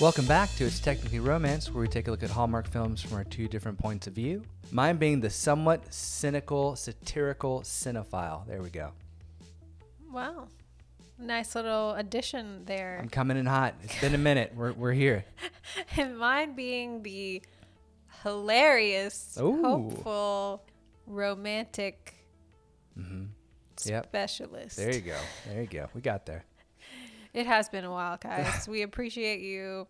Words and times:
Welcome 0.00 0.24
back 0.24 0.48
to 0.54 0.64
It's 0.64 0.80
Technically 0.80 1.20
Romance, 1.20 1.70
where 1.70 1.82
we 1.82 1.86
take 1.86 2.08
a 2.08 2.10
look 2.10 2.22
at 2.22 2.30
Hallmark 2.30 2.66
films 2.66 3.02
from 3.02 3.18
our 3.18 3.24
two 3.24 3.46
different 3.48 3.78
points 3.78 4.06
of 4.06 4.14
view. 4.14 4.42
Mine 4.72 4.96
being 4.96 5.20
the 5.20 5.28
somewhat 5.28 5.92
cynical, 5.92 6.74
satirical 6.74 7.60
cinephile. 7.60 8.46
There 8.46 8.62
we 8.62 8.70
go. 8.70 8.92
Wow. 10.10 10.48
Nice 11.18 11.54
little 11.54 11.92
addition 11.96 12.64
there. 12.64 12.98
I'm 12.98 13.10
coming 13.10 13.36
in 13.36 13.44
hot. 13.44 13.74
It's 13.82 14.00
been 14.00 14.14
a 14.14 14.18
minute. 14.18 14.52
We're, 14.56 14.72
we're 14.72 14.94
here. 14.94 15.26
and 15.98 16.16
mine 16.16 16.54
being 16.54 17.02
the 17.02 17.42
hilarious, 18.22 19.36
Ooh. 19.38 19.62
hopeful, 19.62 20.64
romantic 21.06 22.14
mm-hmm. 22.98 23.24
Yep. 23.84 24.06
specialist. 24.06 24.78
There 24.78 24.94
you 24.94 25.02
go. 25.02 25.18
There 25.46 25.60
you 25.60 25.68
go. 25.68 25.90
We 25.92 26.00
got 26.00 26.24
there. 26.24 26.46
It 27.34 27.46
has 27.46 27.68
been 27.68 27.84
a 27.84 27.90
while, 27.90 28.16
guys. 28.22 28.68
we 28.68 28.82
appreciate 28.82 29.40
you 29.40 29.86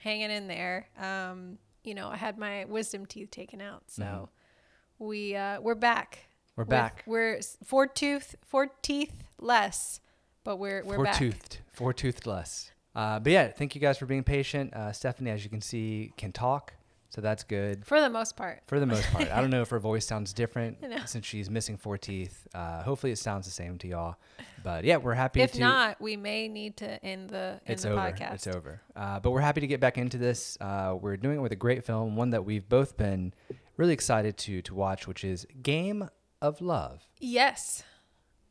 hanging 0.00 0.30
in 0.30 0.46
there. 0.46 0.88
Um, 0.98 1.58
you 1.82 1.94
know, 1.94 2.08
I 2.08 2.16
had 2.16 2.38
my 2.38 2.64
wisdom 2.66 3.04
teeth 3.06 3.30
taken 3.30 3.60
out, 3.60 3.82
so 3.88 4.28
we 4.98 5.36
uh, 5.36 5.60
we're 5.60 5.74
back. 5.74 6.16
Mm-hmm. 6.16 6.30
We're 6.56 6.64
With- 6.64 6.68
back. 6.70 7.02
We're 7.06 7.40
four 7.64 7.86
tooth, 7.86 8.36
four 8.46 8.68
teeth 8.82 9.12
less, 9.38 10.00
but 10.44 10.56
we're 10.56 10.82
we're 10.84 10.96
four 10.96 11.04
back. 11.04 11.16
toothed. 11.16 11.58
Four 11.72 11.92
toothed 11.92 12.26
less. 12.26 12.70
Uh, 12.94 13.18
but 13.18 13.32
yeah, 13.32 13.48
thank 13.48 13.74
you 13.74 13.80
guys 13.80 13.98
for 13.98 14.06
being 14.06 14.22
patient. 14.22 14.72
Uh, 14.72 14.92
Stephanie, 14.92 15.30
as 15.30 15.42
you 15.42 15.50
can 15.50 15.60
see, 15.60 16.12
can 16.16 16.30
talk. 16.30 16.74
So 17.14 17.20
that's 17.20 17.44
good. 17.44 17.86
for 17.86 18.00
the 18.00 18.10
most 18.10 18.36
part. 18.36 18.62
For 18.66 18.80
the 18.80 18.86
most 18.86 19.04
part, 19.12 19.30
I 19.30 19.40
don't 19.40 19.50
know 19.50 19.62
if 19.62 19.70
her 19.70 19.78
voice 19.78 20.04
sounds 20.04 20.32
different 20.32 20.78
I 20.82 20.86
know. 20.88 20.96
since 21.06 21.24
she's 21.24 21.48
missing 21.48 21.76
four 21.76 21.96
teeth. 21.96 22.48
Uh, 22.52 22.82
hopefully, 22.82 23.12
it 23.12 23.18
sounds 23.18 23.46
the 23.46 23.52
same 23.52 23.78
to 23.78 23.86
y'all. 23.86 24.16
But 24.64 24.82
yeah, 24.82 24.96
we're 24.96 25.14
happy 25.14 25.40
If 25.40 25.52
to. 25.52 25.60
not, 25.60 26.00
we 26.00 26.16
may 26.16 26.48
need 26.48 26.76
to 26.78 27.04
end 27.04 27.30
the 27.30 27.36
end 27.36 27.60
it's 27.66 27.84
the 27.84 27.90
over. 27.90 28.00
podcast. 28.00 28.34
It's 28.34 28.46
over. 28.48 28.80
Uh, 28.96 29.20
but 29.20 29.30
we're 29.30 29.42
happy 29.42 29.60
to 29.60 29.68
get 29.68 29.78
back 29.78 29.96
into 29.96 30.18
this. 30.18 30.58
Uh, 30.60 30.96
we're 31.00 31.16
doing 31.16 31.36
it 31.36 31.40
with 31.40 31.52
a 31.52 31.56
great 31.56 31.84
film, 31.84 32.16
one 32.16 32.30
that 32.30 32.44
we've 32.44 32.68
both 32.68 32.96
been 32.96 33.32
really 33.76 33.92
excited 33.92 34.36
to 34.38 34.60
to 34.62 34.74
watch, 34.74 35.06
which 35.06 35.22
is 35.22 35.46
Game 35.62 36.08
of 36.42 36.60
Love. 36.60 37.06
Yes. 37.20 37.84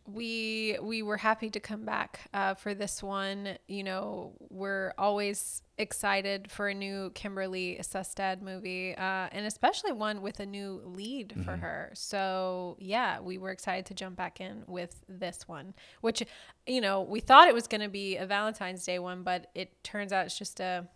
We 0.05 0.77
we 0.81 1.01
were 1.01 1.17
happy 1.17 1.49
to 1.49 1.59
come 1.59 1.85
back 1.85 2.21
uh, 2.33 2.55
for 2.55 2.73
this 2.73 3.01
one. 3.01 3.57
You 3.67 3.83
know, 3.83 4.33
we're 4.49 4.93
always 4.97 5.61
excited 5.77 6.51
for 6.51 6.67
a 6.67 6.73
new 6.73 7.11
Kimberley 7.15 7.77
Sustad 7.81 8.41
movie, 8.41 8.95
uh, 8.95 9.29
and 9.31 9.45
especially 9.45 9.91
one 9.91 10.21
with 10.21 10.39
a 10.39 10.45
new 10.45 10.81
lead 10.85 11.33
for 11.45 11.55
her. 11.55 11.91
So 11.93 12.75
yeah, 12.79 13.19
we 13.21 13.37
were 13.37 13.51
excited 13.51 13.85
to 13.87 13.93
jump 13.93 14.15
back 14.15 14.41
in 14.41 14.63
with 14.67 15.03
this 15.07 15.47
one, 15.47 15.73
which 16.01 16.23
you 16.67 16.81
know 16.81 17.01
we 17.01 17.19
thought 17.19 17.47
it 17.47 17.53
was 17.53 17.67
going 17.67 17.81
to 17.81 17.89
be 17.89 18.17
a 18.17 18.25
Valentine's 18.25 18.85
Day 18.85 18.99
one, 18.99 19.23
but 19.23 19.51
it 19.55 19.83
turns 19.83 20.11
out 20.11 20.25
it's 20.25 20.37
just 20.37 20.59
a 20.59 20.87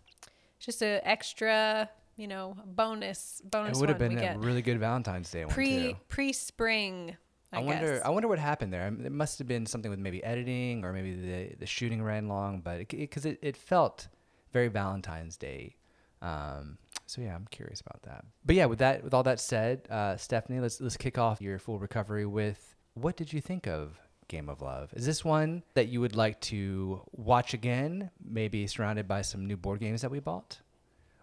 just 0.58 0.82
a 0.82 1.00
extra 1.08 1.88
you 2.16 2.26
know 2.26 2.56
bonus 2.66 3.40
bonus. 3.44 3.78
it 3.78 3.80
would 3.80 3.88
have 3.88 3.98
been 3.98 4.18
a 4.18 4.20
get. 4.20 4.38
really 4.38 4.60
good 4.60 4.78
Valentine's 4.78 5.30
Day 5.30 5.44
one 5.44 5.54
pre 5.54 5.92
too. 5.92 5.96
pre 6.08 6.32
spring. 6.32 7.16
I, 7.52 7.58
I 7.58 7.62
wonder. 7.62 8.02
I 8.04 8.10
wonder 8.10 8.28
what 8.28 8.38
happened 8.38 8.72
there. 8.72 8.86
It 8.86 9.12
must 9.12 9.38
have 9.38 9.48
been 9.48 9.64
something 9.64 9.90
with 9.90 9.98
maybe 10.00 10.22
editing, 10.22 10.84
or 10.84 10.92
maybe 10.92 11.14
the 11.14 11.56
the 11.58 11.66
shooting 11.66 12.02
ran 12.02 12.28
long. 12.28 12.60
But 12.60 12.88
because 12.88 13.24
it, 13.24 13.38
it, 13.42 13.56
felt 13.56 14.08
very 14.52 14.68
Valentine's 14.68 15.36
Day. 15.36 15.76
Um, 16.20 16.78
so 17.06 17.22
yeah, 17.22 17.34
I'm 17.34 17.46
curious 17.50 17.80
about 17.80 18.02
that. 18.02 18.24
But 18.44 18.56
yeah, 18.56 18.66
with 18.66 18.80
that, 18.80 19.02
with 19.02 19.14
all 19.14 19.22
that 19.22 19.40
said, 19.40 19.88
uh, 19.90 20.16
Stephanie, 20.16 20.60
let's 20.60 20.80
let's 20.80 20.96
kick 20.96 21.16
off 21.16 21.40
your 21.40 21.58
full 21.58 21.78
recovery 21.78 22.26
with 22.26 22.76
what 22.94 23.16
did 23.16 23.32
you 23.32 23.40
think 23.40 23.66
of 23.66 23.98
Game 24.28 24.50
of 24.50 24.60
Love? 24.60 24.92
Is 24.94 25.06
this 25.06 25.24
one 25.24 25.62
that 25.74 25.88
you 25.88 26.00
would 26.00 26.14
like 26.14 26.40
to 26.42 27.00
watch 27.12 27.54
again? 27.54 28.10
Maybe 28.22 28.66
surrounded 28.66 29.08
by 29.08 29.22
some 29.22 29.46
new 29.46 29.56
board 29.56 29.80
games 29.80 30.02
that 30.02 30.10
we 30.10 30.20
bought. 30.20 30.60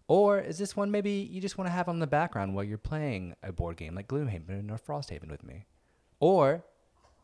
Or 0.07 0.39
is 0.39 0.57
this 0.57 0.75
one 0.75 0.91
maybe 0.91 1.11
you 1.11 1.41
just 1.41 1.57
want 1.57 1.67
to 1.67 1.71
have 1.71 1.89
on 1.89 1.99
the 1.99 2.07
background 2.07 2.55
while 2.55 2.63
you're 2.63 2.77
playing 2.77 3.35
a 3.41 3.51
board 3.51 3.77
game 3.77 3.95
like 3.95 4.07
Gloomhaven 4.07 4.71
or 4.71 4.77
Frosthaven 4.77 5.29
with 5.29 5.43
me? 5.43 5.65
Or 6.19 6.63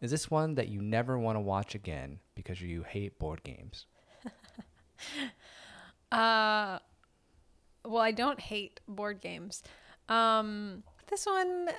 is 0.01 0.11
this 0.11 0.29
one 0.29 0.55
that 0.55 0.67
you 0.69 0.81
never 0.81 1.17
want 1.17 1.35
to 1.35 1.39
watch 1.41 1.75
again 1.75 2.19
because 2.35 2.61
you 2.61 2.83
hate 2.83 3.19
board 3.19 3.43
games? 3.43 3.85
Uh, 6.11 6.77
well, 7.85 8.01
I 8.01 8.11
don't 8.11 8.39
hate 8.39 8.81
board 8.87 9.21
games. 9.21 9.63
Um, 10.09 10.83
this 11.09 11.25
one, 11.25 11.69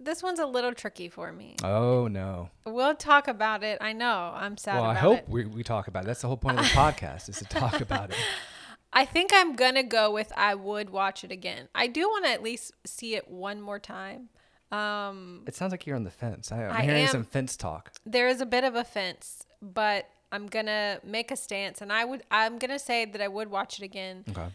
this 0.00 0.22
one's 0.22 0.38
a 0.38 0.46
little 0.46 0.72
tricky 0.72 1.08
for 1.08 1.30
me. 1.30 1.56
Oh 1.62 2.08
no. 2.08 2.48
We'll 2.64 2.94
talk 2.94 3.28
about 3.28 3.62
it. 3.62 3.78
I 3.80 3.92
know 3.92 4.32
I'm 4.34 4.56
sad 4.56 4.76
well, 4.76 4.84
I 4.84 4.94
hope 4.94 5.18
it. 5.18 5.28
we, 5.28 5.44
we 5.44 5.62
talk 5.62 5.88
about 5.88 6.04
it. 6.04 6.06
That's 6.06 6.22
the 6.22 6.28
whole 6.28 6.36
point 6.36 6.58
of 6.58 6.64
the 6.64 6.70
podcast 6.72 7.28
is 7.28 7.38
to 7.38 7.44
talk 7.44 7.80
about 7.80 8.10
it. 8.10 8.16
I 8.94 9.04
think 9.04 9.30
I'm 9.34 9.54
gonna 9.56 9.82
go 9.82 10.10
with 10.10 10.32
I 10.36 10.54
would 10.54 10.90
watch 10.90 11.24
it 11.24 11.30
again. 11.32 11.68
I 11.74 11.86
do 11.86 12.08
want 12.08 12.24
to 12.24 12.30
at 12.30 12.42
least 12.42 12.72
see 12.84 13.14
it 13.14 13.28
one 13.28 13.60
more 13.60 13.78
time. 13.78 14.28
Um, 14.72 15.42
It 15.46 15.54
sounds 15.54 15.70
like 15.70 15.86
you're 15.86 15.96
on 15.96 16.04
the 16.04 16.10
fence. 16.10 16.50
I, 16.50 16.64
I'm 16.64 16.72
I 16.72 16.82
hearing 16.82 17.02
am- 17.04 17.08
some 17.10 17.24
fence 17.24 17.56
talk. 17.56 17.92
there 18.06 18.26
is 18.28 18.40
a 18.40 18.46
bit 18.46 18.64
of 18.64 18.74
a 18.74 18.84
fence, 18.84 19.44
but 19.60 20.08
I'm 20.32 20.46
gonna 20.46 20.98
make 21.04 21.30
a 21.30 21.36
stance, 21.36 21.82
and 21.82 21.92
I 21.92 22.04
would. 22.06 22.22
I'm 22.30 22.58
gonna 22.58 22.78
say 22.78 23.04
that 23.04 23.20
I 23.20 23.28
would 23.28 23.48
watch 23.50 23.78
it 23.78 23.84
again. 23.84 24.24
Okay. 24.30 24.46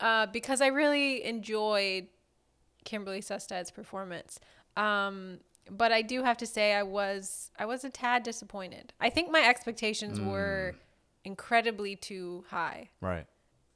uh, 0.00 0.26
because 0.26 0.60
I 0.60 0.66
really 0.66 1.24
enjoyed 1.24 2.08
Kimberley 2.84 3.20
Sustad's 3.22 3.70
performance. 3.70 4.38
Um, 4.76 5.38
but 5.70 5.92
I 5.92 6.02
do 6.02 6.22
have 6.24 6.36
to 6.38 6.46
say 6.46 6.74
I 6.74 6.82
was 6.82 7.50
I 7.58 7.64
was 7.64 7.84
a 7.84 7.90
tad 7.90 8.22
disappointed. 8.24 8.92
I 9.00 9.08
think 9.10 9.30
my 9.30 9.40
expectations 9.48 10.20
were 10.20 10.74
incredibly 11.24 11.94
too 11.96 12.44
high, 12.50 12.90
Right. 13.00 13.26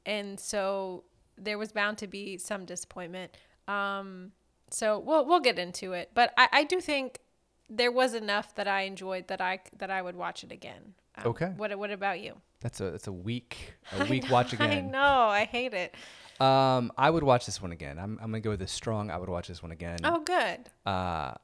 and 0.04 0.38
so 0.38 1.04
there 1.38 1.56
was 1.58 1.70
bound 1.72 1.96
to 1.98 2.06
be 2.08 2.36
some 2.38 2.64
disappointment. 2.66 3.36
Um, 3.68 4.32
so 4.70 4.98
we'll 4.98 5.24
we'll 5.24 5.40
get 5.40 5.58
into 5.58 5.92
it, 5.92 6.10
but 6.14 6.32
I, 6.36 6.48
I 6.52 6.64
do 6.64 6.80
think 6.80 7.20
there 7.68 7.90
was 7.90 8.14
enough 8.14 8.54
that 8.54 8.68
I 8.68 8.82
enjoyed 8.82 9.28
that 9.28 9.40
I 9.40 9.60
that 9.78 9.90
I 9.90 10.02
would 10.02 10.16
watch 10.16 10.44
it 10.44 10.52
again. 10.52 10.94
Um, 11.16 11.26
Okay. 11.28 11.52
What 11.56 11.76
what 11.78 11.90
about 11.90 12.20
you? 12.20 12.34
That's 12.60 12.80
a 12.80 12.90
that's 12.90 13.06
a 13.06 13.12
week 13.12 13.74
a 13.98 14.04
week 14.10 14.30
watch 14.30 14.52
again. 14.52 14.70
I 14.70 14.80
know 14.80 15.00
I 15.28 15.44
hate 15.44 15.74
it. 15.74 15.94
Um, 16.40 16.92
I 16.98 17.08
would 17.08 17.22
watch 17.22 17.46
this 17.46 17.62
one 17.62 17.72
again. 17.72 17.98
I'm 17.98 18.18
I'm 18.22 18.30
gonna 18.30 18.40
go 18.40 18.50
with 18.50 18.62
a 18.62 18.66
strong. 18.66 19.10
I 19.10 19.16
would 19.16 19.28
watch 19.28 19.48
this 19.48 19.62
one 19.62 19.72
again. 19.72 19.98
Oh, 20.04 20.20
good. 20.20 20.68
uh, 20.84 21.34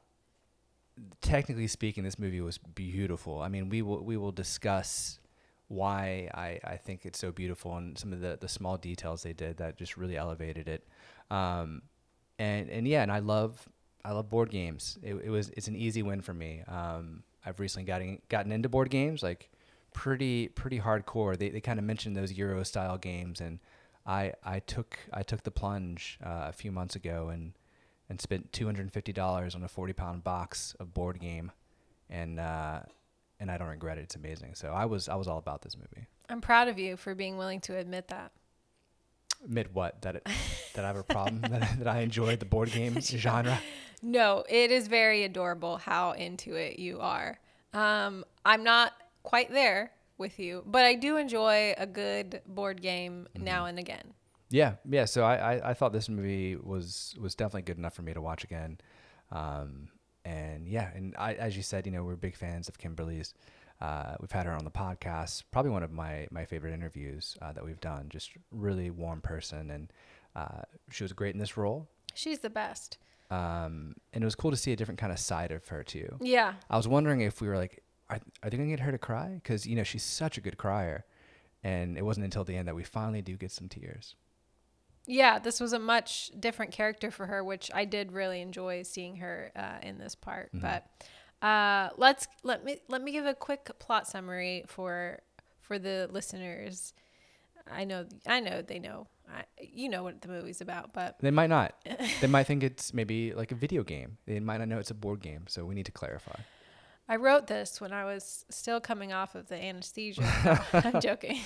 technically 1.21 1.66
speaking, 1.69 2.04
this 2.04 2.19
movie 2.19 2.41
was 2.41 2.59
beautiful. 2.59 3.41
I 3.41 3.49
mean, 3.49 3.69
we 3.69 3.83
will 3.83 4.04
we 4.04 4.16
will 4.16 4.33
discuss 4.33 5.19
why 5.69 6.28
I, 6.34 6.60
I 6.65 6.77
think 6.77 7.06
it's 7.06 7.19
so 7.19 7.33
beautiful 7.33 7.75
and 7.78 7.97
some 7.97 8.12
of 8.12 8.21
the, 8.21 8.37
the 8.39 8.49
small 8.49 8.77
details 8.77 9.22
they 9.22 9.33
did 9.33 9.56
that 9.56 9.78
just 9.78 9.97
really 9.97 10.19
elevated 10.19 10.69
it. 10.69 10.87
Um, 11.31 11.81
and 12.38 12.70
and 12.70 12.87
yeah, 12.87 13.03
and 13.03 13.12
I 13.12 13.20
love 13.20 13.69
I 14.04 14.12
love 14.12 14.28
board 14.28 14.50
games. 14.50 14.98
It, 15.03 15.15
it 15.25 15.31
was 15.31 15.50
it's 15.50 15.69
an 15.69 15.76
easy 15.76 16.03
win 16.03 16.20
for 16.20 16.34
me. 16.34 16.62
Um, 16.69 17.22
I've 17.44 17.60
recently 17.60 17.87
gotten 17.87 18.20
gotten 18.28 18.53
into 18.53 18.69
board 18.69 18.91
games 18.91 19.22
like 19.22 19.50
pretty 19.93 20.48
pretty 20.48 20.81
hardcore. 20.81 21.37
They 21.37 21.50
they 21.50 21.60
kind 21.60 21.78
of 21.78 21.84
mentioned 21.84 22.16
those 22.16 22.32
Euro 22.32 22.62
style 22.65 22.98
games 22.98 23.41
and. 23.41 23.59
I, 24.04 24.32
I 24.42 24.59
took 24.59 24.98
I 25.12 25.22
took 25.22 25.44
the 25.44 25.53
plunge 25.53 26.19
uh, 26.25 26.47
a 26.48 26.53
few 26.53 26.72
months 26.72 26.97
ago 26.97 27.28
and 27.28 27.53
and 28.09 28.21
spent 28.21 28.53
two 28.53 28.66
hundred 28.66 28.82
and 28.82 28.92
fifty 28.92 29.12
dollars 29.12 29.54
on 29.54 29.62
a 29.62 29.69
forty 29.69 29.92
pound 29.92 30.25
box 30.25 30.75
of 30.81 30.92
board 30.92 31.21
game, 31.21 31.53
and 32.10 32.41
uh, 32.41 32.81
and 33.38 33.48
I 33.48 33.59
don't 33.59 33.69
regret 33.69 33.98
it. 33.98 34.03
It's 34.03 34.16
amazing. 34.16 34.56
So 34.56 34.72
I 34.72 34.87
was 34.87 35.09
I 35.09 35.15
was 35.15 35.28
all 35.28 35.38
about 35.38 35.62
this 35.62 35.76
movie. 35.76 36.09
I'm 36.28 36.41
proud 36.41 36.66
of 36.66 36.81
you 36.81 36.97
for 36.97 37.15
being 37.15 37.37
willing 37.38 37.60
to 37.60 37.76
admit 37.76 38.09
that. 38.09 38.32
Admit 39.44 39.75
what 39.75 40.00
that 40.03 40.16
it, 40.16 40.26
that 40.75 40.84
I 40.84 40.88
have 40.88 40.97
a 40.97 41.03
problem 41.03 41.41
that, 41.42 41.78
that 41.78 41.88
I 41.88 42.00
enjoy 42.00 42.36
the 42.36 42.44
board 42.44 42.70
game 42.70 43.00
genre. 43.00 43.58
No, 44.03 44.44
it 44.48 44.70
is 44.70 44.88
very 44.88 45.25
adorable 45.25 45.76
how 45.76 46.12
into 46.12 46.54
it 46.54 46.78
you 46.78 47.00
are. 47.00 47.38
Um, 47.72 48.25
I'm 48.44 48.64
not 48.64 48.92
quite 49.22 49.50
there 49.50 49.92
with 50.19 50.38
you, 50.38 50.62
but 50.66 50.84
I 50.84 50.94
do 50.94 51.16
enjoy 51.16 51.75
a 51.78 51.86
good 51.86 52.42
board 52.47 52.83
game 52.83 53.28
now 53.36 53.66
and 53.66 53.78
again. 53.78 54.15
Yeah, 54.50 54.74
yeah. 54.89 55.06
So 55.06 55.22
I, 55.24 55.54
I, 55.54 55.71
I 55.71 55.74
thought 55.74 55.92
this 55.92 56.09
movie 56.09 56.56
was 56.56 57.15
was 57.18 57.34
definitely 57.34 57.62
good 57.62 57.78
enough 57.78 57.94
for 57.94 58.03
me 58.03 58.12
to 58.12 58.21
watch 58.21 58.44
again. 58.44 58.78
Um, 59.30 59.89
and 60.24 60.68
yeah, 60.68 60.91
and 60.94 61.15
I, 61.18 61.34
as 61.34 61.56
you 61.56 61.62
said, 61.62 61.86
you 61.86 61.92
know, 61.92 62.04
we're 62.04 62.16
big 62.16 62.36
fans 62.36 62.68
of 62.68 62.78
Kimberley's. 62.78 63.34
Uh, 63.82 64.14
we've 64.20 64.30
had 64.30 64.46
her 64.46 64.52
on 64.52 64.64
the 64.64 64.70
podcast. 64.70 65.42
Probably 65.50 65.72
one 65.72 65.82
of 65.82 65.90
my 65.90 66.28
my 66.30 66.44
favorite 66.44 66.72
interviews 66.72 67.36
uh, 67.42 67.52
that 67.52 67.64
we've 67.64 67.80
done. 67.80 68.06
Just 68.08 68.30
really 68.52 68.90
warm 68.90 69.20
person, 69.20 69.70
and 69.70 69.92
uh, 70.36 70.62
she 70.90 71.02
was 71.02 71.12
great 71.12 71.34
in 71.34 71.40
this 71.40 71.56
role. 71.56 71.88
She's 72.14 72.38
the 72.38 72.50
best. 72.50 72.98
Um, 73.30 73.96
and 74.12 74.22
it 74.22 74.24
was 74.24 74.36
cool 74.36 74.52
to 74.52 74.56
see 74.56 74.72
a 74.72 74.76
different 74.76 75.00
kind 75.00 75.10
of 75.10 75.18
side 75.18 75.50
of 75.50 75.66
her 75.68 75.82
too. 75.82 76.16
Yeah. 76.20 76.54
I 76.70 76.76
was 76.76 76.86
wondering 76.86 77.22
if 77.22 77.40
we 77.40 77.48
were 77.48 77.56
like, 77.56 77.82
are, 78.08 78.20
are 78.42 78.50
they 78.50 78.56
gonna 78.56 78.68
get 78.68 78.80
her 78.80 78.92
to 78.92 78.98
cry? 78.98 79.40
Because 79.42 79.66
you 79.66 79.74
know 79.74 79.82
she's 79.82 80.04
such 80.04 80.38
a 80.38 80.40
good 80.40 80.58
crier, 80.58 81.04
and 81.64 81.98
it 81.98 82.04
wasn't 82.04 82.24
until 82.24 82.44
the 82.44 82.56
end 82.56 82.68
that 82.68 82.76
we 82.76 82.84
finally 82.84 83.20
do 83.20 83.36
get 83.36 83.50
some 83.50 83.68
tears. 83.68 84.14
Yeah, 85.06 85.40
this 85.40 85.58
was 85.58 85.72
a 85.72 85.80
much 85.80 86.30
different 86.38 86.70
character 86.70 87.10
for 87.10 87.26
her, 87.26 87.42
which 87.42 87.68
I 87.74 87.84
did 87.84 88.12
really 88.12 88.40
enjoy 88.40 88.84
seeing 88.84 89.16
her 89.16 89.50
uh, 89.56 89.78
in 89.82 89.98
this 89.98 90.14
part. 90.14 90.50
But 90.54 90.86
uh, 91.42 91.91
let's 91.97 92.28
let 92.42 92.65
me 92.65 92.78
let 92.89 93.03
me 93.03 93.12
give 93.12 93.27
a 93.27 93.34
quick 93.34 93.71
plot 93.78 94.06
summary 94.06 94.65
for 94.68 95.21
for 95.60 95.78
the 95.78 96.09
listeners. 96.10 96.94
I 97.71 97.84
know, 97.84 98.06
I 98.27 98.41
know 98.41 98.62
they 98.62 98.78
know. 98.78 99.06
I, 99.33 99.44
you 99.60 99.89
know 99.89 100.03
what 100.03 100.21
the 100.21 100.28
movie's 100.28 100.60
about, 100.60 100.92
but 100.92 101.16
They 101.21 101.30
might 101.30 101.48
not. 101.48 101.74
they 102.21 102.27
might 102.27 102.44
think 102.44 102.62
it's 102.62 102.92
maybe 102.92 103.33
like 103.34 103.53
a 103.53 103.54
video 103.54 103.83
game. 103.83 104.18
They 104.27 104.41
might 104.41 104.59
not 104.59 104.68
know 104.68 104.78
it's 104.78 104.91
a 104.91 104.94
board 104.94 105.21
game. 105.21 105.44
So 105.48 105.65
we 105.65 105.74
need 105.74 105.86
to 105.86 105.92
clarify. 105.92 106.41
I 107.09 107.16
wrote 107.16 107.47
this 107.47 107.80
when 107.80 107.92
I 107.92 108.04
was 108.04 108.44
still 108.50 108.80
coming 108.80 109.12
off 109.12 109.34
of 109.34 109.48
the 109.48 109.56
anesthesia. 109.56 110.65
I'm 110.72 111.00
joking. 111.00 111.41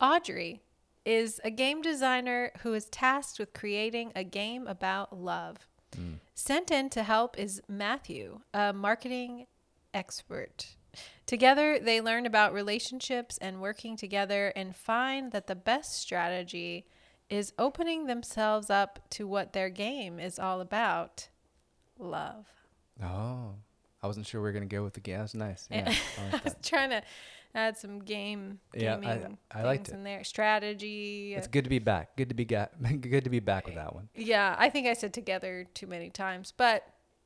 Audrey 0.00 0.62
is 1.04 1.40
a 1.44 1.50
game 1.50 1.82
designer 1.82 2.52
who 2.60 2.74
is 2.74 2.86
tasked 2.86 3.38
with 3.38 3.52
creating 3.52 4.12
a 4.14 4.24
game 4.24 4.66
about 4.66 5.16
love. 5.16 5.68
Sent 6.34 6.70
in 6.70 6.90
to 6.90 7.02
help 7.02 7.38
is 7.38 7.62
Matthew, 7.68 8.40
a 8.52 8.72
marketing 8.72 9.46
expert. 9.92 10.74
Together, 11.26 11.78
they 11.78 12.00
learn 12.00 12.26
about 12.26 12.52
relationships 12.52 13.38
and 13.38 13.60
working 13.60 13.96
together 13.96 14.52
and 14.54 14.76
find 14.76 15.32
that 15.32 15.46
the 15.46 15.54
best 15.54 15.94
strategy 15.94 16.86
is 17.30 17.52
opening 17.58 18.06
themselves 18.06 18.68
up 18.70 18.98
to 19.10 19.26
what 19.26 19.52
their 19.52 19.70
game 19.70 20.20
is 20.20 20.38
all 20.38 20.60
about 20.60 21.28
love. 21.98 22.46
Oh, 23.02 23.54
I 24.02 24.06
wasn't 24.06 24.26
sure 24.26 24.40
we 24.40 24.48
were 24.48 24.52
gonna 24.52 24.66
go 24.66 24.84
with 24.84 24.94
the 24.94 25.00
game. 25.00 25.18
That's 25.18 25.34
nice. 25.34 25.66
Yeah. 25.70 25.88
Yeah, 26.18 26.30
I 26.32 26.36
I 26.36 26.40
was 26.44 26.56
trying 26.62 26.90
to 26.90 27.02
add 27.54 27.76
some 27.76 28.00
game 28.00 28.58
Yeah, 28.74 28.96
I- 28.96 29.00
gaming 29.00 29.38
I 29.50 29.62
liked 29.62 29.86
things 29.86 29.94
it. 29.94 29.98
in 29.98 30.04
there. 30.04 30.24
Strategy. 30.24 31.34
It's 31.34 31.46
good 31.46 31.64
to 31.64 31.70
be 31.70 31.78
back. 31.78 32.16
Good 32.16 32.28
to 32.30 32.34
be 32.34 32.44
ga- 32.44 32.68
good 33.00 33.24
to 33.24 33.30
be 33.30 33.40
back 33.40 33.66
with 33.66 33.74
that 33.76 33.94
one. 33.94 34.08
yeah, 34.14 34.54
I 34.58 34.70
think 34.70 34.86
I 34.86 34.94
said 34.94 35.12
together 35.12 35.66
too 35.74 35.86
many 35.86 36.10
times, 36.10 36.52
but 36.56 36.84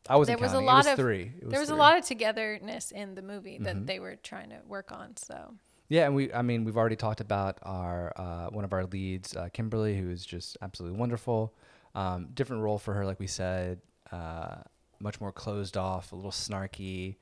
I 0.09 0.17
wasn't 0.17 0.39
there 0.39 0.47
was 0.47 0.55
a 0.55 0.61
lot 0.61 0.79
was 0.79 0.87
of 0.87 0.97
three. 0.97 1.33
There 1.43 1.61
was 1.61 1.71
a 1.71 1.77
lot 1.77 1.99
of 1.99 2.05
togetherness 2.05 2.91
in 2.93 3.15
the 3.15 3.23
movie 3.23 3.59
that 3.59 3.77
Mhm. 3.77 3.87
they 3.87 3.99
were 4.01 4.17
trying 4.17 4.51
to 4.51 4.61
work 4.67 4.91
on. 4.93 5.17
So 5.17 5.55
Yeah, 5.89 6.07
and 6.07 6.15
we 6.15 6.33
I 6.33 6.43
mean 6.43 6.65
we've 6.65 6.77
already 6.77 6.97
talked 6.97 7.21
about 7.21 7.59
our 7.63 8.13
uh, 8.17 8.49
one 8.51 8.65
of 8.65 8.73
our 8.73 8.85
leads, 8.87 9.37
uh, 9.37 9.49
Kimberley, 9.53 9.97
who 9.99 10.11
is 10.11 10.25
just 10.25 10.57
absolutely 10.63 10.99
wonderful. 10.99 11.55
Um, 11.95 12.29
different 12.35 12.63
role 12.63 12.79
for 12.79 12.95
her, 12.95 13.05
like 13.07 13.19
we 13.19 13.27
said, 13.27 13.81
uh, 14.13 14.57
much 15.01 15.21
more 15.21 15.33
closed 15.33 15.77
off, 15.77 16.13
a 16.13 16.17
little 16.17 16.31
snarky. 16.31 17.17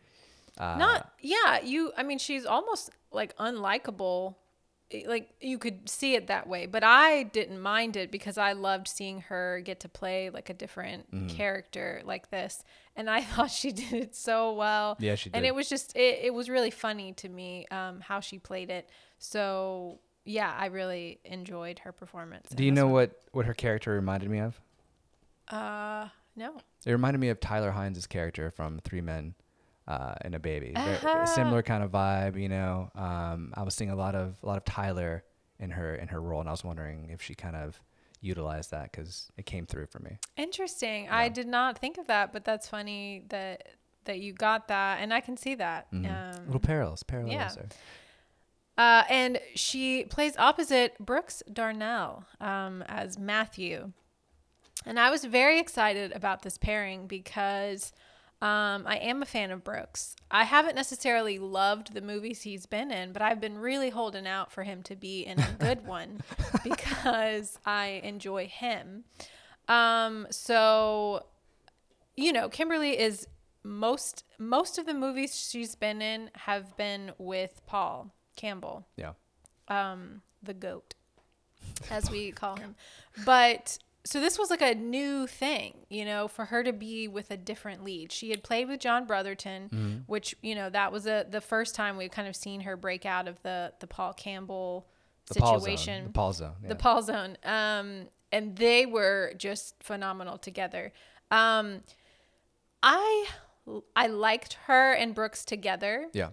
Uh, 0.59 0.77
not 0.79 1.11
yeah, 1.21 1.61
you 1.63 1.93
I 1.97 2.03
mean 2.03 2.19
she's 2.19 2.47
almost 2.47 2.91
like 3.13 3.37
unlikable. 3.37 4.37
Like 5.07 5.31
you 5.41 5.59
could 5.59 5.89
see 5.89 6.15
it 6.15 6.29
that 6.29 6.47
way, 6.47 6.67
but 6.67 6.85
I 6.85 7.25
didn't 7.25 7.61
mind 7.61 7.97
it 7.97 8.13
because 8.13 8.39
I 8.39 8.53
loved 8.53 8.87
seeing 8.87 9.23
her 9.23 9.61
get 9.65 9.81
to 9.81 9.89
play 9.89 10.31
like 10.31 10.49
a 10.49 10.55
different 10.55 11.11
Mm-hmm. 11.13 11.37
character 11.37 12.03
like 12.05 12.31
this, 12.31 12.63
and 12.95 13.11
I 13.11 13.21
thought 13.31 13.51
she 13.51 13.73
did 13.73 13.93
it 13.93 14.15
so 14.15 14.53
well. 14.53 14.97
Yeah, 15.01 15.17
she 15.17 15.29
did. 15.29 15.37
and 15.39 15.45
it 15.47 15.55
was 15.57 15.69
just 15.69 15.97
it, 15.97 16.21
it 16.27 16.35
was 16.35 16.49
really 16.49 16.71
funny 16.71 17.13
to 17.15 17.29
me 17.29 17.67
um, 17.73 18.01
how 18.01 18.21
she 18.21 18.39
played 18.39 18.71
it. 18.71 18.89
So 19.19 19.99
yeah, 20.25 20.55
I 20.57 20.67
really 20.67 21.19
enjoyed 21.25 21.81
her 21.81 21.91
performance. 21.91 22.49
Do 22.51 22.65
you 22.65 22.71
know 22.73 22.87
one. 22.87 22.93
what 22.95 23.23
what 23.33 23.47
her 23.47 23.55
character 23.55 23.93
reminded 23.93 24.31
me 24.31 24.39
of? 24.39 24.61
Uh, 25.49 26.09
no. 26.37 26.59
It 26.85 26.93
reminded 26.93 27.19
me 27.19 27.29
of 27.29 27.41
Tyler 27.41 27.73
Hynes' 27.73 28.07
character 28.09 28.51
from 28.53 28.79
Three 28.85 29.01
Men 29.01 29.35
uh, 29.89 30.15
and 30.21 30.35
a 30.35 30.39
Baby. 30.39 30.73
Uh-huh. 30.75 31.27
Similar 31.27 31.63
kind 31.63 31.83
of 31.83 31.91
vibe, 31.91 32.41
you 32.41 32.49
know. 32.49 32.91
Um, 32.95 33.53
I 33.55 33.63
was 33.63 33.75
seeing 33.75 33.91
a 33.91 33.97
lot 33.97 34.15
of 34.15 34.37
a 34.43 34.47
lot 34.47 34.57
of 34.57 34.65
Tyler 34.65 35.25
in 35.59 35.71
her 35.71 35.95
in 35.95 36.09
her 36.09 36.21
role, 36.21 36.41
and 36.41 36.49
I 36.49 36.53
was 36.53 36.65
wondering 36.65 37.11
if 37.11 37.23
she 37.23 37.35
kind 37.35 37.57
of 37.57 37.81
utilized 38.21 38.71
that 38.73 38.91
because 38.91 39.31
it 39.37 39.47
came 39.47 39.67
through 39.67 39.87
for 39.87 40.01
me. 40.01 40.19
Interesting. 40.37 41.09
I 41.09 41.29
did 41.29 41.47
not 41.47 41.79
think 41.79 41.99
of 41.99 42.07
that, 42.09 42.33
but 42.33 42.45
that's 42.45 42.69
funny 42.69 43.25
that 43.29 43.69
that 44.05 44.21
you 44.21 44.33
got 44.33 44.69
that, 44.69 45.01
and 45.01 45.13
I 45.13 45.21
can 45.21 45.37
see 45.37 45.55
that. 45.57 45.91
Mhm. 45.93 46.37
Um, 46.37 46.47
Little 46.47 46.61
parallels, 46.61 47.03
parallels 47.03 47.33
yeah. 47.33 47.49
there. 47.55 47.69
Uh, 48.79 49.05
and 49.09 49.41
she 49.55 50.05
plays 50.05 50.37
opposite 50.37 50.99
Brooks 50.99 51.43
Darnell 51.51 52.27
um, 52.41 52.83
as 52.89 53.19
Matthew. 53.19 53.93
And 54.85 55.01
I 55.01 55.11
was 55.11 55.25
very 55.25 55.59
excited 55.59 56.13
about 56.13 56.43
this 56.43 56.59
pairing 56.59 57.07
because 57.07 57.93
um, 58.43 58.85
I 58.87 58.99
am 59.01 59.23
a 59.23 59.27
fan 59.27 59.51
of 59.51 59.65
Brooks. 59.65 60.15
I 60.31 60.45
haven't 60.45 60.75
necessarily 60.75 61.39
loved 61.39 61.95
the 61.95 62.01
movies 62.03 62.43
he's 62.43 62.67
been 62.67 62.91
in, 62.91 63.13
but 63.13 63.23
I've 63.23 63.41
been 63.41 63.59
really 63.59 63.91
holding 63.91 64.27
out 64.27 64.53
for 64.53 64.63
him 64.65 64.83
to 64.85 64.97
be 64.97 65.23
in 65.23 65.39
a 65.41 65.57
good 65.59 65.87
one 65.87 66.21
because 66.63 67.59
I 67.65 68.01
enjoy 68.05 68.47
him. 68.47 69.05
Um, 69.69 70.27
so, 70.31 71.27
you 72.17 72.33
know, 72.33 72.49
Kimberley 72.49 72.99
is 72.99 73.27
most 73.65 74.23
most 74.39 74.79
of 74.79 74.87
the 74.87 74.95
movies 74.95 75.35
she's 75.51 75.75
been 75.75 76.01
in 76.01 76.31
have 76.35 76.77
been 76.77 77.13
with 77.19 77.63
Paul 77.67 78.15
Campbell 78.37 78.87
Yeah. 78.97 79.13
um, 79.69 80.23
the 80.43 80.55
goat, 80.55 80.95
as 81.91 82.09
we 82.11 82.31
call 82.31 82.57
him. 82.57 82.77
But 83.25 83.79
so 84.07 84.21
this 84.21 84.39
was 84.39 84.49
like 84.51 84.63
a 84.63 84.75
new 84.75 85.27
thing, 85.27 85.75
you 85.91 86.05
know, 86.05 86.29
for 86.29 86.47
her 86.47 86.63
to 86.63 86.73
be 86.73 87.09
with 87.09 87.31
a 87.31 87.37
different 87.37 87.85
lead. 87.85 88.13
She 88.13 88.31
had 88.31 88.43
played 88.43 88.69
with 88.69 88.81
John 88.81 89.07
Brotherton, 89.07 89.65
Mm-hmm. 89.69 89.97
which 90.07 90.35
you 90.43 90.55
know 90.55 90.71
that 90.71 90.93
was 90.93 91.07
a 91.07 91.27
the 91.29 91.41
first 91.41 91.75
time 91.75 91.97
we 91.97 92.09
kind 92.09 92.29
of 92.29 92.35
seen 92.37 92.61
her 92.63 92.77
break 92.77 93.05
out 93.05 93.27
of 93.29 93.43
the 93.43 93.73
the 93.81 93.87
Paul 93.87 94.13
Campbell 94.15 94.87
The 95.29 95.41
Paul 95.41 95.59
situation 95.61 95.97
zone. 95.97 96.05
The 96.07 96.13
Paul 96.13 96.33
zone. 96.33 96.53
Yeah. 96.63 96.69
the 96.69 96.77
Paul 96.77 97.03
Zone. 97.03 97.37
Um, 97.45 98.09
and 98.33 98.57
they 98.57 98.87
were 98.87 99.33
just 99.37 99.83
phenomenal 99.83 100.39
together. 100.39 100.93
Um, 101.31 101.83
I 102.83 103.27
I 103.97 104.07
liked 104.07 104.55
her 104.67 104.93
and 104.93 105.15
Brooks 105.15 105.45
together, 105.45 106.07
yeah. 106.13 106.31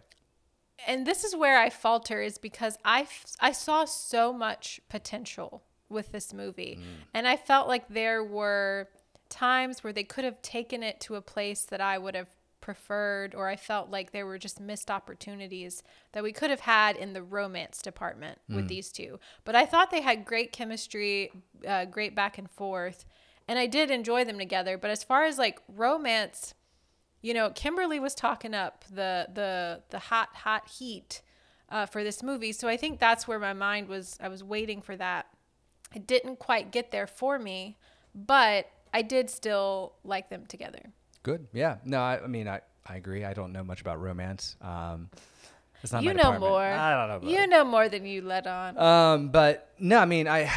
and 0.87 1.05
this 1.07 1.23
is 1.23 1.35
where 1.35 1.57
I 1.59 1.69
falter 1.69 2.21
is 2.21 2.37
because 2.37 2.77
I 2.85 3.01
f- 3.01 3.25
I 3.39 3.51
saw 3.51 3.85
so 3.85 4.31
much 4.33 4.79
potential 4.89 5.63
with 5.93 6.11
this 6.11 6.33
movie, 6.33 6.79
and 7.13 7.27
I 7.27 7.37
felt 7.37 7.67
like 7.67 7.87
there 7.87 8.23
were 8.23 8.89
times 9.29 9.83
where 9.83 9.93
they 9.93 10.03
could 10.03 10.25
have 10.25 10.41
taken 10.41 10.83
it 10.83 10.99
to 11.01 11.15
a 11.15 11.21
place 11.21 11.63
that 11.63 11.81
I 11.81 11.97
would 11.97 12.15
have 12.15 12.27
preferred 12.63 13.35
or 13.35 13.49
I 13.49 13.57
felt 13.57 13.89
like 13.89 14.11
there 14.11 14.25
were 14.25 14.37
just 14.37 14.57
missed 14.61 14.89
opportunities 14.89 15.83
that 16.13 16.23
we 16.23 16.31
could 16.31 16.49
have 16.49 16.61
had 16.61 16.95
in 16.95 17.11
the 17.11 17.21
romance 17.21 17.81
department 17.81 18.39
with 18.47 18.69
these 18.69 18.89
two. 18.89 19.19
But 19.43 19.53
I 19.53 19.65
thought 19.65 19.91
they 19.91 19.99
had 19.99 20.23
great 20.23 20.53
chemistry, 20.53 21.31
uh, 21.67 21.83
great 21.83 22.15
back 22.15 22.37
and 22.37 22.49
forth, 22.49 23.03
and 23.49 23.59
I 23.59 23.67
did 23.67 23.91
enjoy 23.91 24.23
them 24.23 24.37
together. 24.37 24.77
But 24.77 24.91
as 24.91 25.03
far 25.03 25.25
as 25.25 25.37
like 25.37 25.59
romance, 25.67 26.53
you 27.21 27.33
know, 27.33 27.49
Kimberley 27.49 27.99
was 27.99 28.15
talking 28.15 28.53
up 28.53 28.85
the 28.89 29.27
the 29.33 29.81
the 29.89 29.99
hot 29.99 30.29
hot 30.33 30.69
heat 30.69 31.21
uh, 31.67 31.85
for 31.85 32.01
this 32.01 32.23
movie, 32.23 32.53
so 32.53 32.69
I 32.69 32.77
think 32.77 32.97
that's 32.99 33.27
where 33.27 33.39
my 33.39 33.53
mind 33.53 33.89
was. 33.89 34.17
I 34.21 34.29
was 34.29 34.41
waiting 34.41 34.81
for 34.81 34.95
that. 34.95 35.25
It 35.93 36.07
didn't 36.07 36.37
quite 36.39 36.71
get 36.71 36.91
there 36.91 37.07
for 37.07 37.37
me, 37.39 37.77
but 38.15 38.69
I 38.93 39.01
did 39.01 39.29
still 39.29 39.93
like 40.03 40.29
them 40.29 40.45
together. 40.47 40.91
Good. 41.23 41.47
Yeah. 41.53 41.77
No, 41.85 41.99
I, 41.99 42.21
I 42.23 42.27
mean, 42.27 42.47
I, 42.47 42.61
I 42.85 42.95
agree. 42.97 43.23
I 43.23 43.33
don't 43.33 43.51
know 43.53 43.63
much 43.63 43.81
about 43.81 44.01
romance. 44.01 44.55
Um, 44.61 45.09
it's 45.81 45.91
not 45.91 46.03
you 46.03 46.09
my 46.09 46.13
know 46.13 46.17
department. 46.23 46.51
more. 46.51 46.61
I 46.63 46.91
don't 46.91 47.07
know. 47.09 47.15
About 47.17 47.29
You 47.29 47.39
it. 47.43 47.49
know 47.49 47.63
more 47.63 47.89
than 47.89 48.05
you 48.05 48.21
let 48.21 48.47
on. 48.47 48.77
Um, 48.77 49.29
but 49.29 49.69
no, 49.79 49.97
I 49.99 50.05
mean, 50.05 50.27
I, 50.27 50.51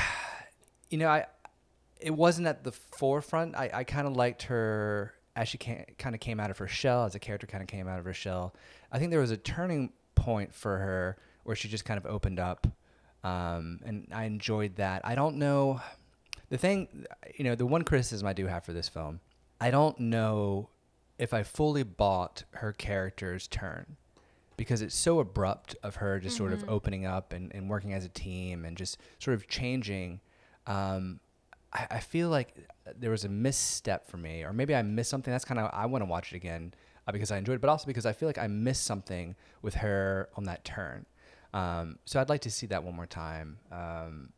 you 0.91 0.99
know, 0.99 1.09
I, 1.09 1.27
it 2.01 2.11
wasn't 2.15 2.47
at 2.47 2.63
the 2.65 2.73
forefront. 2.73 3.57
I, 3.57 3.71
I 3.73 3.85
kind 3.85 4.07
of 4.07 4.17
liked 4.17 4.45
her 4.45 5.15
as 5.35 5.49
she 5.49 5.59
kind 5.59 6.15
of 6.15 6.21
came 6.21 6.41
out 6.41 6.51
of 6.51 6.59
her 6.59 6.69
shell, 6.69 7.05
as 7.05 7.15
a 7.15 7.19
character 7.19 7.47
kind 7.47 7.63
of 7.63 7.69
came 7.69 7.87
out 7.89 7.99
of 7.99 8.05
her 8.05 8.15
shell. 8.15 8.55
I 8.91 8.99
think 8.99 9.11
there 9.11 9.21
was 9.21 9.31
a 9.31 9.37
turning 9.37 9.93
point 10.15 10.55
for 10.55 10.79
her 10.79 11.17
where 11.45 11.55
she 11.55 11.69
just 11.69 11.85
kind 11.85 11.99
of 11.99 12.07
opened 12.07 12.41
up, 12.41 12.67
um, 13.27 13.81
and 13.85 14.07
I 14.13 14.25
enjoyed 14.25 14.77
that. 14.77 15.05
I 15.05 15.17
don't 15.17 15.37
know, 15.37 15.81
the 16.49 16.57
thing, 16.57 17.07
you 17.37 17.45
know, 17.45 17.57
the 17.57 17.67
one 17.67 17.83
criticism 17.83 18.29
I 18.29 18.33
do 18.33 18.47
have 18.47 18.65
for 18.65 18.73
this 18.73 18.89
film, 18.89 19.19
I 19.61 19.73
don't 19.73 19.99
know 19.99 20.69
if 21.19 21.35
I 21.35 21.43
fully 21.43 21.83
bought 21.83 22.45
her 22.53 22.73
character's 22.73 23.49
turn 23.49 23.97
because 24.57 24.81
it's 24.81 24.95
so 24.95 25.19
abrupt 25.19 25.75
of 25.83 25.97
her 25.97 26.21
just 26.21 26.37
sort 26.37 26.53
of 26.53 26.69
opening 26.69 27.05
up 27.05 27.33
and, 27.33 27.53
and 27.53 27.69
working 27.69 27.93
as 27.93 28.05
a 28.05 28.09
team 28.09 28.65
and 28.65 28.77
just 28.77 28.99
sort 29.19 29.35
of 29.35 29.49
changing. 29.49 30.21
Um, 30.69 31.19
I, 31.73 31.87
I 31.91 32.01
feel 32.01 32.29
like 32.29 32.55
there 32.97 33.11
was 33.11 33.25
a 33.25 33.29
misstep 33.29 34.09
for 34.09 34.19
me, 34.19 34.45
or 34.45 34.53
maybe 34.53 34.73
I 34.73 34.83
missed 34.83 35.11
something. 35.11 35.33
That's 35.33 35.45
kind 35.45 35.59
of 35.59 35.69
I 35.73 35.87
want 35.87 36.03
to 36.03 36.07
watch 36.09 36.33
it 36.33 36.37
again 36.37 36.75
uh, 37.09 37.13
because 37.13 37.33
I 37.33 37.39
enjoyed 37.39 37.57
it, 37.57 37.61
but 37.61 37.71
also 37.71 37.89
because 37.89 38.07
I 38.07 38.13
feel 38.13 38.29
like 38.29 38.39
I 38.39 38.47
missed 38.47 38.85
something 38.85 39.35
with 39.63 39.75
her 39.75 40.29
on 40.37 40.45
that 40.45 40.65
turn. 40.65 41.07
Um, 41.55 41.99
so 42.05 42.21
I'd 42.21 42.29
like 42.29 42.43
to 42.43 42.51
see 42.51 42.67
that 42.67 42.85
one 42.85 42.95
more 42.95 43.07
time. 43.07 43.59
Um, 43.73 44.33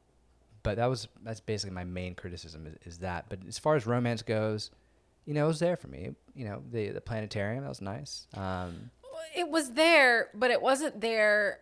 but 0.62 0.76
that 0.76 0.86
was 0.86 1.08
that's 1.22 1.40
basically 1.40 1.74
my 1.74 1.84
main 1.84 2.14
criticism 2.14 2.66
is, 2.66 2.76
is 2.84 2.98
that. 2.98 3.26
But 3.28 3.40
as 3.46 3.58
far 3.58 3.76
as 3.76 3.86
romance 3.86 4.22
goes, 4.22 4.70
you 5.24 5.34
know, 5.34 5.44
it 5.44 5.48
was 5.48 5.58
there 5.60 5.76
for 5.76 5.88
me. 5.88 6.10
You 6.34 6.44
know, 6.46 6.62
the 6.70 6.90
the 6.90 7.00
planetarium 7.00 7.62
that 7.62 7.68
was 7.68 7.80
nice. 7.80 8.26
Um, 8.34 8.90
it 9.34 9.48
was 9.48 9.72
there, 9.72 10.28
but 10.34 10.50
it 10.50 10.60
wasn't 10.60 11.00
there 11.00 11.60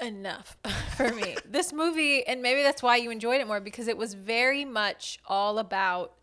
enough 0.00 0.56
for 0.96 1.12
me. 1.12 1.36
this 1.44 1.72
movie, 1.72 2.26
and 2.26 2.42
maybe 2.42 2.62
that's 2.62 2.82
why 2.82 2.96
you 2.96 3.10
enjoyed 3.10 3.40
it 3.40 3.46
more 3.46 3.60
because 3.60 3.88
it 3.88 3.96
was 3.96 4.14
very 4.14 4.64
much 4.64 5.18
all 5.26 5.58
about 5.58 6.14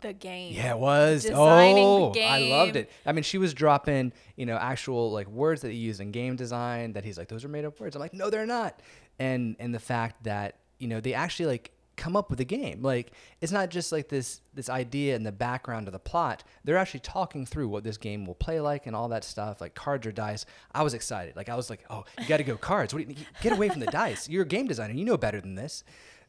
the 0.00 0.12
game. 0.12 0.54
Yeah, 0.54 0.72
it 0.72 0.78
was. 0.78 1.22
Designing 1.22 1.84
oh, 1.84 2.12
I 2.18 2.40
loved 2.50 2.76
it. 2.76 2.90
I 3.06 3.12
mean, 3.12 3.22
she 3.22 3.38
was 3.38 3.54
dropping, 3.54 4.12
you 4.36 4.46
know, 4.46 4.56
actual 4.56 5.10
like 5.10 5.28
words 5.28 5.62
that 5.62 5.70
he 5.70 5.78
used 5.78 6.00
in 6.00 6.10
game 6.10 6.36
design 6.36 6.92
that 6.92 7.04
he's 7.04 7.18
like, 7.18 7.28
those 7.28 7.44
are 7.44 7.48
made 7.48 7.64
up 7.64 7.80
words. 7.80 7.96
I'm 7.96 8.00
like, 8.00 8.14
no, 8.14 8.30
they're 8.30 8.46
not. 8.46 8.80
And 9.18 9.56
and 9.58 9.74
the 9.74 9.80
fact 9.80 10.24
that 10.24 10.58
you 10.78 10.88
know 10.88 11.00
they 11.00 11.14
actually 11.14 11.46
like 11.46 11.72
come 11.98 12.16
up 12.16 12.30
with 12.30 12.40
a 12.40 12.44
game. 12.44 12.80
Like 12.80 13.12
it's 13.42 13.52
not 13.52 13.68
just 13.68 13.92
like 13.92 14.08
this 14.08 14.40
this 14.54 14.70
idea 14.70 15.16
in 15.16 15.24
the 15.24 15.32
background 15.32 15.88
of 15.88 15.92
the 15.92 15.98
plot. 15.98 16.44
They're 16.64 16.78
actually 16.78 17.00
talking 17.00 17.44
through 17.44 17.68
what 17.68 17.84
this 17.84 17.98
game 17.98 18.24
will 18.24 18.34
play 18.34 18.60
like 18.60 18.86
and 18.86 18.96
all 18.96 19.08
that 19.08 19.24
stuff, 19.24 19.60
like 19.60 19.74
cards 19.74 20.06
or 20.06 20.12
dice. 20.12 20.46
I 20.72 20.82
was 20.82 20.94
excited. 20.94 21.36
Like 21.36 21.50
I 21.50 21.56
was 21.56 21.68
like, 21.68 21.84
oh, 21.90 22.04
you 22.18 22.26
got 22.26 22.38
to 22.38 22.44
go 22.44 22.56
cards. 22.56 22.94
What 22.94 23.06
do 23.06 23.12
you, 23.12 23.26
get 23.42 23.52
away 23.52 23.68
from 23.68 23.80
the 23.80 23.86
dice? 23.90 24.28
You're 24.28 24.44
a 24.44 24.46
game 24.46 24.66
designer. 24.66 24.94
You 24.94 25.04
know 25.04 25.18
better 25.18 25.40
than 25.40 25.56
this. 25.56 25.84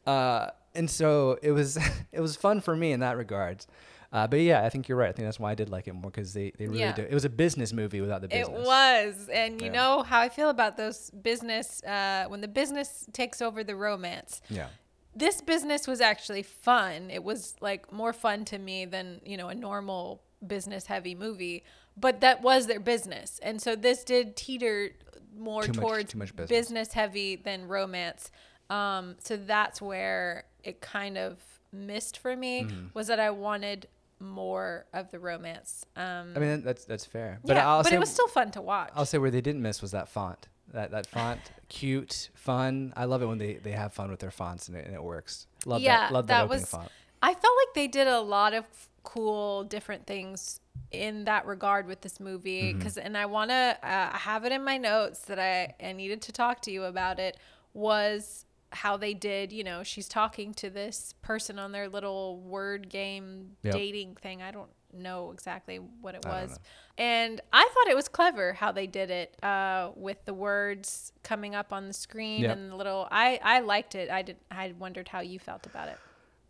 Uh, 0.06 0.50
and 0.76 0.90
so 0.90 1.38
it 1.42 1.52
was 1.52 1.78
it 2.12 2.20
was 2.20 2.36
fun 2.36 2.62
for 2.62 2.76
me 2.76 2.92
in 2.92 3.00
that 3.02 3.18
regards. 3.18 3.68
Uh, 4.12 4.26
but 4.26 4.40
yeah, 4.40 4.64
I 4.66 4.70
think 4.70 4.88
you're 4.90 4.98
right. 4.98 5.10
I 5.10 5.12
think 5.12 5.28
that's 5.28 5.40
why 5.40 5.52
I 5.52 5.56
did 5.56 5.70
like 5.70 5.88
it 5.88 5.94
more 5.94 6.10
because 6.10 6.34
they, 6.34 6.52
they 6.58 6.66
really 6.66 6.80
Yeah. 6.80 6.94
do. 6.94 7.04
It 7.04 7.14
was 7.14 7.26
a 7.26 7.30
business 7.30 7.72
movie 7.72 8.02
without 8.02 8.22
the 8.22 8.28
business. 8.28 8.48
It 8.60 8.66
was, 8.66 9.30
and 9.32 9.62
you 9.62 9.68
Yeah. 9.68 9.74
know 9.74 10.02
how 10.02 10.20
I 10.20 10.30
feel 10.30 10.50
about 10.50 10.78
those 10.78 11.12
business 11.12 11.84
uh, 11.84 12.26
when 12.28 12.42
the 12.42 12.48
business 12.48 13.06
takes 13.14 13.40
over 13.40 13.64
the 13.64 13.76
romance. 13.76 14.42
Yeah. 14.50 14.70
This 15.16 15.42
business 15.42 15.88
was 15.88 16.02
actually 16.02 16.42
fun. 16.42 17.12
It 17.12 17.24
was 17.24 17.56
like 17.62 17.92
more 17.94 18.12
fun 18.12 18.46
to 18.46 18.58
me 18.58 18.86
than 18.86 19.22
you 19.24 19.38
know 19.38 19.50
a 19.50 19.56
normal 19.56 20.24
business 20.48 20.88
heavy 20.88 21.14
movie, 21.14 21.64
but 21.96 22.22
that 22.22 22.42
was 22.42 22.66
their 22.66 22.80
business, 22.80 23.40
and 23.44 23.62
so 23.62 23.76
this 23.76 24.04
did 24.04 24.36
teeter 24.36 24.92
more 25.38 25.64
Too 25.64 25.74
much- 25.74 25.80
towards 25.82 26.12
too 26.14 26.18
much 26.18 26.36
business. 26.36 26.50
business 26.50 26.94
heavy 26.94 27.36
than 27.36 27.68
romance. 27.68 28.32
Um, 28.72 29.16
so 29.20 29.36
that's 29.38 29.82
where 29.82 30.46
it 30.64 30.82
kind 30.82 31.18
of 31.18 31.38
missed 31.72 32.18
for 32.18 32.36
me 32.36 32.64
Mm-hmm. 32.64 32.88
was 32.94 33.08
that 33.08 33.20
I 33.20 33.30
wanted 33.30 33.88
more 34.20 34.86
of 34.94 35.12
the 35.12 35.20
romance. 35.20 35.86
Um, 35.96 36.34
I 36.36 36.40
mean 36.40 36.64
that's 36.64 36.86
that's 36.86 37.06
fair. 37.06 37.40
But 37.46 37.56
yeah, 37.56 37.70
I'll 37.70 37.84
but 37.84 37.94
it 37.94 38.00
was 38.00 38.10
still 38.10 38.28
fun 38.28 38.52
to 38.52 38.62
watch. 38.62 38.92
I'll 38.96 39.06
say 39.06 39.18
where 39.18 39.32
they 39.32 39.42
didn't 39.42 39.62
miss 39.62 39.82
was 39.82 39.92
that 39.92 40.10
font. 40.10 40.48
That 40.74 40.92
that 40.92 41.08
font, 41.16 41.40
cute, 41.70 42.30
fun. 42.36 42.94
I 42.96 43.06
love 43.06 43.22
it 43.22 43.28
when 43.28 43.38
they, 43.38 43.54
they 43.54 43.72
have 43.72 43.94
fun 43.94 44.10
with 44.12 44.20
their 44.20 44.32
fonts 44.32 44.68
and 44.68 44.78
it, 44.78 44.86
and 44.86 44.96
it 44.96 45.04
works. 45.04 45.48
Love 45.66 45.82
yeah, 45.82 46.02
that. 46.02 46.14
Love 46.14 46.28
that, 46.28 46.40
that 46.40 46.44
opening 46.46 46.62
was. 46.62 46.70
font. 46.70 46.92
I 47.22 47.34
felt 47.34 47.44
like 47.44 47.76
they 47.76 47.88
did 47.88 48.08
a 48.08 48.22
lot 48.22 48.54
of 48.54 48.66
cool, 49.04 49.64
different 49.64 50.06
things 50.06 50.60
in 50.92 51.26
that 51.26 51.46
regard 51.46 51.86
with 51.88 52.02
this 52.02 52.20
movie. 52.20 52.70
Mm-hmm. 52.70 52.78
Because, 52.80 52.98
and 52.98 53.18
I 53.18 53.26
want 53.26 53.52
to 53.52 53.78
uh, 53.84 54.18
have 54.18 54.46
it 54.46 54.52
in 54.52 54.64
my 54.64 54.78
notes 54.78 55.20
that 55.22 55.40
I, 55.40 55.74
I 55.86 55.94
needed 55.94 56.22
to 56.24 56.32
talk 56.32 56.62
to 56.64 56.72
you 56.72 56.84
about 56.84 57.20
it. 57.20 57.38
Was 57.74 58.46
how 58.72 58.98
they 58.98 59.14
did. 59.14 59.52
You 59.52 59.64
know, 59.64 59.84
she's 59.84 60.08
talking 60.08 60.54
to 60.56 60.70
this 60.70 61.14
person 61.22 61.58
on 61.60 61.72
their 61.72 61.90
little 61.90 62.40
word 62.40 62.90
game 62.90 63.58
Yep. 63.64 63.74
dating 63.74 64.16
thing. 64.16 64.42
I 64.42 64.52
don't 64.52 64.70
know 64.94 65.32
exactly 65.32 65.78
what 65.78 66.16
it 66.16 66.26
I 66.26 66.30
was. 66.30 66.60
And 66.98 67.40
I 67.54 67.70
thought 67.74 67.88
it 67.92 67.96
was 67.96 68.08
clever 68.08 68.54
how 68.54 68.72
they 68.72 68.88
did 68.88 69.10
it 69.12 69.42
uh, 69.44 69.92
with 69.96 70.26
the 70.26 70.34
words 70.34 71.14
coming 71.24 71.56
up 71.56 71.72
on 71.72 71.88
the 71.88 71.94
screen 71.94 72.42
Yep. 72.42 72.58
and 72.58 72.72
the 72.72 72.76
little. 72.76 73.08
I 73.12 73.40
I 73.44 73.60
liked 73.60 73.96
it. 73.96 74.10
I 74.10 74.22
did. 74.24 74.38
I 74.52 74.74
wondered 74.78 75.08
how 75.08 75.20
you 75.22 75.40
felt 75.40 75.66
about 75.66 75.90
it. 75.90 75.98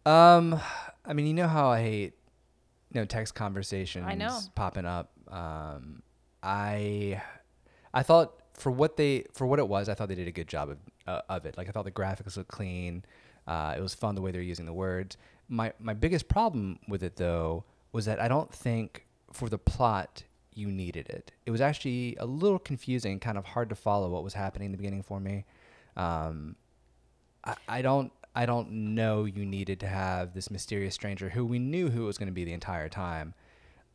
Um, 0.09 0.59
I 1.05 1.13
mean, 1.13 1.27
you 1.27 1.33
know 1.33 1.47
how 1.47 1.69
I 1.69 1.81
hate, 1.81 2.13
you 2.93 3.01
know, 3.01 3.05
text 3.05 3.35
conversations 3.35 4.05
know. 4.17 4.39
popping 4.55 4.85
up. 4.85 5.11
Um, 5.27 6.01
I, 6.41 7.21
I 7.93 8.01
thought 8.03 8.33
for 8.53 8.71
what 8.71 8.97
they 8.97 9.25
for 9.33 9.45
what 9.45 9.59
it 9.59 9.67
was, 9.67 9.89
I 9.89 9.93
thought 9.93 10.07
they 10.09 10.15
did 10.15 10.27
a 10.27 10.31
good 10.31 10.47
job 10.47 10.69
of 10.69 10.77
uh, 11.09 11.21
of 11.29 11.45
it. 11.45 11.57
Like 11.57 11.67
I 11.67 11.71
thought 11.71 11.85
the 11.85 11.91
graphics 11.91 12.37
looked 12.37 12.51
clean. 12.51 13.03
Uh, 13.47 13.73
it 13.75 13.81
was 13.81 13.95
fun 13.95 14.15
the 14.15 14.21
way 14.21 14.31
they're 14.31 14.41
using 14.41 14.65
the 14.65 14.73
words. 14.73 15.17
My 15.47 15.73
my 15.79 15.93
biggest 15.93 16.27
problem 16.27 16.79
with 16.87 17.03
it 17.03 17.15
though 17.15 17.63
was 17.91 18.05
that 18.05 18.21
I 18.21 18.27
don't 18.27 18.53
think 18.53 19.05
for 19.33 19.49
the 19.49 19.57
plot 19.57 20.23
you 20.53 20.67
needed 20.67 21.09
it. 21.09 21.31
It 21.45 21.51
was 21.51 21.61
actually 21.61 22.15
a 22.19 22.25
little 22.25 22.59
confusing, 22.59 23.19
kind 23.19 23.37
of 23.37 23.45
hard 23.45 23.69
to 23.69 23.75
follow 23.75 24.09
what 24.09 24.23
was 24.23 24.33
happening 24.33 24.67
in 24.67 24.71
the 24.71 24.77
beginning 24.77 25.03
for 25.03 25.19
me. 25.19 25.45
Um, 25.97 26.55
I, 27.43 27.55
I 27.67 27.81
don't 27.81 28.11
I 28.35 28.45
don't 28.45 28.71
know 28.71 29.25
you 29.25 29.45
needed 29.45 29.79
to 29.79 29.87
have 29.87 30.33
this 30.33 30.51
mysterious 30.51 30.93
stranger 30.93 31.29
who 31.29 31.45
we 31.45 31.59
knew 31.59 31.89
who 31.89 32.05
was 32.05 32.17
going 32.17 32.27
to 32.27 32.33
be 32.33 32.45
the 32.45 32.53
entire 32.53 32.89
time. 32.89 33.33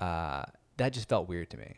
Uh, 0.00 0.44
that 0.76 0.92
just 0.92 1.08
felt 1.08 1.28
weird 1.28 1.50
to 1.50 1.56
me. 1.56 1.76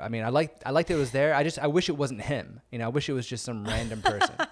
I 0.00 0.08
mean, 0.08 0.24
I 0.24 0.30
liked 0.30 0.62
I 0.66 0.70
liked 0.70 0.90
it 0.90 0.96
was 0.96 1.12
there. 1.12 1.34
I 1.34 1.44
just 1.44 1.58
I 1.58 1.68
wish 1.68 1.88
it 1.88 1.96
wasn't 1.96 2.22
him. 2.22 2.60
You 2.70 2.78
know, 2.78 2.86
I 2.86 2.88
wish 2.88 3.08
it 3.08 3.12
was 3.12 3.26
just 3.26 3.44
some 3.44 3.64
random 3.64 4.02
person. 4.02 4.34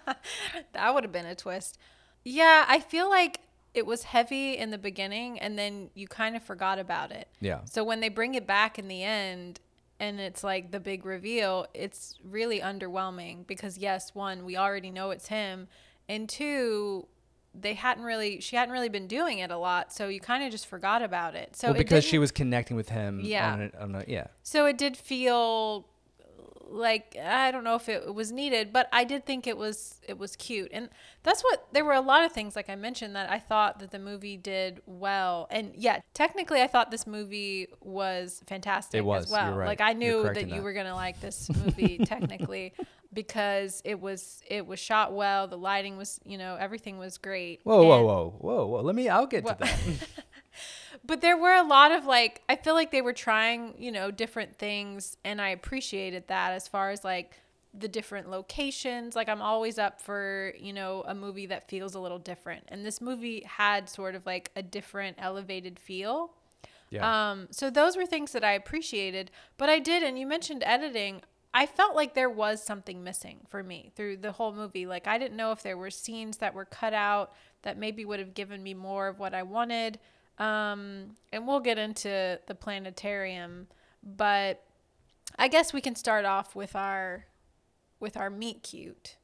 That 0.73 0.93
would 0.93 1.05
have 1.05 1.13
been 1.13 1.27
a 1.27 1.35
twist. 1.35 1.79
Yeah, 2.25 2.65
I 2.69 2.81
feel 2.81 3.09
like 3.09 3.41
it 3.73 3.87
was 3.87 4.03
heavy 4.03 4.57
in 4.57 4.71
the 4.71 4.79
beginning 4.79 5.39
and 5.39 5.59
then 5.59 5.91
you 5.95 6.09
kind 6.09 6.35
of 6.35 6.43
forgot 6.43 6.79
about 6.79 7.13
it. 7.13 7.29
Yeah. 7.41 7.61
So 7.65 7.85
when 7.85 8.01
they 8.01 8.09
bring 8.09 8.35
it 8.35 8.47
back 8.47 8.79
in 8.79 8.89
the 8.89 9.03
end 9.03 9.61
and 10.01 10.19
it's 10.19 10.43
like 10.43 10.73
the 10.73 10.81
big 10.81 11.07
reveal, 11.07 11.67
it's 11.75 12.19
really 12.25 12.61
underwhelming 12.61 13.47
because 13.47 13.79
yes, 13.79 14.15
one, 14.15 14.45
we 14.45 14.57
already 14.57 14.91
know 14.91 15.11
it's 15.11 15.29
him, 15.29 15.69
and 16.09 16.29
two, 16.29 17.07
they 17.61 17.75
hadn't 17.75 18.05
really 18.05 18.41
she 18.41 18.57
hadn't 18.57 18.73
really 18.73 18.89
been 18.89 19.07
doing 19.07 19.39
it 19.39 19.51
a 19.51 19.59
lot, 19.59 19.93
so 19.93 20.09
you 20.09 20.21
kind 20.21 20.45
of 20.45 20.51
just 20.51 20.67
forgot 20.67 21.03
about 21.03 21.35
it. 21.35 21.57
So 21.57 21.69
well, 21.69 21.75
it 21.75 21.79
because 21.79 22.05
she 22.05 22.19
was 22.19 22.31
connecting 22.31 22.77
with 22.77 22.89
him. 22.89 23.21
Yeah. 23.23 23.53
On 23.53 23.63
a, 23.63 23.83
on 23.83 23.95
a, 23.95 24.05
yeah. 24.07 24.27
so 24.43 24.67
it 24.67 24.79
did 24.79 24.97
feel 24.97 25.87
uh, 26.21 26.25
like 26.69 27.17
I 27.23 27.51
don't 27.51 27.65
know 27.65 27.75
if 27.75 27.89
it 27.89 28.15
was 28.15 28.33
needed, 28.33 28.73
but 28.73 28.89
I 28.93 29.05
did 29.05 29.25
think 29.25 29.47
it 29.47 29.57
was 29.57 30.01
it 30.07 30.19
was 30.19 30.37
cute. 30.37 30.71
And 30.73 30.89
that's 31.23 31.43
what 31.43 31.67
there 31.73 31.85
were 31.85 31.95
a 31.95 32.01
lot 32.01 32.25
of 32.25 32.33
things 32.33 32.55
like 32.57 32.69
I 32.69 32.77
mentioned 32.77 33.17
that 33.17 33.31
I 33.31 33.39
thought 33.39 33.79
that 33.81 33.91
the 33.91 33.99
movie 33.99 34.37
did 34.37 34.81
well. 34.87 35.49
And 35.51 35.73
yeah, 35.75 36.01
technically 36.15 36.63
I 36.63 36.67
thought 36.67 36.91
this 36.91 37.07
movie 37.07 37.69
was 37.81 38.43
fantastic 38.47 38.99
It 38.99 39.05
was. 39.05 39.25
as 39.25 39.31
well. 39.31 39.49
You're 39.49 39.59
right. 39.59 39.67
Like 39.67 39.81
I 39.81 39.93
knew 39.93 40.23
correct 40.23 40.35
that 40.41 40.49
you 40.49 40.63
were 40.63 40.73
going 40.73 40.87
to 40.87 40.95
like 40.95 41.21
this 41.21 41.49
movie 41.51 41.99
technically 42.05 42.75
because 43.13 43.83
it 43.85 44.01
was 44.01 44.43
it 44.49 44.67
was 44.67 44.79
shot 44.79 45.13
well, 45.13 45.47
the 45.47 45.59
lighting 45.59 45.97
was, 45.97 46.21
you 46.25 46.39
know, 46.39 46.57
everything 46.57 46.99
was 46.99 47.19
great. 47.19 47.61
Whoa, 47.65 47.83
whoa, 47.85 47.99
And- 47.99 48.07
whoa, 48.07 48.35
whoa, 48.39 48.67
whoa. 48.67 48.81
Let 48.83 48.95
me. 48.95 49.09
I'll 49.09 49.27
get 49.27 49.47
to 49.47 49.57
that. 49.59 49.79
but 51.05 51.21
there 51.21 51.37
were 51.37 51.55
a 51.55 51.63
lot 51.63 51.93
of 51.93 52.07
like 52.07 52.43
i 52.49 52.57
feel 52.57 52.75
like 52.75 52.91
they 52.91 53.03
were 53.03 53.13
trying 53.13 53.75
you 53.79 53.93
know 53.93 54.11
different 54.11 54.57
things 54.57 55.17
and 55.25 55.41
i 55.41 55.51
appreciated 55.51 56.27
that 56.29 56.53
as 56.53 56.67
far 56.67 56.91
as 56.91 57.05
like 57.05 57.35
the 57.79 57.89
different 57.89 58.31
locations 58.31 59.15
like 59.15 59.29
i'm 59.29 59.43
always 59.43 59.79
up 59.79 60.01
for 60.01 60.55
you 60.59 60.73
know 60.73 61.05
a 61.07 61.15
movie 61.15 61.45
that 61.47 61.69
feels 61.69 61.95
a 61.95 62.01
little 62.01 62.19
different 62.19 62.65
and 62.69 62.87
this 62.87 63.01
movie 63.01 63.43
had 63.47 63.89
sort 63.89 64.15
of 64.15 64.25
like 64.25 64.51
a 64.57 64.63
different 64.63 65.17
elevated 65.21 65.79
feel 65.79 66.33
yeah. 66.91 67.31
um, 67.31 67.49
so 67.51 67.69
those 67.71 67.97
were 67.97 68.07
things 68.07 68.33
that 68.33 68.45
I 68.45 68.53
appreciated, 68.53 69.31
but 69.59 69.69
I 69.69 69.79
did, 69.79 70.03
and 70.03 70.19
you 70.19 70.27
mentioned 70.27 70.63
editing. 70.65 71.23
I 71.59 71.65
felt 71.65 71.97
like 71.97 72.13
there 72.13 72.29
was 72.29 72.63
something 72.63 73.03
missing 73.03 73.39
for 73.49 73.63
me 73.63 73.91
through 73.97 74.19
the 74.19 74.33
whole 74.33 74.53
movie. 74.53 74.85
Like 74.87 75.07
I 75.07 75.17
didn't 75.17 75.39
know 75.39 75.53
if 75.53 75.63
there 75.63 75.79
were 75.79 75.91
scenes 75.91 76.37
that 76.39 76.53
were 76.53 76.67
cut 76.67 76.93
out 76.93 77.33
that 77.63 77.79
maybe 77.79 78.05
would 78.05 78.21
have 78.21 78.35
given 78.35 78.63
me 78.63 78.75
more 78.75 79.09
of 79.09 79.19
what 79.19 79.33
I 79.35 79.43
wanted. 79.43 79.99
Um, 80.39 81.17
and 81.33 81.47
we'll 81.47 81.61
get 81.61 81.79
into 81.79 82.39
the 82.47 82.55
planetarium, 82.55 83.69
but 84.03 84.63
I 85.39 85.49
guess 85.49 85.73
we 85.73 85.81
can 85.81 85.97
start 85.97 86.27
off 86.27 86.55
with 86.55 86.77
our 86.77 87.25
with 88.01 88.19
our 88.19 88.29
meet 88.29 88.63
cute. 88.63 89.17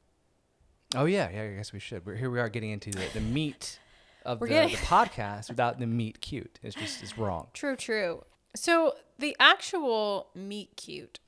oh 0.95 1.05
yeah, 1.05 1.29
yeah. 1.31 1.43
I 1.43 1.47
guess 1.55 1.71
we 1.71 1.79
should. 1.79 2.03
We're 2.03 2.15
here. 2.15 2.31
We 2.31 2.39
are 2.39 2.49
getting 2.49 2.71
into 2.71 2.89
the, 2.89 3.05
the 3.13 3.21
meat 3.21 3.77
of 4.25 4.39
the, 4.39 4.47
getting- 4.47 4.71
the 4.75 4.81
podcast 4.81 5.49
without 5.49 5.77
the 5.79 5.85
meat 5.85 6.19
cute. 6.19 6.59
It's 6.63 6.75
just 6.75 7.03
it's 7.03 7.15
wrong. 7.15 7.49
True, 7.53 7.75
true. 7.75 8.23
So 8.55 8.95
the 9.19 9.35
actual 9.39 10.29
meet 10.35 10.75
cute, 10.77 11.19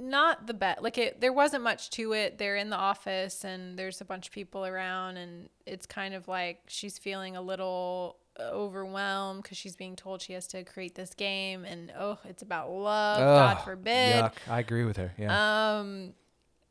not 0.00 0.46
the 0.46 0.54
best. 0.54 0.82
Like 0.82 0.98
it, 0.98 1.20
there 1.20 1.32
wasn't 1.32 1.62
much 1.62 1.90
to 1.90 2.12
it. 2.12 2.38
They're 2.38 2.56
in 2.56 2.70
the 2.70 2.76
office 2.76 3.44
and 3.44 3.78
there's 3.78 4.00
a 4.00 4.04
bunch 4.04 4.26
of 4.28 4.32
people 4.32 4.66
around, 4.66 5.16
and 5.18 5.48
it's 5.66 5.86
kind 5.86 6.14
of 6.14 6.26
like 6.26 6.62
she's 6.66 6.98
feeling 6.98 7.36
a 7.36 7.42
little 7.42 8.16
overwhelmed 8.40 9.42
because 9.42 9.58
she's 9.58 9.76
being 9.76 9.96
told 9.96 10.22
she 10.22 10.32
has 10.32 10.46
to 10.48 10.64
create 10.64 10.94
this 10.94 11.14
game, 11.14 11.64
and 11.64 11.92
oh, 11.98 12.18
it's 12.24 12.42
about 12.42 12.70
love. 12.70 13.18
God 13.18 13.62
forbid. 13.62 14.24
Yuck. 14.24 14.32
I 14.48 14.60
agree 14.60 14.84
with 14.84 14.96
her. 14.96 15.12
Yeah. 15.18 15.78
Um, 15.78 16.14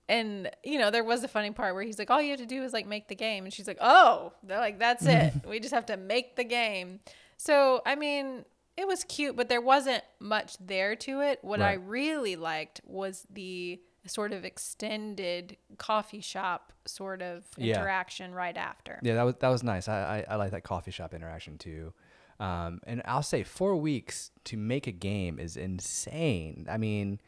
and 0.07 0.49
you 0.63 0.79
know, 0.79 0.89
there 0.89 1.03
was 1.03 1.23
a 1.23 1.27
funny 1.27 1.51
part 1.51 1.75
where 1.75 1.83
he's 1.83 1.99
like, 1.99 2.09
"All 2.09 2.21
you 2.21 2.31
have 2.31 2.39
to 2.39 2.45
do 2.45 2.63
is 2.63 2.73
like 2.73 2.87
make 2.87 3.07
the 3.07 3.15
game," 3.15 3.45
and 3.45 3.53
she's 3.53 3.67
like, 3.67 3.77
"Oh, 3.79 4.33
they're 4.43 4.59
like, 4.59 4.79
that's 4.79 5.05
it. 5.05 5.33
we 5.47 5.59
just 5.59 5.73
have 5.73 5.85
to 5.87 5.97
make 5.97 6.35
the 6.35 6.43
game." 6.43 6.99
So, 7.37 7.81
I 7.85 7.95
mean, 7.95 8.43
it 8.79 8.87
was 8.87 9.03
cute, 9.03 9.35
but 9.35 9.49
there 9.49 9.61
wasn't 9.61 10.03
much 10.19 10.55
there 10.59 10.95
to 10.95 11.19
it. 11.21 11.39
What 11.41 11.61
I 11.61 11.73
really 11.73 12.35
liked 12.35 12.79
was 12.85 13.27
the 13.29 13.79
sort 14.07 14.31
of 14.31 14.45
extended 14.45 15.57
coffee 15.77 16.21
shop 16.21 16.71
sort 16.85 17.21
of 17.21 17.45
Yeah. 17.57 17.75
interaction 17.75 18.33
right 18.33 18.55
after. 18.55 18.99
Yeah, 19.03 19.15
that 19.15 19.23
was 19.23 19.35
that 19.39 19.49
was 19.49 19.63
nice. 19.63 19.87
I 19.87 20.25
I, 20.29 20.33
I 20.33 20.35
like 20.37 20.51
that 20.51 20.63
coffee 20.63 20.91
shop 20.91 21.13
interaction 21.13 21.57
too. 21.57 21.93
Um, 22.39 22.79
and 22.87 23.01
I'll 23.03 23.21
say 23.21 23.43
four 23.43 23.75
weeks 23.75 24.31
to 24.45 24.55
make 24.55 24.87
a 24.87 24.93
game 24.93 25.39
is 25.39 25.57
insane. 25.57 26.65
I 26.69 26.77
mean, 26.77 27.19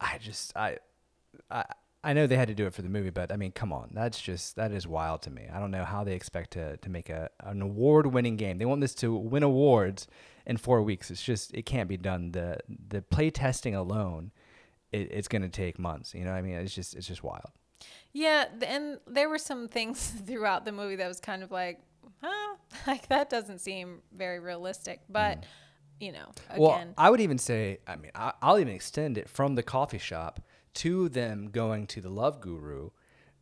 I 0.00 0.18
just 0.18 0.54
I 0.56 0.78
I 1.50 1.64
I 2.04 2.12
know 2.14 2.26
they 2.26 2.36
had 2.36 2.48
to 2.48 2.54
do 2.54 2.66
it 2.66 2.74
for 2.74 2.82
the 2.82 2.88
movie, 2.88 3.10
but 3.10 3.30
I 3.30 3.36
mean, 3.36 3.52
come 3.52 3.72
on, 3.72 3.90
that's 3.92 4.20
just 4.20 4.56
that 4.56 4.72
is 4.72 4.86
wild 4.88 5.22
to 5.22 5.30
me. 5.30 5.46
I 5.52 5.60
don't 5.60 5.70
know 5.70 5.84
how 5.84 6.02
they 6.02 6.14
expect 6.14 6.52
to 6.52 6.76
to 6.76 6.90
make 6.90 7.08
a 7.08 7.30
an 7.40 7.62
award 7.62 8.06
winning 8.06 8.36
game. 8.36 8.58
They 8.58 8.64
want 8.64 8.80
this 8.80 8.94
to 8.96 9.14
win 9.14 9.44
awards 9.44 10.08
in 10.44 10.56
four 10.56 10.82
weeks. 10.82 11.10
It's 11.10 11.22
just 11.22 11.54
it 11.54 11.64
can't 11.64 11.88
be 11.88 11.96
done. 11.96 12.32
The 12.32 12.58
the 12.68 13.02
play 13.02 13.30
testing 13.30 13.76
alone, 13.76 14.32
it, 14.90 15.12
it's 15.12 15.28
going 15.28 15.42
to 15.42 15.48
take 15.48 15.78
months. 15.78 16.12
You 16.12 16.24
know, 16.24 16.32
what 16.32 16.38
I 16.38 16.42
mean, 16.42 16.54
it's 16.54 16.74
just 16.74 16.96
it's 16.96 17.06
just 17.06 17.22
wild. 17.22 17.50
Yeah, 18.12 18.46
and 18.66 18.98
there 19.06 19.28
were 19.28 19.38
some 19.38 19.68
things 19.68 20.08
throughout 20.26 20.64
the 20.64 20.72
movie 20.72 20.96
that 20.96 21.08
was 21.08 21.20
kind 21.20 21.44
of 21.44 21.52
like, 21.52 21.80
huh, 22.20 22.56
like 22.88 23.06
that 23.08 23.30
doesn't 23.30 23.60
seem 23.60 24.00
very 24.12 24.40
realistic. 24.40 25.02
But 25.08 25.42
mm. 25.42 25.44
you 26.00 26.12
know, 26.12 26.32
again, 26.50 26.58
Well, 26.60 26.94
I 26.98 27.10
would 27.10 27.20
even 27.20 27.38
say, 27.38 27.78
I 27.86 27.94
mean, 27.94 28.10
I, 28.16 28.32
I'll 28.42 28.58
even 28.58 28.74
extend 28.74 29.18
it 29.18 29.28
from 29.28 29.54
the 29.54 29.62
coffee 29.62 29.98
shop 29.98 30.40
to 30.74 31.08
them 31.08 31.50
going 31.50 31.86
to 31.88 32.00
the 32.00 32.08
Love 32.10 32.40
Guru. 32.40 32.90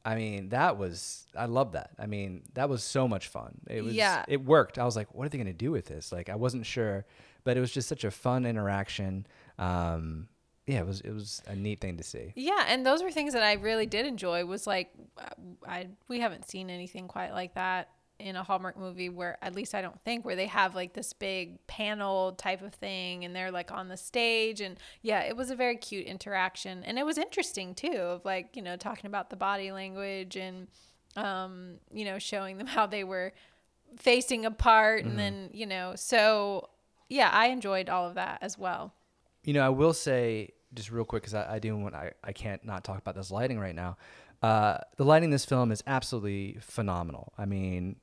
I 0.04 0.14
mean, 0.14 0.49
that 0.49 0.78
was 0.78 1.26
I 1.37 1.44
love 1.46 1.72
that. 1.72 1.90
I 1.99 2.06
mean, 2.06 2.42
that 2.54 2.68
was 2.68 2.82
so 2.82 3.06
much 3.06 3.28
fun. 3.28 3.60
It 3.68 3.82
was 3.84 3.94
Yeah. 3.94 4.25
it 4.28 4.42
worked. 4.44 4.78
I 4.78 4.84
was 4.84 4.96
like, 4.96 5.14
what 5.14 5.26
are 5.26 5.28
they 5.28 5.38
going 5.38 5.46
to 5.46 5.52
do 5.52 5.70
with 5.70 5.87
this? 5.87 6.10
Like 6.10 6.28
I 6.28 6.37
wasn't 6.37 6.64
sure, 6.66 7.04
but 7.44 7.56
it 7.56 7.60
was 7.60 7.70
just 7.70 7.88
such 7.88 8.04
a 8.04 8.10
fun 8.10 8.46
interaction. 8.46 9.26
Um 9.58 10.28
yeah, 10.66 10.80
it 10.80 10.87
was 10.87 11.00
it 11.02 11.10
was 11.12 11.42
a 11.46 11.54
neat 11.56 11.80
thing 11.80 11.96
to 11.96 12.02
see. 12.04 12.32
yeah, 12.37 12.64
and 12.68 12.87
those 12.87 13.02
were 13.02 13.10
things 13.10 13.32
that 13.32 13.42
I 13.42 13.54
really 13.54 13.87
did 13.87 14.06
enjoy. 14.06 14.44
Was 14.44 14.66
like, 14.66 14.90
uh, 15.18 15.25
I 15.66 15.88
we 16.08 16.20
haven't 16.20 16.49
seen 16.49 16.70
anything 16.70 17.08
quite 17.08 17.32
like 17.32 17.54
that 17.54 17.88
in 18.20 18.36
a 18.36 18.42
Hallmark 18.42 18.76
movie 18.78 19.08
where 19.08 19.38
at 19.42 19.54
least 19.54 19.74
I 19.74 19.82
don't 19.82 20.00
think 20.04 20.24
where 20.24 20.36
they 20.36 20.46
have 20.46 20.74
like 20.74 20.92
this 20.92 21.12
big 21.12 21.66
panel 21.66 22.32
type 22.32 22.62
of 22.62 22.74
thing 22.74 23.24
and 23.24 23.34
they're 23.34 23.50
like 23.50 23.72
on 23.72 23.88
the 23.88 23.96
stage 23.96 24.60
and 24.60 24.78
yeah, 25.02 25.20
it 25.22 25.36
was 25.36 25.50
a 25.50 25.56
very 25.56 25.76
cute 25.76 26.06
interaction 26.06 26.84
and 26.84 26.98
it 26.98 27.06
was 27.06 27.18
interesting 27.18 27.74
too 27.74 27.92
of 27.92 28.24
like, 28.24 28.56
you 28.56 28.62
know, 28.62 28.76
talking 28.76 29.06
about 29.06 29.30
the 29.30 29.36
body 29.36 29.72
language 29.72 30.36
and 30.36 30.68
um, 31.16 31.78
you 31.92 32.04
know, 32.04 32.18
showing 32.18 32.58
them 32.58 32.66
how 32.66 32.86
they 32.86 33.04
were 33.04 33.32
facing 33.96 34.44
apart 34.46 35.04
and 35.04 35.18
then, 35.18 35.50
you 35.52 35.66
know, 35.66 35.94
so 35.96 36.68
yeah, 37.08 37.30
I 37.32 37.46
enjoyed 37.48 37.88
all 37.88 38.06
of 38.06 38.14
that 38.14 38.38
as 38.40 38.56
well. 38.56 38.94
You 39.42 39.54
know, 39.54 39.66
I 39.66 39.70
will 39.70 39.92
say 39.92 40.50
just 40.74 40.90
real 40.90 41.04
quick 41.04 41.22
because 41.22 41.34
I, 41.34 41.54
I 41.54 41.58
do 41.58 41.76
want 41.76 41.94
I, 41.94 42.12
I 42.22 42.32
can't 42.32 42.64
not 42.64 42.84
talk 42.84 42.98
about 42.98 43.16
this 43.16 43.30
lighting 43.30 43.58
right 43.58 43.74
now. 43.74 43.96
Uh, 44.42 44.78
the 44.96 45.04
lighting 45.04 45.24
in 45.24 45.30
this 45.30 45.44
film 45.44 45.70
is 45.70 45.82
absolutely 45.86 46.58
phenomenal. 46.60 47.32
I 47.36 47.44
mean, 47.44 47.96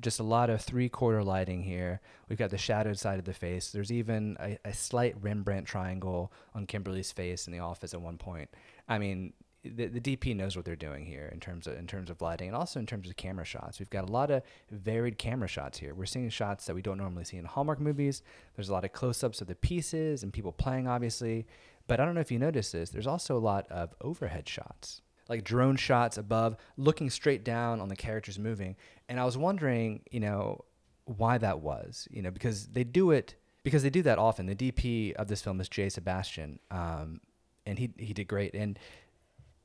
just 0.00 0.20
a 0.20 0.24
lot 0.24 0.50
of 0.50 0.60
three 0.60 0.88
quarter 0.88 1.22
lighting 1.22 1.62
here. 1.62 2.00
We've 2.28 2.38
got 2.38 2.50
the 2.50 2.58
shadowed 2.58 2.98
side 2.98 3.18
of 3.18 3.24
the 3.24 3.32
face. 3.32 3.70
There's 3.70 3.92
even 3.92 4.36
a, 4.40 4.58
a 4.64 4.74
slight 4.74 5.14
Rembrandt 5.20 5.66
triangle 5.66 6.32
on 6.54 6.66
Kimberley's 6.66 7.12
face 7.12 7.46
in 7.46 7.52
the 7.52 7.60
office 7.60 7.94
at 7.94 8.00
one 8.00 8.18
point. 8.18 8.50
I 8.88 8.98
mean, 8.98 9.32
the, 9.64 9.86
the 9.86 10.00
DP 10.00 10.36
knows 10.36 10.56
what 10.56 10.64
they're 10.64 10.76
doing 10.76 11.06
here 11.06 11.30
in 11.32 11.40
terms 11.40 11.66
of 11.66 11.76
in 11.78 11.86
terms 11.86 12.10
of 12.10 12.20
lighting 12.20 12.48
and 12.48 12.56
also 12.56 12.78
in 12.78 12.86
terms 12.86 13.08
of 13.08 13.16
camera 13.16 13.44
shots. 13.44 13.78
We've 13.78 13.90
got 13.90 14.08
a 14.08 14.12
lot 14.12 14.30
of 14.30 14.42
varied 14.70 15.16
camera 15.16 15.48
shots 15.48 15.78
here. 15.78 15.94
We're 15.94 16.06
seeing 16.06 16.28
shots 16.28 16.66
that 16.66 16.74
we 16.74 16.82
don't 16.82 16.98
normally 16.98 17.24
see 17.24 17.38
in 17.38 17.46
Hallmark 17.46 17.80
movies. 17.80 18.22
There's 18.56 18.68
a 18.68 18.72
lot 18.72 18.84
of 18.84 18.92
close-ups 18.92 19.40
of 19.40 19.46
the 19.46 19.54
pieces 19.54 20.22
and 20.22 20.32
people 20.32 20.52
playing, 20.52 20.86
obviously. 20.86 21.46
But 21.86 22.00
I 22.00 22.04
don't 22.04 22.14
know 22.14 22.20
if 22.20 22.32
you 22.32 22.38
noticed 22.38 22.72
this. 22.72 22.90
There's 22.90 23.06
also 23.06 23.36
a 23.36 23.38
lot 23.38 23.66
of 23.70 23.94
overhead 24.00 24.48
shots, 24.48 25.02
like 25.28 25.44
drone 25.44 25.76
shots 25.76 26.18
above, 26.18 26.56
looking 26.76 27.10
straight 27.10 27.44
down 27.44 27.80
on 27.80 27.88
the 27.88 27.96
characters 27.96 28.38
moving. 28.38 28.76
And 29.08 29.20
I 29.20 29.24
was 29.24 29.36
wondering, 29.36 30.02
you 30.10 30.20
know, 30.20 30.64
why 31.04 31.38
that 31.38 31.60
was. 31.60 32.08
You 32.10 32.22
know, 32.22 32.30
because 32.30 32.66
they 32.68 32.84
do 32.84 33.10
it 33.10 33.34
because 33.62 33.82
they 33.82 33.90
do 33.90 34.02
that 34.02 34.18
often. 34.18 34.46
The 34.46 34.54
DP 34.54 35.14
of 35.14 35.28
this 35.28 35.42
film 35.42 35.60
is 35.60 35.68
Jay 35.68 35.88
Sebastian, 35.88 36.58
um, 36.70 37.20
and 37.66 37.78
he 37.78 37.90
he 37.98 38.12
did 38.12 38.28
great. 38.28 38.54
And 38.54 38.78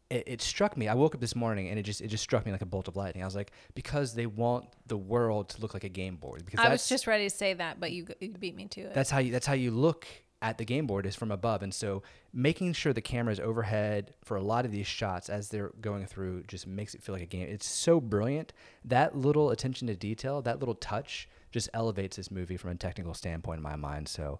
it, 0.09 0.23
it 0.25 0.41
struck 0.41 0.75
me. 0.75 0.87
I 0.87 0.95
woke 0.95 1.13
up 1.13 1.21
this 1.21 1.35
morning 1.35 1.69
and 1.69 1.77
it 1.77 1.83
just 1.83 2.01
it 2.01 2.07
just 2.07 2.23
struck 2.23 2.45
me 2.45 2.51
like 2.51 2.61
a 2.61 2.65
bolt 2.65 2.87
of 2.87 2.95
lightning. 2.95 3.23
I 3.23 3.27
was 3.27 3.35
like, 3.35 3.51
because 3.75 4.13
they 4.13 4.25
want 4.25 4.65
the 4.87 4.97
world 4.97 5.49
to 5.49 5.61
look 5.61 5.73
like 5.73 5.83
a 5.83 5.89
game 5.89 6.15
board. 6.15 6.45
Because 6.45 6.65
I 6.65 6.69
was 6.69 6.87
just 6.89 7.07
ready 7.07 7.29
to 7.29 7.35
say 7.35 7.53
that, 7.53 7.79
but 7.79 7.91
you, 7.91 8.07
you 8.19 8.33
beat 8.33 8.55
me 8.55 8.67
to 8.69 8.81
it. 8.81 8.93
that's 8.93 9.09
how 9.09 9.19
you 9.19 9.31
that's 9.31 9.45
how 9.45 9.53
you 9.53 9.71
look 9.71 10.07
at 10.41 10.57
the 10.57 10.65
game 10.65 10.87
board 10.87 11.05
is 11.05 11.15
from 11.15 11.31
above. 11.31 11.61
And 11.63 11.73
so 11.73 12.01
making 12.33 12.73
sure 12.73 12.93
the 12.93 13.01
camera 13.01 13.33
is 13.33 13.39
overhead 13.39 14.13
for 14.23 14.37
a 14.37 14.41
lot 14.41 14.65
of 14.65 14.71
these 14.71 14.87
shots 14.87 15.29
as 15.29 15.49
they're 15.49 15.71
going 15.81 16.05
through 16.05 16.43
just 16.43 16.65
makes 16.65 16.95
it 16.95 17.03
feel 17.03 17.13
like 17.13 17.23
a 17.23 17.27
game. 17.27 17.47
It's 17.49 17.67
so 17.67 17.99
brilliant. 17.99 18.53
That 18.85 19.17
little 19.17 19.49
attention 19.51 19.87
to 19.87 19.95
detail, 19.95 20.41
that 20.43 20.59
little 20.59 20.75
touch 20.75 21.27
just 21.51 21.69
elevates 21.73 22.15
this 22.15 22.31
movie 22.31 22.57
from 22.57 22.71
a 22.71 22.75
technical 22.75 23.13
standpoint 23.13 23.57
in 23.57 23.63
my 23.63 23.75
mind. 23.75 24.07
So 24.07 24.39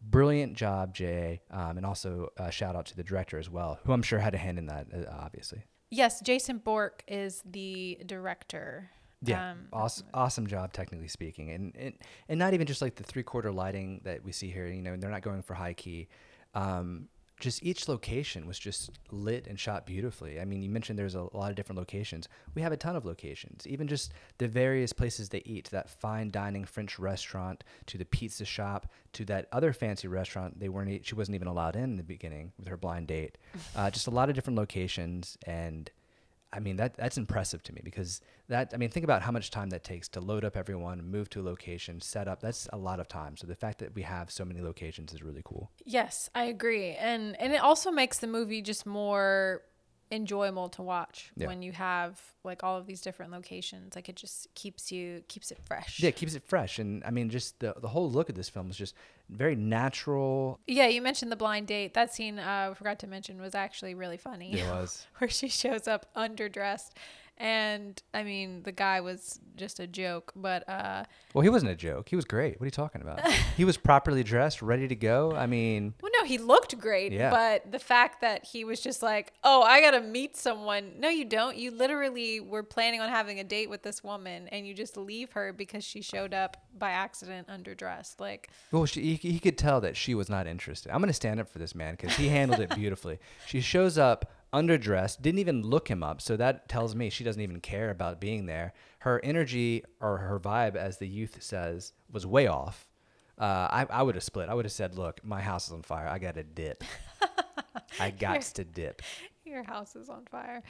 brilliant 0.00 0.54
job, 0.54 0.94
Jay. 0.94 1.40
Um, 1.50 1.76
and 1.76 1.86
also 1.86 2.30
uh, 2.38 2.50
shout 2.50 2.76
out 2.76 2.86
to 2.86 2.96
the 2.96 3.02
director 3.04 3.38
as 3.38 3.50
well, 3.50 3.80
who 3.84 3.92
I'm 3.92 4.02
sure 4.02 4.18
had 4.18 4.34
a 4.34 4.38
hand 4.38 4.58
in 4.58 4.66
that, 4.66 4.86
uh, 4.94 5.10
obviously. 5.10 5.64
Yes, 5.90 6.20
Jason 6.22 6.58
Bourque 6.58 7.02
is 7.06 7.42
the 7.44 7.98
director. 8.06 8.90
Yeah, 9.24 9.52
Um, 9.52 9.68
awesome, 9.72 10.06
awesome 10.12 10.46
job, 10.46 10.72
technically 10.72 11.08
speaking, 11.08 11.50
and, 11.50 11.74
and 11.76 11.94
and 12.28 12.38
not 12.38 12.54
even 12.54 12.66
just 12.66 12.82
like 12.82 12.96
the 12.96 13.04
three 13.04 13.22
quarter 13.22 13.52
lighting 13.52 14.00
that 14.04 14.24
we 14.24 14.32
see 14.32 14.50
here. 14.50 14.66
You 14.66 14.82
know, 14.82 14.96
they're 14.96 15.10
not 15.10 15.22
going 15.22 15.42
for 15.42 15.54
high 15.54 15.74
key. 15.74 16.08
Um, 16.54 17.08
just 17.40 17.62
each 17.64 17.88
location 17.88 18.46
was 18.46 18.56
just 18.56 18.90
lit 19.10 19.48
and 19.48 19.58
shot 19.58 19.84
beautifully. 19.84 20.40
I 20.40 20.44
mean, 20.44 20.62
you 20.62 20.70
mentioned 20.70 20.96
there's 20.96 21.16
a 21.16 21.22
lot 21.36 21.50
of 21.50 21.56
different 21.56 21.76
locations. 21.76 22.28
We 22.54 22.62
have 22.62 22.70
a 22.70 22.76
ton 22.76 22.94
of 22.94 23.04
locations. 23.04 23.66
Even 23.66 23.88
just 23.88 24.12
the 24.38 24.46
various 24.46 24.92
places 24.92 25.28
they 25.28 25.42
eat, 25.44 25.68
that 25.70 25.90
fine 25.90 26.30
dining 26.30 26.64
French 26.64 27.00
restaurant, 27.00 27.64
to 27.86 27.98
the 27.98 28.04
pizza 28.04 28.44
shop, 28.44 28.86
to 29.14 29.24
that 29.24 29.48
other 29.50 29.72
fancy 29.72 30.06
restaurant 30.06 30.60
they 30.60 30.68
weren't. 30.68 31.04
She 31.04 31.16
wasn't 31.16 31.34
even 31.34 31.48
allowed 31.48 31.74
in 31.74 31.84
in 31.84 31.96
the 31.96 32.04
beginning 32.04 32.52
with 32.58 32.68
her 32.68 32.76
blind 32.76 33.08
date. 33.08 33.38
Uh, 33.74 33.90
just 33.90 34.06
a 34.06 34.10
lot 34.10 34.28
of 34.28 34.34
different 34.34 34.58
locations 34.58 35.36
and. 35.46 35.90
I 36.52 36.60
mean 36.60 36.76
that 36.76 36.96
that's 36.96 37.16
impressive 37.16 37.62
to 37.64 37.72
me 37.72 37.80
because 37.82 38.20
that 38.48 38.72
I 38.74 38.76
mean 38.76 38.90
think 38.90 39.04
about 39.04 39.22
how 39.22 39.32
much 39.32 39.50
time 39.50 39.70
that 39.70 39.84
takes 39.84 40.08
to 40.08 40.20
load 40.20 40.44
up 40.44 40.56
everyone, 40.56 41.02
move 41.02 41.30
to 41.30 41.40
a 41.40 41.44
location, 41.44 42.00
set 42.00 42.28
up. 42.28 42.40
That's 42.40 42.68
a 42.72 42.76
lot 42.76 43.00
of 43.00 43.08
time. 43.08 43.36
So 43.36 43.46
the 43.46 43.54
fact 43.54 43.78
that 43.78 43.94
we 43.94 44.02
have 44.02 44.30
so 44.30 44.44
many 44.44 44.60
locations 44.60 45.12
is 45.14 45.22
really 45.22 45.42
cool. 45.44 45.70
Yes, 45.84 46.28
I 46.34 46.44
agree, 46.44 46.92
and 46.92 47.40
and 47.40 47.52
it 47.52 47.62
also 47.62 47.90
makes 47.90 48.18
the 48.18 48.26
movie 48.26 48.62
just 48.62 48.84
more 48.84 49.62
enjoyable 50.12 50.68
to 50.68 50.82
watch 50.82 51.32
Yeah. 51.36 51.46
when 51.48 51.62
you 51.62 51.72
have 51.72 52.20
like 52.44 52.62
all 52.62 52.76
of 52.76 52.86
these 52.86 53.00
different 53.00 53.32
locations. 53.32 53.96
Like 53.96 54.08
it 54.08 54.16
just 54.16 54.52
keeps 54.54 54.92
you 54.92 55.24
keeps 55.28 55.50
it 55.50 55.58
fresh. 55.64 56.00
Yeah, 56.00 56.10
it 56.10 56.16
keeps 56.16 56.34
it 56.34 56.42
fresh, 56.44 56.78
and 56.78 57.02
I 57.04 57.10
mean 57.10 57.30
just 57.30 57.58
the 57.60 57.74
the 57.80 57.88
whole 57.88 58.10
look 58.10 58.28
of 58.28 58.34
this 58.34 58.48
film 58.48 58.70
is 58.70 58.76
just 58.76 58.94
very 59.30 59.56
natural. 59.56 60.60
Yeah, 60.66 60.86
you 60.88 61.00
mentioned 61.02 61.32
the 61.32 61.36
blind 61.36 61.66
date. 61.66 61.94
That 61.94 62.12
scene 62.12 62.38
uh, 62.38 62.68
I 62.70 62.74
forgot 62.74 62.98
to 63.00 63.06
mention 63.06 63.40
was 63.40 63.54
actually 63.54 63.94
really 63.94 64.18
funny. 64.18 64.52
It 64.60 64.66
was. 64.68 65.06
where 65.18 65.30
she 65.30 65.48
shows 65.48 65.88
up 65.88 66.06
underdressed, 66.14 66.90
and 67.42 68.00
I 68.14 68.22
mean 68.22 68.62
the 68.62 68.70
guy 68.72 69.00
was 69.00 69.40
just 69.56 69.80
a 69.80 69.86
joke, 69.86 70.32
but 70.36 70.66
uh, 70.68 71.04
Well, 71.34 71.42
he 71.42 71.48
wasn't 71.48 71.72
a 71.72 71.74
joke. 71.74 72.08
He 72.08 72.16
was 72.16 72.24
great. 72.24 72.58
What 72.58 72.64
are 72.64 72.66
you 72.66 72.70
talking 72.70 73.02
about? 73.02 73.20
he 73.56 73.64
was 73.64 73.76
properly 73.76 74.22
dressed, 74.22 74.62
ready 74.62 74.86
to 74.88 74.94
go. 74.94 75.32
I 75.34 75.46
mean, 75.46 75.92
well, 76.00 76.10
no, 76.20 76.24
he 76.24 76.38
looked 76.38 76.78
great, 76.78 77.12
Yeah. 77.12 77.30
but 77.30 77.70
the 77.70 77.78
fact 77.78 78.20
that 78.22 78.44
he 78.46 78.64
was 78.64 78.80
just 78.80 79.02
like, 79.02 79.32
"Oh, 79.44 79.62
I 79.62 79.80
gotta 79.80 80.00
meet 80.00 80.36
someone." 80.36 80.92
No, 80.98 81.08
you 81.08 81.24
don't. 81.24 81.56
You 81.56 81.72
literally 81.72 82.38
were 82.40 82.62
planning 82.62 83.00
on 83.00 83.08
having 83.08 83.40
a 83.40 83.44
date 83.44 83.68
with 83.68 83.82
this 83.82 84.02
woman, 84.04 84.48
and 84.48 84.66
you 84.66 84.72
just 84.72 84.96
leave 84.96 85.32
her 85.32 85.52
because 85.52 85.82
she 85.84 86.00
showed 86.00 86.32
up 86.32 86.56
by 86.78 86.90
accident 86.90 87.48
underdressed. 87.48 88.20
Like, 88.20 88.50
Well, 88.70 88.86
she, 88.86 89.16
he, 89.16 89.32
he 89.32 89.38
could 89.40 89.58
tell 89.58 89.80
that 89.82 89.96
she 89.96 90.14
was 90.14 90.30
not 90.30 90.46
interested. 90.46 90.90
I'm 90.92 90.98
going 90.98 91.08
to 91.08 91.12
stand 91.12 91.40
up 91.40 91.48
for 91.48 91.58
this 91.58 91.74
man 91.74 91.96
because 91.96 92.14
he 92.16 92.28
handled 92.28 92.60
it 92.60 92.70
beautifully. 92.74 93.18
She 93.46 93.60
shows 93.60 93.98
up 93.98 94.30
underdressed, 94.52 95.22
didn't 95.22 95.38
even 95.38 95.62
look 95.62 95.88
him 95.88 96.02
up. 96.02 96.20
So 96.20 96.36
that 96.36 96.68
tells 96.68 96.94
me 96.94 97.10
she 97.10 97.24
doesn't 97.24 97.40
even 97.40 97.60
care 97.60 97.90
about 97.90 98.20
being 98.20 98.46
there. 98.46 98.72
Her 99.00 99.20
energy 99.24 99.84
or 100.00 100.18
her 100.18 100.38
vibe, 100.38 100.76
as 100.76 100.98
the 100.98 101.08
youth 101.08 101.42
says, 101.42 101.92
was 102.10 102.26
way 102.26 102.46
off. 102.46 102.88
Uh, 103.38 103.68
I, 103.70 103.86
I 103.90 104.02
would 104.02 104.14
have 104.14 104.22
split. 104.22 104.48
I 104.48 104.54
would 104.54 104.64
have 104.64 104.72
said, 104.72 104.94
look, 104.96 105.24
my 105.24 105.40
house 105.40 105.66
is 105.66 105.72
on 105.72 105.82
fire. 105.82 106.06
I 106.06 106.18
got 106.18 106.34
to 106.34 106.44
dip. 106.44 106.84
I 107.98 108.10
got 108.18 108.42
to 108.42 108.64
dip. 108.64 109.02
your 109.44 109.64
house 109.64 109.96
is 109.96 110.08
on 110.08 110.26
fire. 110.30 110.62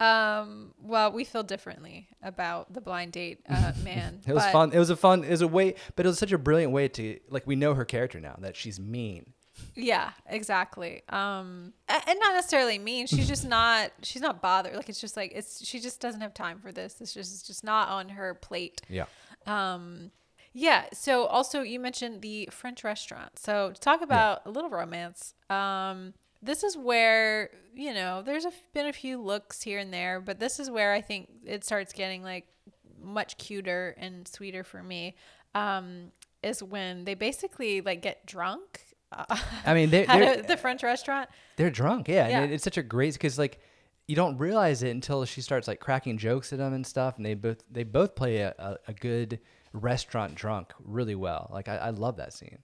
Um, 0.00 0.72
well, 0.80 1.12
we 1.12 1.24
feel 1.24 1.42
differently 1.42 2.08
about 2.22 2.72
the 2.72 2.80
blind 2.80 3.12
date 3.12 3.40
uh, 3.48 3.72
man. 3.84 4.20
It 4.26 4.32
was 4.32 4.46
fun. 4.46 4.72
It 4.72 4.78
was 4.78 4.90
a 4.90 4.96
fun, 4.96 5.24
it 5.24 5.30
was 5.30 5.42
a 5.42 5.48
way, 5.48 5.74
but 5.94 6.06
it 6.06 6.08
was 6.08 6.18
such 6.18 6.32
a 6.32 6.38
brilliant 6.38 6.72
way 6.72 6.88
to, 6.88 7.20
like, 7.30 7.46
we 7.46 7.54
know 7.54 7.74
her 7.74 7.84
character 7.84 8.18
now 8.18 8.36
that 8.40 8.56
she's 8.56 8.80
mean. 8.80 9.34
Yeah, 9.74 10.10
exactly. 10.26 11.02
Um, 11.08 11.72
and 11.88 12.20
not 12.20 12.34
necessarily 12.34 12.78
mean. 12.78 13.06
She's 13.06 13.28
just 13.28 13.44
not. 13.48 13.92
She's 14.02 14.22
not 14.22 14.40
bothered. 14.40 14.74
Like 14.74 14.88
it's 14.88 15.00
just 15.00 15.16
like 15.16 15.32
it's. 15.34 15.64
She 15.64 15.80
just 15.80 16.00
doesn't 16.00 16.20
have 16.20 16.34
time 16.34 16.58
for 16.58 16.72
this. 16.72 17.00
It's 17.00 17.12
just 17.12 17.32
it's 17.32 17.42
just 17.42 17.64
not 17.64 17.88
on 17.88 18.10
her 18.10 18.34
plate. 18.34 18.82
Yeah. 18.88 19.04
Um, 19.46 20.10
yeah. 20.52 20.86
So 20.92 21.26
also 21.26 21.62
you 21.62 21.78
mentioned 21.78 22.22
the 22.22 22.48
French 22.50 22.84
restaurant. 22.84 23.38
So 23.38 23.72
to 23.72 23.80
talk 23.80 24.02
about 24.02 24.42
a 24.46 24.50
little 24.50 24.70
romance. 24.70 25.34
Um, 25.50 26.14
this 26.42 26.62
is 26.62 26.76
where 26.76 27.50
you 27.74 27.92
know 27.92 28.22
there's 28.22 28.44
a, 28.44 28.52
been 28.72 28.86
a 28.86 28.92
few 28.92 29.20
looks 29.20 29.62
here 29.62 29.78
and 29.78 29.92
there, 29.92 30.20
but 30.20 30.38
this 30.38 30.58
is 30.58 30.70
where 30.70 30.92
I 30.92 31.00
think 31.00 31.28
it 31.44 31.64
starts 31.64 31.92
getting 31.92 32.22
like 32.22 32.46
much 33.00 33.36
cuter 33.36 33.94
and 33.98 34.26
sweeter 34.26 34.64
for 34.64 34.82
me. 34.82 35.16
Um, 35.54 36.12
is 36.42 36.62
when 36.62 37.04
they 37.04 37.14
basically 37.14 37.80
like 37.80 38.02
get 38.02 38.24
drunk. 38.26 38.85
Uh, 39.12 39.36
I 39.64 39.74
mean, 39.74 39.90
they're, 39.90 40.06
they're, 40.06 40.42
the 40.42 40.56
French 40.56 40.82
restaurant. 40.82 41.28
They're 41.56 41.70
drunk, 41.70 42.08
yeah. 42.08 42.28
Yeah. 42.28 42.40
And 42.40 42.50
it, 42.50 42.54
it's 42.54 42.64
such 42.64 42.78
a 42.78 42.82
great 42.82 43.14
because 43.14 43.38
like 43.38 43.60
you 44.06 44.16
don't 44.16 44.38
realize 44.38 44.82
it 44.82 44.90
until 44.90 45.24
she 45.24 45.40
starts 45.40 45.66
like 45.66 45.80
cracking 45.80 46.18
jokes 46.18 46.52
at 46.52 46.58
them 46.58 46.72
and 46.72 46.86
stuff. 46.86 47.16
And 47.16 47.26
they 47.26 47.34
both 47.34 47.62
they 47.70 47.84
both 47.84 48.14
play 48.14 48.38
a, 48.38 48.54
a, 48.58 48.76
a 48.88 48.92
good 48.92 49.40
restaurant 49.72 50.34
drunk 50.34 50.72
really 50.84 51.14
well. 51.14 51.50
Like 51.52 51.68
I, 51.68 51.76
I 51.76 51.90
love 51.90 52.16
that 52.16 52.32
scene. 52.32 52.58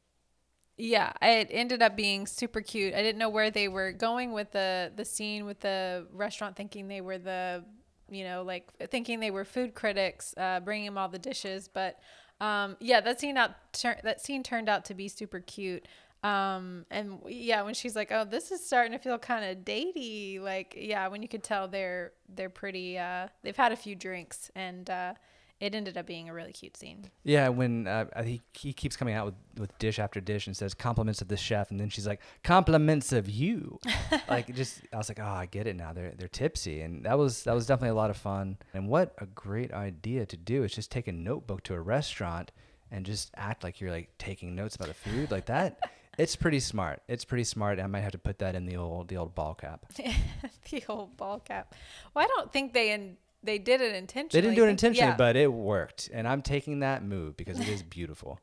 Yeah, 0.79 1.13
it 1.21 1.49
ended 1.51 1.83
up 1.83 1.97
being 1.97 2.27
super 2.27 2.61
cute. 2.61 2.95
I 2.95 3.03
didn't 3.03 3.19
know 3.19 3.29
where 3.29 3.51
they 3.51 3.69
were 3.69 3.93
going 3.93 4.33
with 4.33 4.53
the 4.53 4.93
the 4.95 5.05
scene 5.05 5.45
with 5.45 5.61
the 5.61 6.07
restaurant, 6.13 6.57
thinking 6.57 6.89
they 6.89 7.01
were 7.01 7.19
the, 7.19 7.65
you 8.11 8.25
know, 8.25 8.43
like 8.43 8.73
thinking 8.91 9.21
they 9.21 9.31
were 9.31 9.45
food 9.45 9.75
critics, 9.75 10.35
uh, 10.37 10.61
bringing 10.61 10.87
them 10.87 10.99
all 10.99 11.09
the 11.09 11.19
dishes. 11.19 11.69
But 11.69 11.99
um, 12.41 12.77
yeah, 12.81 13.01
that 13.03 13.21
scene 13.21 13.37
out 13.37 13.53
tur- 13.73 14.01
that 14.03 14.21
scene 14.21 14.43
turned 14.43 14.69
out 14.69 14.85
to 14.87 14.95
be 14.95 15.09
super 15.09 15.41
cute. 15.41 15.87
Um, 16.23 16.87
and 16.91 17.19
yeah, 17.27 17.63
when 17.63 17.75
she's 17.75 17.97
like, 17.97 18.13
"Oh, 18.13 18.25
this 18.25 18.53
is 18.53 18.65
starting 18.65 18.93
to 18.93 18.99
feel 18.99 19.19
kind 19.19 19.45
of 19.45 19.65
datey," 19.65 20.41
like 20.41 20.75
yeah, 20.77 21.09
when 21.09 21.23
you 21.23 21.29
could 21.29 21.43
tell 21.43 21.69
they're 21.69 22.13
they're 22.29 22.51
pretty. 22.51 22.99
Uh, 22.99 23.29
they've 23.43 23.57
had 23.57 23.73
a 23.73 23.77
few 23.77 23.95
drinks 23.95 24.51
and. 24.55 24.89
Uh, 24.89 25.15
it 25.63 25.77
ended 25.77 25.97
up 25.97 26.07
being 26.07 26.29
a 26.29 26.35
really 26.35 26.53
cute 26.53 26.77
scene. 26.77 27.09
Yeah, 27.23 27.49
when 27.49 27.87
uh, 27.87 28.25
he 28.25 28.43
he 28.53 28.73
keeps 28.73 28.97
coming 28.97 29.15
out 29.15 29.27
with, 29.27 29.35
with 29.57 29.79
dish 29.79 30.01
after 30.01 30.21
dish 30.21 30.49
and 30.49 30.57
says 30.57 30.75
compliments 30.75 31.23
of 31.23 31.29
the 31.29 31.37
chef, 31.37 31.71
and 31.71 31.79
then 31.79 31.89
she's 31.89 32.05
like 32.05 32.21
compliments 32.43 33.13
of 33.13 33.31
you, 33.31 33.79
like 34.29 34.53
just 34.57 34.81
I 34.93 34.97
was 34.97 35.09
like, 35.09 35.21
oh, 35.21 35.25
I 35.25 35.47
get 35.47 35.69
it 35.69 35.77
now. 35.77 35.93
They're 35.93 36.15
they're 36.19 36.27
tipsy, 36.27 36.81
and 36.81 37.05
that 37.05 37.17
was 37.17 37.45
that 37.45 37.55
was 37.55 37.65
definitely 37.67 37.91
a 37.91 37.95
lot 37.95 38.11
of 38.11 38.17
fun. 38.17 38.59
And 38.75 38.89
what 38.89 39.15
a 39.19 39.27
great 39.27 39.73
idea 39.73 40.27
to 40.27 40.37
do 40.37 40.65
is 40.65 40.75
just 40.75 40.91
take 40.91 41.07
a 41.07 41.13
notebook 41.13 41.63
to 41.65 41.75
a 41.75 41.81
restaurant 41.81 42.51
and 42.91 43.07
just 43.07 43.31
act 43.37 43.63
like 43.63 43.81
you're 43.81 43.93
like 43.93 44.11
taking 44.19 44.57
notes 44.57 44.75
about 44.75 44.89
the 44.89 44.95
food 44.95 45.31
like 45.31 45.47
that. 45.47 45.79
It's 46.19 46.37
pretty 46.37 46.61
smart. 46.61 47.03
It's 47.09 47.25
pretty 47.25 47.45
smart. 47.45 47.81
I 47.81 47.87
might 47.87 48.01
have 48.01 48.13
to 48.13 48.19
put 48.19 48.39
that 48.41 48.55
in 48.55 48.67
the 48.67 48.77
old 48.77 49.09
the 49.09 49.17
old 49.17 49.35
ball 49.35 49.55
cap. 49.55 49.87
the 50.71 50.85
old 50.89 51.17
ball 51.17 51.41
cap. 51.41 51.75
Well, 52.15 52.25
I 52.25 52.29
don't 52.29 52.53
think 52.53 52.73
they 52.73 52.93
in 52.93 53.17
they 53.43 53.59
did 53.59 53.81
it 53.81 53.95
intentionally. 53.95 54.41
They 54.41 54.47
didn't 54.47 54.57
do 54.57 54.67
it 54.67 54.71
intentionally, 54.71 55.11
yeah. 55.11 55.17
but 55.17 55.37
it 55.37 55.53
worked, 55.53 56.11
and 56.13 56.29
I'm 56.29 56.43
taking 56.43 56.81
that 56.81 57.03
move 57.03 57.37
because 57.37 57.59
it 57.59 57.69
is 57.69 57.83
beautiful. 57.83 58.39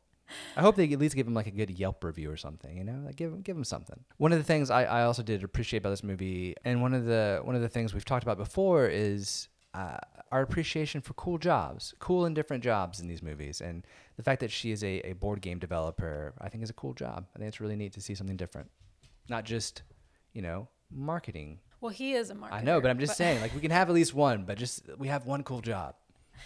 I 0.56 0.62
hope 0.62 0.76
they 0.76 0.92
at 0.92 1.00
least 1.00 1.16
give 1.16 1.26
him 1.26 1.34
like 1.34 1.48
a 1.48 1.52
good 1.52 1.72
Yelp 1.72 2.04
review 2.04 2.32
or 2.32 2.38
something, 2.38 2.78
you 2.78 2.84
know, 2.84 3.02
like 3.06 3.16
give 3.16 3.32
him 3.32 3.42
give 3.42 3.56
him 3.56 3.64
something. 3.64 4.00
One 4.18 4.32
of 4.32 4.38
the 4.38 4.44
things 4.44 4.70
I, 4.70 4.84
I 4.84 5.04
also 5.04 5.24
did 5.24 5.44
appreciate 5.44 5.80
about 5.80 5.92
this 5.92 6.04
movie, 6.04 6.56
and 6.66 6.82
one 6.82 6.94
of 6.94 7.06
the 7.06 7.42
one 7.44 7.56
of 7.56 7.62
the 7.62 7.70
things 7.70 7.94
we've 7.94 8.06
talked 8.06 8.24
about 8.24 8.38
before 8.38 8.88
is 8.88 9.48
uh, 9.74 9.98
our 10.32 10.42
appreciation 10.42 11.02
for 11.02 11.14
cool 11.14 11.38
jobs, 11.38 11.94
cool 12.00 12.26
and 12.26 12.36
different 12.36 12.64
jobs 12.64 13.00
in 13.00 13.08
these 13.08 13.24
movies, 13.24 13.62
and 13.62 13.86
the 14.18 14.24
fact 14.24 14.42
that 14.42 14.52
she 14.52 14.72
is 14.72 14.84
a, 14.84 15.02
a 15.02 15.14
board 15.14 15.42
game 15.42 15.60
developer, 15.60 16.34
I 16.40 16.50
think 16.50 16.64
is 16.64 16.70
a 16.70 16.74
cool 16.74 16.94
job. 16.94 17.26
I 17.36 17.40
think 17.40 17.48
it's 17.48 17.62
really 17.62 17.76
neat 17.76 17.94
to 17.94 18.02
see 18.02 18.16
something 18.16 18.38
different, 18.38 18.70
not 19.28 19.46
just 19.46 19.84
you 20.34 20.42
know 20.42 20.68
marketing 20.92 21.60
well, 21.82 21.92
he 21.92 22.14
is 22.14 22.30
a 22.30 22.36
marketer. 22.36 22.52
I 22.54 22.62
know, 22.62 22.82
but 22.82 22.90
I'm 22.92 23.00
just 23.00 23.16
saying, 23.16 23.42
like, 23.42 23.56
we 23.56 23.62
can 23.62 23.72
have 23.72 23.90
at 23.90 23.96
least 23.96 24.14
one, 24.14 24.44
but 24.44 24.58
just 24.58 24.84
we 24.98 25.08
have 25.08 25.26
one 25.26 25.44
cool 25.44 25.62
job. 25.62 25.96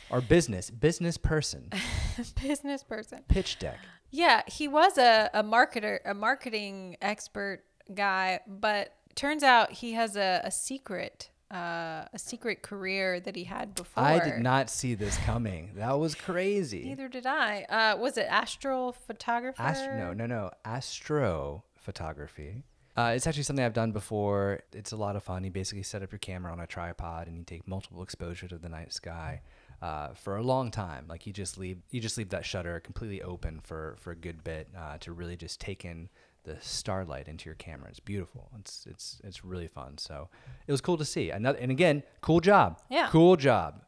Or 0.09 0.21
business, 0.21 0.71
business 0.71 1.17
person, 1.17 1.69
business 2.41 2.83
person. 2.83 3.19
pitch 3.27 3.59
deck. 3.59 3.77
Yeah, 4.09 4.41
he 4.47 4.67
was 4.67 4.97
a, 4.97 5.29
a 5.33 5.43
marketer, 5.43 5.99
a 6.03 6.15
marketing 6.15 6.97
expert 7.01 7.63
guy, 7.93 8.39
but 8.47 8.95
turns 9.15 9.43
out 9.43 9.71
he 9.71 9.93
has 9.93 10.15
a, 10.15 10.41
a 10.43 10.51
secret, 10.51 11.29
uh, 11.53 12.05
a 12.11 12.17
secret 12.17 12.63
career 12.63 13.19
that 13.19 13.35
he 13.35 13.43
had 13.43 13.75
before. 13.75 14.03
I 14.03 14.19
did 14.19 14.39
not 14.39 14.69
see 14.69 14.95
this 14.95 15.17
coming. 15.19 15.71
That 15.75 15.99
was 15.99 16.15
crazy. 16.15 16.83
Neither 16.85 17.07
did 17.07 17.25
I. 17.25 17.63
Uh, 17.63 17.97
was 17.97 18.17
it 18.17 18.25
astral 18.29 18.93
photographer? 18.93 19.61
Astro, 19.61 19.97
no, 19.97 20.13
no, 20.13 20.25
no. 20.25 20.51
Astro 20.65 21.63
photography. 21.75 22.63
Uh, 22.95 23.13
it's 23.15 23.25
actually 23.25 23.43
something 23.43 23.65
I've 23.65 23.73
done 23.73 23.91
before. 23.91 24.61
It's 24.71 24.91
a 24.91 24.97
lot 24.97 25.15
of 25.15 25.23
fun. 25.23 25.43
You 25.43 25.51
basically 25.51 25.83
set 25.83 26.03
up 26.03 26.11
your 26.11 26.19
camera 26.19 26.51
on 26.51 26.59
a 26.59 26.67
tripod 26.67 27.27
and 27.27 27.37
you 27.37 27.43
take 27.43 27.67
multiple 27.67 28.03
exposures 28.03 28.51
of 28.51 28.61
the 28.61 28.69
night 28.69 28.93
sky 28.93 29.41
uh, 29.81 30.13
for 30.13 30.37
a 30.37 30.43
long 30.43 30.71
time. 30.71 31.05
Like 31.07 31.25
you 31.25 31.33
just 31.33 31.57
leave 31.57 31.79
you 31.89 31.99
just 31.99 32.17
leave 32.17 32.29
that 32.29 32.45
shutter 32.45 32.79
completely 32.79 33.21
open 33.21 33.59
for 33.63 33.95
for 33.99 34.11
a 34.11 34.15
good 34.15 34.43
bit 34.43 34.69
uh, 34.77 34.97
to 34.99 35.11
really 35.11 35.35
just 35.35 35.59
take 35.59 35.85
in 35.85 36.09
the 36.43 36.57
starlight 36.61 37.27
into 37.27 37.45
your 37.45 37.55
camera. 37.55 37.89
It's 37.89 37.99
beautiful. 37.99 38.49
It's 38.59 38.85
it's 38.89 39.21
it's 39.23 39.43
really 39.45 39.67
fun. 39.67 39.97
So 39.97 40.29
it 40.67 40.71
was 40.71 40.81
cool 40.81 40.97
to 40.97 41.05
see. 41.05 41.29
Another 41.29 41.57
and 41.59 41.71
again, 41.71 42.03
cool 42.21 42.39
job. 42.39 42.79
Yeah. 42.89 43.07
Cool 43.09 43.35
job. 43.35 43.81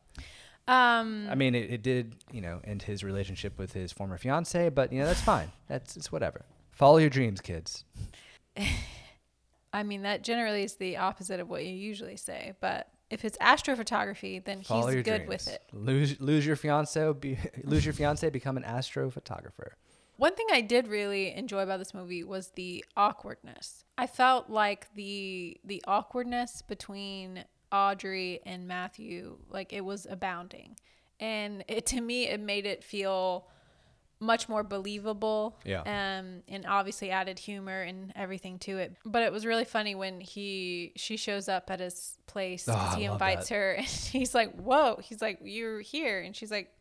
Um, 0.68 1.28
I 1.30 1.36
mean, 1.36 1.54
it, 1.54 1.70
it 1.72 1.84
did, 1.84 2.16
you 2.32 2.42
know, 2.42 2.60
end 2.64 2.82
his 2.82 3.04
relationship 3.04 3.60
with 3.60 3.74
his 3.74 3.92
former 3.92 4.18
fiance, 4.18 4.70
but 4.70 4.92
you 4.92 5.00
know 5.00 5.06
that's 5.06 5.22
fine. 5.22 5.52
That's 5.68 5.96
it's 5.96 6.12
whatever. 6.12 6.44
Follow 6.72 6.98
your 6.98 7.10
dreams, 7.10 7.40
kids. 7.40 7.84
I 9.74 9.84
mean, 9.84 10.04
that 10.04 10.24
generally 10.24 10.64
is 10.64 10.76
the 10.76 10.98
opposite 10.98 11.40
of 11.40 11.50
what 11.50 11.66
you 11.66 11.74
usually 11.74 12.18
say, 12.18 12.54
but 12.62 12.90
if 13.10 13.24
it's 13.24 13.38
astrophotography, 13.38 14.44
then 14.44 14.64
Follow 14.64 14.88
he's 14.88 15.04
good 15.04 15.26
dreams. 15.26 15.28
with 15.28 15.48
it. 15.48 15.62
Lose 15.74 16.20
lose 16.20 16.46
your 16.46 16.56
fiance, 16.56 17.14
be, 17.14 17.38
lose 17.64 17.86
your 17.86 17.94
fiance, 17.94 18.28
become 18.30 18.58
an 18.58 18.64
astrophotographer. 18.64 19.72
One 20.18 20.34
thing 20.36 20.48
I 20.52 20.62
did 20.62 20.88
really 20.88 21.34
enjoy 21.34 21.62
about 21.64 21.80
this 21.80 21.94
movie 21.94 22.24
was 22.24 22.50
the 22.56 22.84
awkwardness. 22.96 23.84
I 23.98 24.08
felt 24.08 24.50
like 24.50 24.94
the 24.96 25.58
the 25.64 25.84
awkwardness 25.88 26.62
between 26.62 27.44
Audrey 27.72 28.40
and 28.46 28.68
Matthew, 28.68 29.38
like 29.50 29.74
it 29.74 29.84
was 29.84 30.06
abounding. 30.10 30.78
And 31.20 31.64
it 31.68 31.86
to 31.88 32.02
me 32.02 32.28
it 32.28 32.40
made 32.40 32.66
it 32.66 32.84
feel 32.84 33.48
much 34.22 34.48
more 34.48 34.64
believable. 34.64 35.60
Yeah. 35.66 35.82
Um 35.82 36.44
and 36.48 36.66
obviously 36.68 37.12
added 37.12 37.38
humor 37.40 37.82
and 37.82 38.14
everything 38.16 38.60
to 38.60 38.78
it. 38.78 38.96
But 39.06 39.24
it 39.24 39.32
was 39.32 39.46
really 39.46 39.66
funny 39.66 39.96
when 39.96 40.22
he 40.22 40.94
she 40.96 41.18
shows 41.18 41.50
up 41.50 41.70
at 41.70 41.80
his 41.82 42.18
place 42.28 42.66
Oh, 42.70 42.94
he 42.98 43.04
invites 43.06 43.50
that. 43.50 43.56
her 43.56 43.72
and 43.78 43.86
he's 43.88 44.34
like, 44.34 44.54
"Whoa." 44.56 45.00
He's 45.04 45.22
like, 45.22 45.40
"You're 45.44 45.82
here." 45.82 46.22
And 46.22 46.36
she's 46.36 46.52
like, 46.52 46.70
"W- 46.70 46.75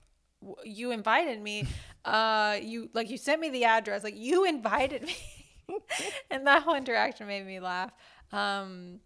you 0.64 0.90
invited 0.90 1.40
me 1.40 1.66
uh 2.04 2.56
you 2.62 2.88
like 2.92 3.10
you 3.10 3.16
sent 3.16 3.40
me 3.40 3.50
the 3.50 3.64
address 3.64 4.04
like 4.04 4.16
you 4.16 4.44
invited 4.54 5.02
me 5.02 5.16
and 6.30 6.46
that 6.46 6.62
whole 6.62 6.74
interaction 6.74 7.26
made 7.26 7.46
me 7.46 7.60
laugh 7.60 7.92
um 8.32 9.00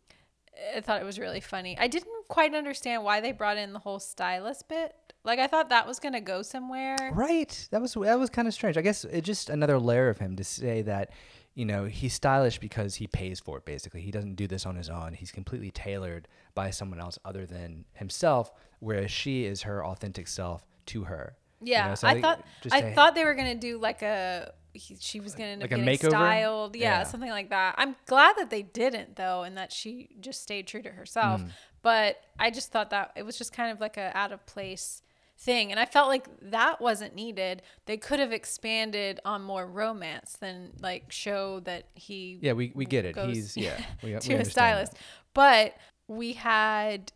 i 0.76 0.80
thought 0.80 1.00
it 1.00 1.04
was 1.04 1.18
really 1.18 1.40
funny 1.40 1.76
i 1.78 1.86
didn't 1.86 2.26
quite 2.28 2.54
understand 2.54 3.04
why 3.04 3.20
they 3.20 3.32
brought 3.32 3.56
in 3.56 3.72
the 3.72 3.78
whole 3.78 4.00
stylist 4.00 4.68
bit 4.68 4.92
like 5.24 5.38
i 5.38 5.46
thought 5.46 5.68
that 5.68 5.86
was 5.86 5.98
gonna 6.00 6.20
go 6.20 6.42
somewhere 6.42 6.96
Right. 7.12 7.68
That 7.70 7.80
was 7.80 7.94
that 7.94 8.18
was 8.18 8.30
kind 8.30 8.46
of 8.48 8.54
strange. 8.54 8.76
I 8.76 8.82
guess 8.82 9.04
it 9.04 9.22
just 9.22 9.50
another 9.50 9.78
layer 9.78 10.08
of 10.08 10.18
him 10.18 10.36
to 10.36 10.44
say 10.44 10.82
that, 10.82 11.10
you 11.54 11.64
know, 11.64 11.84
he's 11.86 12.14
stylish 12.14 12.58
because 12.58 12.96
he 12.96 13.06
pays 13.06 13.40
for 13.40 13.58
it. 13.58 13.64
Basically, 13.64 14.00
he 14.00 14.10
doesn't 14.10 14.36
do 14.36 14.46
this 14.46 14.66
on 14.66 14.76
his 14.76 14.88
own. 14.88 15.14
He's 15.14 15.32
completely 15.32 15.70
tailored 15.70 16.28
by 16.54 16.70
someone 16.70 17.00
else 17.00 17.18
other 17.24 17.46
than 17.46 17.84
himself. 17.94 18.52
Whereas 18.80 19.10
she 19.10 19.44
is 19.44 19.62
her 19.62 19.84
authentic 19.84 20.28
self 20.28 20.64
to 20.88 21.04
her. 21.04 21.36
you 21.60 21.72
yeah 21.72 21.88
know? 21.88 21.94
So 21.94 22.08
i 22.08 22.12
think 22.12 22.24
thought 22.24 22.44
i 22.72 22.80
to- 22.80 22.94
thought 22.94 23.14
they 23.14 23.24
were 23.24 23.34
gonna 23.34 23.54
do 23.54 23.78
like 23.78 24.02
a 24.02 24.52
he, 24.74 24.96
she 25.00 25.18
was 25.18 25.34
gonna 25.34 25.48
end 25.50 25.60
Like 25.62 25.72
up 25.72 25.78
a 25.78 25.84
getting 25.84 25.98
makeover? 25.98 26.10
styled 26.10 26.76
yeah, 26.76 26.98
Yeah. 26.98 27.02
something 27.04 27.30
like 27.30 27.50
that 27.50 27.74
i'm 27.78 27.96
glad 28.06 28.36
that 28.38 28.50
they 28.50 28.62
didn't 28.62 29.16
though 29.16 29.42
and 29.42 29.56
that 29.56 29.72
she 29.72 30.10
just 30.20 30.42
stayed 30.42 30.66
true 30.66 30.82
to 30.82 30.90
herself 30.90 31.40
Mm. 31.42 31.50
but 31.82 32.20
i 32.38 32.50
just 32.50 32.70
thought 32.70 32.90
that 32.90 33.12
it 33.16 33.24
was 33.24 33.36
just 33.38 33.52
kind 33.52 33.72
of 33.72 33.80
like 33.80 33.96
a 33.96 34.16
out 34.16 34.30
of 34.32 34.44
place 34.46 35.02
thing 35.40 35.70
and 35.70 35.78
i 35.80 35.84
felt 35.84 36.08
like 36.08 36.26
that 36.42 36.80
wasn't 36.80 37.14
needed 37.14 37.62
they 37.86 37.96
could 37.96 38.18
have 38.20 38.32
expanded 38.32 39.20
on 39.24 39.40
more 39.42 39.66
romance 39.66 40.36
than 40.40 40.72
like 40.80 41.10
show 41.12 41.60
that 41.60 41.84
he 41.94 42.38
Yeah, 42.42 42.52
we, 42.54 42.72
we 42.74 42.84
get 42.84 43.04
it. 43.04 43.16
He's 43.16 43.56
yeah. 43.56 43.80
We, 44.02 44.14
we 44.14 44.18
to 44.20 44.32
a 44.32 44.36
understand 44.36 44.38
that. 44.40 44.50
stylist 44.50 44.92
but 45.34 45.74
we 46.08 46.32
had 46.34 47.12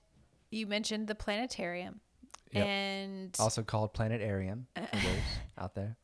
you 0.50 0.66
mentioned 0.68 1.06
the 1.08 1.14
planetarium 1.16 2.00
Yep. 2.52 2.66
and 2.66 3.36
Also 3.38 3.62
called 3.62 3.92
Planetarium 3.94 4.66
for 4.74 4.96
those 4.96 5.22
out 5.58 5.74
there. 5.74 5.96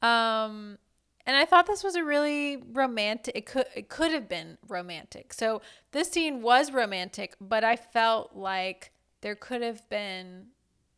Um, 0.00 0.78
and 1.26 1.36
I 1.36 1.44
thought 1.44 1.66
this 1.66 1.84
was 1.84 1.94
a 1.94 2.02
really 2.04 2.56
romantic. 2.72 3.36
It 3.36 3.46
could 3.46 3.66
it 3.76 3.88
could 3.88 4.12
have 4.12 4.28
been 4.28 4.58
romantic. 4.68 5.32
So 5.32 5.62
this 5.92 6.10
scene 6.10 6.42
was 6.42 6.72
romantic, 6.72 7.36
but 7.40 7.62
I 7.64 7.76
felt 7.76 8.34
like 8.34 8.92
there 9.20 9.36
could 9.36 9.62
have 9.62 9.88
been 9.88 10.46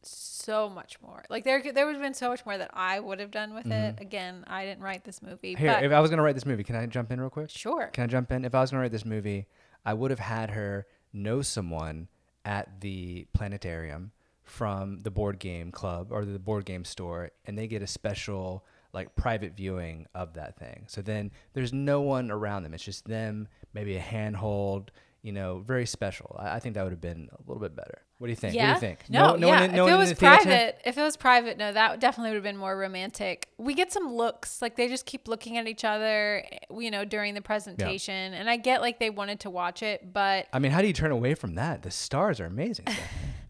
so 0.02 0.70
much 0.70 1.00
more. 1.02 1.24
Like 1.28 1.44
there 1.44 1.60
there 1.72 1.84
would 1.86 1.94
have 1.94 2.02
been 2.02 2.14
so 2.14 2.28
much 2.30 2.46
more 2.46 2.56
that 2.56 2.70
I 2.72 3.00
would 3.00 3.20
have 3.20 3.30
done 3.30 3.54
with 3.54 3.66
it. 3.66 3.96
Again, 4.00 4.44
I 4.46 4.64
didn't 4.64 4.82
write 4.82 5.04
this 5.04 5.20
movie, 5.20 5.54
Mm-hmm. 5.54 5.64
Here, 5.64 5.80
if 5.82 5.92
I 5.92 6.00
was 6.00 6.10
gonna 6.10 6.22
write 6.22 6.34
this 6.34 6.46
movie, 6.46 6.64
can 6.64 6.76
I 6.76 6.86
jump 6.86 7.10
in 7.12 7.20
real 7.20 7.30
quick? 7.30 7.50
sure. 7.50 7.88
Can 7.92 8.04
I 8.04 8.06
jump 8.06 8.30
in? 8.32 8.44
If 8.44 8.54
I 8.54 8.60
was 8.60 8.70
going 8.70 8.78
to 8.78 8.82
write 8.82 8.92
this 8.92 9.04
movie, 9.04 9.46
I 9.84 9.92
would 9.94 10.10
have 10.10 10.20
had 10.20 10.50
her 10.50 10.86
know 11.12 11.42
someone 11.42 12.08
at 12.44 12.80
the 12.80 13.26
planetarium 13.34 14.12
from 14.44 15.00
the 15.00 15.10
board 15.10 15.38
game 15.38 15.72
club 15.72 16.08
or 16.10 16.24
the 16.24 16.38
board 16.38 16.64
game 16.64 16.84
store, 16.84 17.30
and 17.46 17.58
they 17.58 17.66
get 17.66 17.82
a 17.82 17.86
special 17.86 18.64
like 18.92 19.14
private 19.16 19.56
viewing 19.56 20.06
of 20.14 20.34
that 20.34 20.56
thing. 20.56 20.84
So 20.86 21.02
then 21.02 21.32
there's 21.52 21.72
no 21.72 22.00
one 22.00 22.30
around 22.30 22.62
them. 22.62 22.74
It's 22.74 22.84
just 22.84 23.06
them, 23.06 23.48
maybe 23.72 23.96
a 23.96 24.00
handhold, 24.00 24.92
you 25.20 25.32
know, 25.32 25.64
very 25.66 25.84
special. 25.86 26.36
I, 26.38 26.56
I 26.56 26.58
think 26.60 26.76
that 26.76 26.84
would 26.84 26.92
have 26.92 27.00
been 27.00 27.28
a 27.32 27.50
little 27.50 27.60
bit 27.60 27.74
better. 27.74 28.02
What 28.18 28.28
do 28.28 28.30
you 28.30 28.36
think? 28.36 28.54
Yeah. 28.54 28.72
What 28.72 28.80
do 28.80 28.86
you 28.86 28.92
think? 28.92 29.10
No, 29.10 29.34
no 29.34 29.48
yeah. 29.48 29.60
one 29.60 29.70
in- 29.70 29.76
no 29.76 29.86
if 29.88 29.92
it 29.92 29.96
was 29.96 30.08
the 30.10 30.14
theater? 30.14 30.42
private, 30.42 30.80
if 30.84 30.96
it 30.96 31.02
was 31.02 31.16
private, 31.16 31.58
no, 31.58 31.72
that 31.72 31.98
definitely 31.98 32.30
would 32.30 32.36
have 32.36 32.44
been 32.44 32.56
more 32.56 32.76
romantic. 32.76 33.48
We 33.58 33.74
get 33.74 33.92
some 33.92 34.12
looks, 34.12 34.62
like 34.62 34.76
they 34.76 34.86
just 34.86 35.06
keep 35.06 35.26
looking 35.26 35.58
at 35.58 35.66
each 35.66 35.84
other, 35.84 36.44
you 36.78 36.90
know, 36.90 37.04
during 37.04 37.34
the 37.34 37.42
presentation. 37.42 38.32
And 38.34 38.48
I 38.48 38.56
get 38.56 38.80
like 38.80 39.00
they 39.00 39.10
wanted 39.10 39.40
to 39.40 39.50
watch 39.50 39.82
it, 39.82 40.12
but 40.12 40.46
I 40.52 40.60
mean, 40.60 40.70
how 40.70 40.80
do 40.80 40.86
you 40.86 40.92
turn 40.92 41.10
away 41.10 41.34
from 41.34 41.56
that? 41.56 41.82
The 41.82 41.90
stars 41.90 42.38
are 42.38 42.46
amazing. 42.46 42.86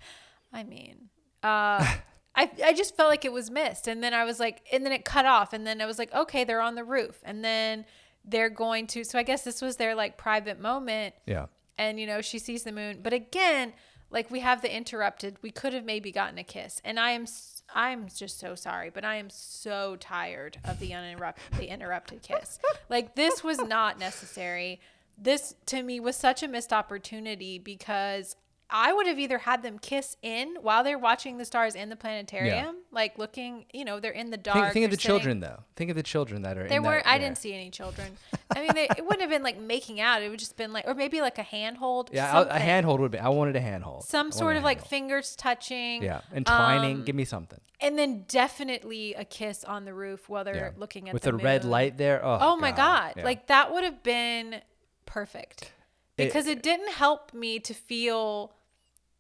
I 0.55 0.63
mean, 0.63 1.09
uh, 1.43 1.85
I 2.37 2.51
I 2.65 2.73
just 2.73 2.97
felt 2.97 3.11
like 3.11 3.25
it 3.25 3.33
was 3.33 3.51
missed, 3.51 3.89
and 3.89 4.03
then 4.03 4.15
I 4.15 4.25
was 4.25 4.41
like, 4.41 4.63
and 4.73 4.85
then 4.85 4.93
it 4.93 5.05
cut 5.05 5.27
off, 5.27 5.53
and 5.53 5.67
then 5.67 5.81
I 5.81 5.87
was 5.87 5.99
like, 5.99 6.15
okay, 6.15 6.45
they're 6.45 6.63
on 6.63 6.77
the 6.77 6.85
roof, 6.85 7.21
and 7.25 7.45
then 7.45 7.85
they're 8.25 8.51
going 8.51 8.87
to. 8.89 9.05
So 9.05 9.19
I 9.19 9.23
guess 9.23 9.43
this 9.43 9.61
was 9.61 9.77
their 9.77 9.95
like 9.95 10.17
private 10.17 10.61
moment, 10.61 11.15
yeah. 11.27 11.47
and 11.77 12.01
you 12.01 12.07
know 12.07 12.21
she 12.23 12.39
sees 12.39 12.63
the 12.63 12.73
moon, 12.73 13.01
but 13.03 13.13
again, 13.13 13.73
like 14.11 14.31
we 14.31 14.41
have 14.41 14.63
the 14.63 14.75
interrupted. 14.75 15.37
We 15.43 15.51
could 15.51 15.75
have 15.75 15.85
maybe 15.85 16.13
gotten 16.13 16.39
a 16.39 16.45
kiss, 16.45 16.81
and 16.85 16.99
I 16.99 17.11
am. 17.11 17.27
I'm 17.75 18.09
just 18.15 18.39
so 18.39 18.55
sorry, 18.55 18.91
but 18.91 19.05
I 19.05 19.17
am 19.17 19.31
so 19.31 19.97
tired 19.97 20.59
of 20.65 20.79
the 20.79 20.93
uninterrupted 20.95 21.59
the 21.59 21.69
interrupted 21.69 22.23
kiss. 22.23 22.59
Like 22.91 23.15
this 23.15 23.43
was 23.43 23.59
not 23.59 23.99
necessary. 23.99 24.81
This 25.17 25.55
to 25.67 25.83
me 25.83 26.01
was 26.01 26.17
such 26.17 26.43
a 26.43 26.49
missed 26.49 26.73
opportunity 26.73 27.59
because 27.59 28.37
I 28.71 28.93
would 28.93 29.07
have 29.07 29.19
either 29.19 29.39
had 29.39 29.63
them 29.63 29.79
kiss 29.79 30.17
in 30.23 30.57
while 30.61 30.83
they're 30.83 30.99
watching 30.99 31.37
the 31.39 31.45
stars 31.45 31.75
in 31.75 31.91
the 31.91 31.97
planetarium, 31.97 32.77
like 32.91 33.19
looking, 33.19 33.67
you 33.73 33.85
know, 33.85 34.01
they're 34.01 34.11
in 34.11 34.31
the 34.31 34.37
dark. 34.37 34.57
Think, 34.57 34.73
think 34.73 34.85
of 34.87 34.91
the 34.91 34.97
sitting- 34.97 35.09
children 35.09 35.41
though. 35.41 35.63
Think 35.77 35.91
of 35.91 35.97
the 35.97 36.03
children 36.03 36.43
that 36.43 36.57
are. 36.57 36.67
There 36.67 36.79
in 36.79 36.83
were 36.83 36.95
that, 36.97 37.07
I 37.07 37.19
didn't 37.19 37.39
see 37.39 37.53
any 37.55 37.71
children. 37.71 38.13
I 38.57 38.61
mean, 38.61 38.71
they, 38.75 38.85
it 38.97 39.05
wouldn't 39.05 39.21
have 39.21 39.31
been 39.31 39.43
like 39.43 39.59
making 39.59 40.01
out. 40.01 40.23
It 40.23 40.31
would 40.31 40.39
just 40.39 40.57
been 40.57 40.73
like, 40.73 40.87
or 40.89 40.95
maybe 40.95 41.21
like 41.21 41.39
a 41.39 41.43
handhold. 41.43 42.11
Yeah, 42.13 42.25
I- 42.27 42.41
a 42.41 42.45
something. 42.45 42.61
handhold 42.63 43.01
would 43.01 43.11
be. 43.13 43.19
I 43.19 43.29
wanted 43.29 43.55
a 43.57 43.61
handhold. 43.61 44.05
Some 44.05 44.33
sort 44.33 44.57
of 44.57 44.65
like 44.65 44.87
fingers 44.87 45.37
touching. 45.37 46.03
Yeah, 46.03 46.23
and 46.33 46.47
twining. 46.47 46.97
um, 46.99 47.05
Give 47.05 47.15
me 47.15 47.25
something. 47.27 47.61
And 47.81 47.99
then 47.99 48.25
definitely 48.29 49.15
a 49.15 49.25
kiss 49.27 49.63
on 49.63 49.85
the 49.85 49.93
roof 49.93 50.29
while 50.29 50.43
they're 50.45 50.55
Yeah. 50.57 50.71
looking 50.79 51.09
at 51.09 51.13
with 51.13 51.23
the, 51.25 51.33
the, 51.33 51.37
red 51.39 51.65
light 51.67 51.99
there. 51.99 52.25
Oh, 52.25 52.39
Oh 52.41 52.57
my 52.57 52.73
god! 52.73 53.15
Yeah. 53.19 53.25
Like 53.25 53.49
that 53.49 53.73
would 53.75 53.85
have 53.85 54.03
been 54.03 54.63
perfect 55.07 55.71
because 56.17 56.47
it, 56.47 56.63
didn't 56.63 56.93
help 56.93 57.33
me 57.35 57.59
to 57.61 57.75
feel 57.75 58.55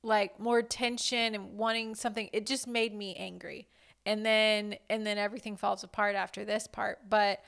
like 0.02 0.38
more 0.38 0.62
tension 0.62 1.34
and 1.34 1.56
wanting 1.56 1.94
something. 1.94 2.28
It 2.32 2.46
just 2.46 2.66
made 2.66 2.94
me 2.94 3.14
angry, 3.16 3.68
and 4.06 4.24
then 4.24 4.76
and 4.88 5.06
then 5.06 5.18
everything 5.18 5.56
falls 5.56 5.82
apart 5.82 6.14
after 6.14 6.44
this 6.44 6.66
part. 6.66 7.08
But 7.08 7.40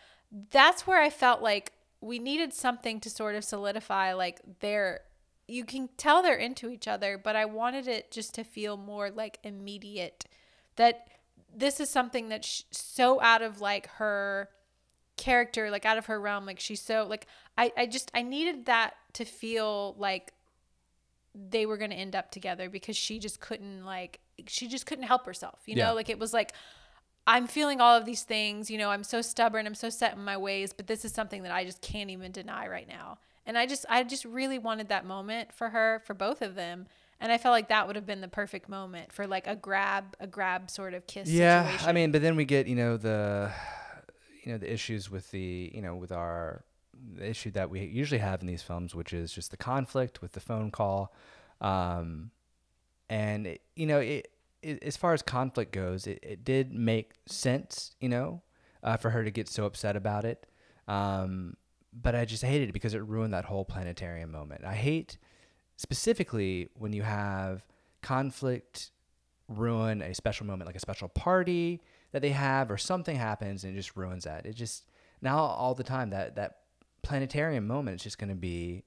that's 0.51 0.87
where 0.87 1.01
I 1.01 1.11
felt 1.11 1.43
like 1.43 1.73
we 2.01 2.19
needed 2.19 2.53
something 2.53 3.01
to 3.01 3.11
sort 3.11 3.35
of 3.35 3.45
solidify 3.45 4.13
like 4.13 4.41
they're 4.61 5.01
you 5.49 5.65
can 5.65 5.89
tell 5.97 6.23
they're 6.23 6.35
into 6.35 6.71
each 6.71 6.89
other, 6.89 7.17
but 7.17 7.37
I 7.37 7.45
wanted 7.45 7.87
it 7.87 8.11
just 8.11 8.35
to 8.35 8.43
feel 8.43 8.77
more 8.77 9.11
like 9.11 9.39
immediate 9.45 10.27
that 10.75 11.07
this 11.55 11.81
is 11.81 11.89
something 11.89 12.29
that's 12.29 12.65
so 12.71 13.21
out 13.21 13.43
of 13.43 13.61
like 13.61 13.87
her 13.87 14.49
character 15.17 15.71
like 15.71 15.87
out 15.87 15.97
of 15.97 16.07
her 16.07 16.21
realm 16.21 16.45
like 16.45 16.61
she's 16.61 16.83
so 16.83 17.07
like 17.09 17.27
i 17.57 17.73
i 17.77 17.87
just 17.87 18.11
i 18.13 18.23
needed 18.23 18.67
that 18.67 18.95
to 19.17 19.25
feel 19.25 19.95
like 19.99 20.33
they 21.35 21.67
were 21.67 21.77
going 21.77 21.91
to 21.91 21.97
end 21.97 22.17
up 22.17 22.31
together 22.31 22.71
because 22.71 22.97
she 22.97 23.19
just 23.19 23.41
couldn't 23.41 23.85
like 23.85 24.21
she 24.47 24.69
just 24.69 24.87
couldn't 24.87 25.05
help 25.05 25.27
herself 25.27 25.61
you 25.67 25.77
Yeah. 25.77 25.89
know 25.89 25.95
like 25.95 26.09
it 26.09 26.19
was 26.19 26.33
like 26.33 26.53
i'm 27.27 27.47
feeling 27.47 27.81
all 27.81 27.95
of 27.97 28.05
these 28.07 28.23
things 28.23 28.71
you 28.71 28.79
know 28.79 28.91
i'm 28.91 29.05
so 29.05 29.21
stubborn 29.21 29.67
i'm 29.67 29.75
so 29.75 29.91
set 29.91 30.15
in 30.15 30.25
my 30.25 30.37
ways 30.37 30.73
but 30.73 30.87
this 30.87 31.05
is 31.05 31.13
something 31.13 31.43
that 31.43 31.53
i 31.53 31.65
just 31.65 31.83
can't 31.83 32.11
even 32.11 32.33
deny 32.33 32.67
right 32.69 32.89
now 32.89 33.19
and 33.45 33.59
i 33.59 33.67
just 33.67 33.85
i 33.91 34.03
just 34.03 34.25
really 34.25 34.59
wanted 34.59 34.89
that 34.89 35.05
moment 35.05 35.53
for 35.53 35.71
her 35.71 36.01
for 36.07 36.15
both 36.15 36.41
of 36.41 36.55
them 36.55 36.87
and 37.21 37.31
i 37.31 37.37
felt 37.39 37.53
like 37.53 37.69
that 37.69 37.87
would 37.87 37.97
have 37.97 38.07
been 38.07 38.21
the 38.23 38.29
perfect 38.29 38.69
moment 38.69 39.13
for 39.13 39.27
like 39.27 39.47
a 39.47 39.57
grab 39.57 40.17
a 40.21 40.27
grab 40.27 40.71
sort 40.71 40.95
of 40.95 41.07
kiss 41.07 41.29
Yeah, 41.29 41.65
situation. 41.65 41.89
I 41.89 41.93
mean, 41.93 42.13
but 42.13 42.23
then 42.23 42.37
we 42.37 42.45
get 42.47 42.67
you 42.67 42.77
know 42.77 42.97
the, 42.97 43.53
you 44.45 44.53
know 44.53 44.59
the 44.59 44.73
issues 44.73 45.11
with 45.11 45.31
the 45.33 45.71
you 45.75 45.83
know 45.83 45.95
with 45.97 46.13
our 46.13 46.65
issue 47.21 47.51
that 47.53 47.71
we 47.71 47.85
usually 47.85 48.21
have 48.21 48.41
in 48.41 48.47
these 48.47 48.63
films, 48.63 48.95
which 48.95 49.13
is 49.13 49.33
just 49.33 49.51
the 49.51 49.57
conflict 49.57 50.23
with 50.23 50.33
the 50.33 50.41
phone 50.41 50.71
call, 50.71 51.13
um, 51.61 52.31
and 53.09 53.47
it, 53.47 53.63
you 53.75 53.87
know 53.87 53.99
it, 53.99 54.29
it 54.63 54.83
as 54.83 54.97
far 54.97 55.13
as 55.13 55.23
conflict 55.23 55.73
goes, 55.73 56.07
it, 56.07 56.19
it 56.23 56.45
did 56.45 56.73
make 56.73 57.13
sense, 57.27 57.95
you 58.01 58.09
know, 58.09 58.43
uh, 58.83 58.97
for 58.97 59.11
her 59.11 59.25
to 59.25 59.31
get 59.31 59.49
so 59.49 59.65
upset 59.65 59.97
about 59.97 60.25
it, 60.25 60.47
um, 60.89 61.57
but 61.93 62.15
I 62.15 62.25
just 62.25 62.43
hated 62.43 62.69
it 62.69 62.73
because 62.73 62.95
it 62.95 63.03
ruined 63.03 63.33
that 63.35 63.47
whole 63.47 63.65
planetarium 63.65 64.31
moment. 64.31 64.65
I 64.65 64.75
hate 64.75 65.19
specifically 65.77 66.69
when 66.75 66.93
you 66.93 67.03
have 67.03 67.65
conflict 68.03 68.91
ruin 69.49 70.03
a 70.03 70.15
special 70.15 70.47
moment, 70.47 70.67
like 70.67 70.77
a 70.77 70.81
special 70.81 71.09
party 71.09 71.81
that 72.13 72.23
they 72.23 72.31
have, 72.31 72.71
or 72.71 72.79
something 72.79 73.17
happens 73.17 73.65
and 73.65 73.73
it 73.73 73.77
just 73.77 73.97
ruins 73.97 74.25
that. 74.25 74.47
It 74.47 74.55
just 74.55 74.85
now 75.21 75.39
all 75.39 75.75
the 75.75 75.85
time 75.85 76.11
that 76.11 76.37
that 76.37 76.59
planetarium 77.07 77.67
moment 77.67 77.97
is 77.97 78.03
just 78.03 78.19
going 78.19 78.29
to 78.31 78.35
be 78.35 78.85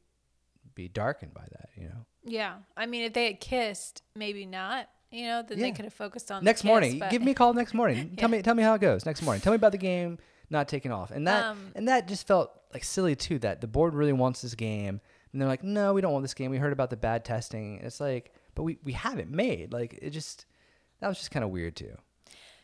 be 0.75 0.87
darkened 0.87 1.33
by 1.33 1.45
that. 1.51 1.69
You 1.75 1.85
know. 1.85 2.05
Yeah, 2.23 2.55
I 2.77 2.85
mean, 2.85 3.03
if 3.03 3.13
they 3.13 3.25
had 3.25 3.39
kissed, 3.39 4.03
maybe 4.15 4.45
not. 4.45 4.89
You 5.11 5.25
know, 5.25 5.41
then 5.41 5.57
Yeah. 5.57 5.63
they 5.65 5.71
could 5.71 5.85
have 5.85 5.93
focused 5.93 6.29
on 6.31 6.41
the 6.43 6.45
next 6.45 6.61
kiss, 6.61 6.67
morning, 6.67 7.01
give 7.09 7.23
me 7.23 7.31
a 7.31 7.33
call 7.35 7.53
next 7.53 7.73
morning. 7.73 8.15
Tell 8.17 8.29
me 8.29 8.41
tell 8.43 8.53
me 8.53 8.61
how 8.61 8.75
it 8.75 8.81
goes 8.81 9.05
next 9.05 9.21
morning. 9.23 9.41
Tell 9.41 9.51
me 9.51 9.55
about 9.55 9.71
the 9.71 9.79
game 9.79 10.19
not 10.51 10.67
taking 10.67 10.91
off, 10.91 11.09
and 11.11 11.27
that 11.27 11.45
Um, 11.45 11.71
and 11.75 11.87
that 11.87 12.07
just 12.07 12.27
felt 12.27 12.51
like 12.73 12.83
silly 12.83 13.15
too. 13.15 13.39
That 13.39 13.61
the 13.61 13.67
board 13.67 13.95
really 13.95 14.13
wants 14.13 14.41
this 14.41 14.53
game, 14.53 15.01
and 15.31 15.41
they're 15.41 15.47
like, 15.47 15.63
no, 15.63 15.93
we 15.93 16.01
don't 16.01 16.13
want 16.13 16.23
this 16.23 16.33
game. 16.35 16.51
We 16.51 16.57
heard 16.57 16.73
about 16.73 16.89
the 16.91 16.97
bad 16.97 17.25
testing. 17.25 17.79
It's 17.79 17.99
like, 17.99 18.33
but 18.53 18.63
we 18.63 18.77
we 18.83 18.91
have 18.93 19.17
it 19.17 19.29
made. 19.29 19.73
Like 19.73 19.97
it 19.99 20.11
just 20.11 20.45
that 20.99 21.07
was 21.07 21.17
just 21.17 21.31
kind 21.31 21.43
of 21.43 21.49
weird 21.49 21.75
too. 21.75 21.95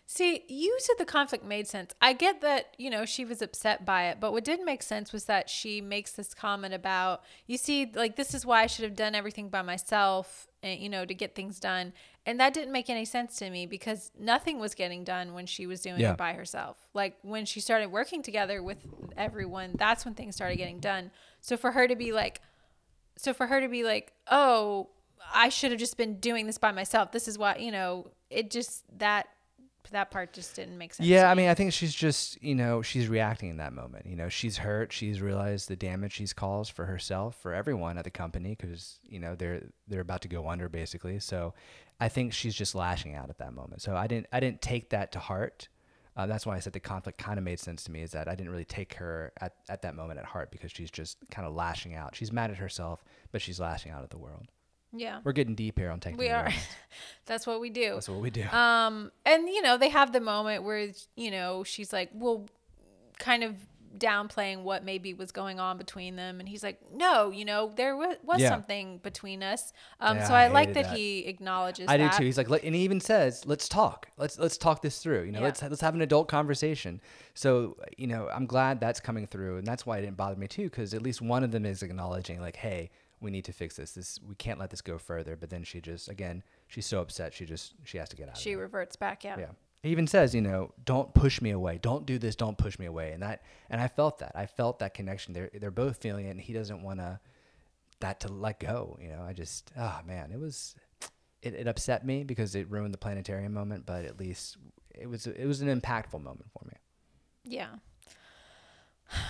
See, 0.07 0.43
you 0.47 0.77
said 0.79 0.95
the 0.99 1.05
conflict 1.05 1.43
made 1.43 1.67
sense. 1.67 1.95
I 1.99 2.13
get 2.13 2.41
that, 2.41 2.75
you 2.77 2.91
know, 2.91 3.05
she 3.05 3.25
was 3.25 3.41
upset 3.41 3.85
by 3.85 4.05
it, 4.09 4.19
but 4.19 4.31
what 4.33 4.43
didn't 4.43 4.65
make 4.65 4.83
sense 4.83 5.11
was 5.11 5.25
that 5.25 5.49
she 5.49 5.81
makes 5.81 6.11
this 6.11 6.35
comment 6.35 6.75
about, 6.75 7.23
you 7.47 7.57
see, 7.57 7.91
like, 7.91 8.15
this 8.15 8.35
is 8.35 8.45
why 8.45 8.61
I 8.61 8.67
should 8.67 8.83
have 8.83 8.95
done 8.95 9.15
everything 9.15 9.49
by 9.49 9.63
myself, 9.63 10.47
and, 10.61 10.79
you 10.79 10.89
know, 10.89 11.05
to 11.05 11.13
get 11.15 11.33
things 11.33 11.59
done. 11.59 11.91
And 12.27 12.39
that 12.39 12.53
didn't 12.53 12.71
make 12.71 12.87
any 12.87 13.03
sense 13.05 13.35
to 13.37 13.49
me 13.49 13.65
because 13.65 14.11
nothing 14.19 14.59
was 14.59 14.75
getting 14.75 15.03
done 15.03 15.33
when 15.33 15.47
she 15.47 15.65
was 15.65 15.81
doing 15.81 15.99
Yeah. 15.99 16.11
it 16.11 16.17
by 16.17 16.33
herself. 16.33 16.87
Like, 16.93 17.17
when 17.23 17.45
she 17.45 17.59
started 17.59 17.91
working 17.91 18.21
together 18.21 18.61
with 18.61 18.85
everyone, 19.17 19.71
that's 19.75 20.05
when 20.05 20.13
things 20.13 20.35
started 20.35 20.57
getting 20.57 20.79
done. 20.79 21.09
So 21.41 21.57
for 21.57 21.71
her 21.71 21.87
to 21.87 21.95
be 21.95 22.11
like, 22.11 22.41
so 23.17 23.33
for 23.33 23.47
her 23.47 23.59
to 23.59 23.67
be 23.67 23.83
like, 23.83 24.13
oh, 24.29 24.89
I 25.33 25.49
should 25.49 25.71
have 25.71 25.79
just 25.79 25.97
been 25.97 26.19
doing 26.19 26.45
this 26.45 26.59
by 26.59 26.71
myself. 26.71 27.11
This 27.11 27.27
is 27.27 27.39
why, 27.39 27.55
you 27.55 27.71
know, 27.71 28.11
it 28.29 28.51
just, 28.51 28.83
that, 28.99 29.27
that 29.91 30.11
part 30.11 30.33
just 30.33 30.55
didn't 30.55 30.77
make 30.77 30.93
sense. 30.93 31.07
Yeah, 31.07 31.29
I 31.29 31.33
mean, 31.33 31.49
I 31.49 31.53
think 31.53 31.73
she's 31.73 31.93
just, 31.93 32.41
you 32.41 32.55
know, 32.55 32.81
she's 32.81 33.07
reacting 33.07 33.49
in 33.49 33.57
that 33.57 33.73
moment. 33.73 34.05
You 34.05 34.15
know, 34.15 34.29
she's 34.29 34.57
hurt. 34.57 34.91
She's 34.91 35.21
realized 35.21 35.67
the 35.67 35.75
damage 35.75 36.13
she's 36.13 36.33
caused 36.33 36.71
for 36.71 36.85
herself, 36.85 37.35
for 37.41 37.53
everyone 37.53 37.97
at 37.97 38.03
the 38.03 38.11
company, 38.11 38.55
because 38.59 38.99
you 39.07 39.19
know 39.19 39.35
they're 39.35 39.63
they're 39.87 40.01
about 40.01 40.21
to 40.21 40.27
go 40.27 40.49
under 40.49 40.69
basically. 40.69 41.19
So, 41.19 41.53
I 41.99 42.09
think 42.09 42.33
she's 42.33 42.55
just 42.55 42.75
lashing 42.75 43.15
out 43.15 43.29
at 43.29 43.37
that 43.37 43.53
moment. 43.53 43.81
So 43.81 43.95
I 43.95 44.07
didn't 44.07 44.27
I 44.31 44.39
didn't 44.39 44.61
take 44.61 44.89
that 44.89 45.11
to 45.13 45.19
heart. 45.19 45.69
Uh, 46.17 46.25
that's 46.25 46.45
why 46.45 46.55
I 46.55 46.59
said 46.59 46.71
the 46.71 46.79
conflict 46.79 47.17
kind 47.17 47.37
of 47.37 47.43
made 47.43 47.59
sense 47.59 47.83
to 47.85 47.91
me. 47.91 48.01
Is 48.01 48.11
that 48.11 48.27
I 48.27 48.35
didn't 48.35 48.51
really 48.51 48.65
take 48.65 48.93
her 48.95 49.33
at, 49.41 49.55
at 49.69 49.81
that 49.81 49.95
moment 49.95 50.19
at 50.19 50.25
heart 50.25 50.51
because 50.51 50.71
she's 50.71 50.91
just 50.91 51.17
kind 51.29 51.47
of 51.47 51.53
lashing 51.53 51.93
out. 51.93 52.15
She's 52.15 52.31
mad 52.31 52.51
at 52.51 52.57
herself, 52.57 53.03
but 53.31 53.41
she's 53.41 53.59
lashing 53.59 53.91
out 53.91 54.03
at 54.03 54.09
the 54.09 54.17
world. 54.17 54.47
Yeah, 54.99 55.19
We're 55.23 55.33
getting 55.33 55.55
deep 55.55 55.77
here 55.79 55.89
on 55.91 55.99
taking. 55.99 56.17
we 56.17 56.29
are. 56.29 56.49
That's 57.25 57.45
what 57.47 57.59
we 57.59 57.69
do. 57.69 57.93
That's 57.93 58.09
what 58.09 58.21
we 58.21 58.29
do. 58.29 58.43
Um, 58.49 59.11
and 59.25 59.47
you 59.49 59.61
know, 59.61 59.77
they 59.77 59.89
have 59.89 60.11
the 60.13 60.19
moment 60.21 60.63
where 60.63 60.89
you 61.15 61.31
know 61.31 61.63
she's 61.63 61.91
like, 61.91 62.09
well, 62.13 62.47
kind 63.19 63.43
of 63.43 63.55
downplaying 63.97 64.63
what 64.63 64.83
maybe 64.83 65.13
was 65.13 65.31
going 65.31 65.57
on 65.57 65.77
between 65.77 66.17
them, 66.17 66.41
and 66.41 66.49
he's 66.49 66.61
like, 66.63 66.79
no, 66.93 67.31
you 67.31 67.45
know, 67.45 67.71
there 67.77 67.95
was, 67.95 68.17
was 68.23 68.41
Yeah. 68.41 68.49
something 68.49 68.97
between 68.97 69.41
us. 69.41 69.71
Um, 70.01 70.17
Yeah, 70.17 70.27
so 70.27 70.33
I 70.33 70.43
I, 70.43 70.47
like 70.49 70.73
that, 70.73 70.83
that. 70.89 70.97
he 70.97 71.19
acknowledges. 71.27 71.87
I 71.87 71.95
do 71.97 72.09
too. 72.09 72.25
He's 72.25 72.37
like, 72.37 72.49
and 72.63 72.75
he 72.75 72.81
even 72.81 72.99
says, 72.99 73.45
"Let's 73.45 73.69
talk. 73.69 74.09
Let's 74.17 74.37
let's 74.37 74.57
talk 74.57 74.81
this 74.81 74.99
through. 74.99 75.23
You 75.23 75.31
know, 75.31 75.39
Yeah. 75.39 75.45
let's 75.45 75.61
let's 75.61 75.81
have 75.81 75.95
an 75.95 76.01
adult 76.01 76.27
conversation." 76.27 76.99
So, 77.35 77.77
you 77.97 78.07
know, 78.07 78.27
I'm 78.33 78.45
glad 78.45 78.79
that's 78.81 78.99
coming 78.99 79.27
through, 79.27 79.57
and 79.59 79.65
that's 79.67 79.85
why 79.85 79.97
it 79.97 80.01
didn't 80.01 80.17
bother 80.17 80.35
me 80.35 80.47
too, 80.47 80.65
because 80.69 80.93
at 80.93 81.01
least 81.01 81.21
one 81.21 81.43
of 81.43 81.51
them 81.51 81.65
is 81.65 81.81
acknowledging, 81.81 82.41
like, 82.41 82.57
"Hey, 82.57 82.91
we 83.21 83.31
need 83.31 83.45
to 83.45 83.53
fix 83.53 83.75
this. 83.75 83.91
This 83.91 84.19
we 84.27 84.35
can't 84.35 84.59
let 84.59 84.69
this 84.69 84.81
go 84.81 84.97
further." 84.97 85.35
But 85.35 85.49
then 85.49 85.63
she 85.63 85.81
just, 85.81 86.09
again, 86.09 86.43
she's 86.67 86.85
so 86.85 87.01
upset, 87.01 87.33
she 87.33 87.45
just 87.45 87.73
she 87.83 87.97
has 87.97 88.09
to 88.09 88.15
get 88.15 88.29
out. 88.29 88.37
She 88.37 88.55
reverts 88.55 88.95
back. 88.95 89.23
Yeah. 89.23 89.37
yeah. 89.37 89.51
He 89.85 89.91
even 89.91 90.07
says, 90.07 90.33
you 90.33 90.41
know, 90.41 90.73
don't 90.83 91.13
push 91.13 91.41
me 91.41 91.51
away. 91.51 91.77
Don't 91.79 92.07
do 92.07 92.17
this. 92.17 92.35
Don't 92.35 92.57
push 92.57 92.79
me 92.79 92.87
away. 92.87 93.11
And 93.11 93.21
that, 93.21 93.43
and 93.69 93.79
I 93.79 93.87
felt 93.87 94.17
that. 94.17 94.31
I 94.33 94.47
felt 94.47 94.79
that 94.79 94.95
connection. 94.95 95.33
They're 95.33 95.51
they're 95.53 95.69
both 95.69 95.97
feeling 95.97 96.25
it, 96.25 96.31
and 96.31 96.41
he 96.41 96.53
doesn't 96.53 96.81
want 96.81 96.99
to 96.99 97.19
that 97.99 98.19
to 98.21 98.27
let 98.27 98.59
go. 98.59 98.97
You 98.99 99.09
know, 99.09 99.21
I 99.21 99.33
just, 99.33 99.71
oh 99.77 99.99
man, 100.05 100.31
it 100.31 100.39
was, 100.39 100.75
it, 101.41 101.53
it 101.53 101.67
upset 101.67 102.05
me 102.05 102.23
because 102.23 102.55
it 102.55 102.69
ruined 102.69 102.95
the 102.95 102.97
planetarium 102.97 103.53
moment. 103.53 103.85
But 103.85 104.05
at 104.05 104.19
least 104.19 104.57
it 104.95 105.07
was 105.07 105.27
it 105.27 105.45
was 105.45 105.61
an 105.61 105.67
impactful 105.67 106.21
moment 106.21 106.49
for 106.51 106.65
me. 106.65 106.73
Yeah. 107.43 107.75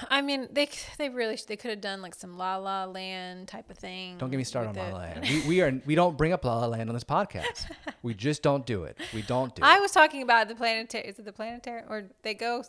I 0.09 0.21
mean, 0.21 0.47
they 0.51 0.69
they 0.97 1.09
really 1.09 1.37
they 1.47 1.57
could 1.57 1.71
have 1.71 1.81
done 1.81 2.01
like 2.01 2.15
some 2.15 2.37
La 2.37 2.57
La 2.57 2.85
Land 2.85 3.47
type 3.47 3.69
of 3.69 3.77
thing. 3.77 4.17
Don't 4.17 4.29
get 4.29 4.37
me 4.37 4.43
started 4.43 4.69
on 4.69 4.75
La 4.75 4.89
La. 4.89 4.97
Land. 4.97 5.21
We, 5.21 5.41
we 5.47 5.61
are 5.61 5.81
we 5.85 5.95
don't 5.95 6.17
bring 6.17 6.33
up 6.33 6.45
La 6.45 6.59
La 6.59 6.67
Land 6.67 6.89
on 6.89 6.95
this 6.95 7.03
podcast. 7.03 7.71
we 8.01 8.13
just 8.13 8.41
don't 8.41 8.65
do 8.65 8.83
it. 8.83 8.97
We 9.13 9.21
don't 9.21 9.53
do 9.53 9.63
I 9.63 9.77
it. 9.77 9.81
was 9.81 9.91
talking 9.91 10.21
about 10.21 10.47
the 10.47 10.55
planetarium. 10.55 11.09
Is 11.09 11.19
it 11.19 11.25
the 11.25 11.33
planetarium 11.33 11.85
or 11.89 12.05
they 12.21 12.33
go? 12.33 12.63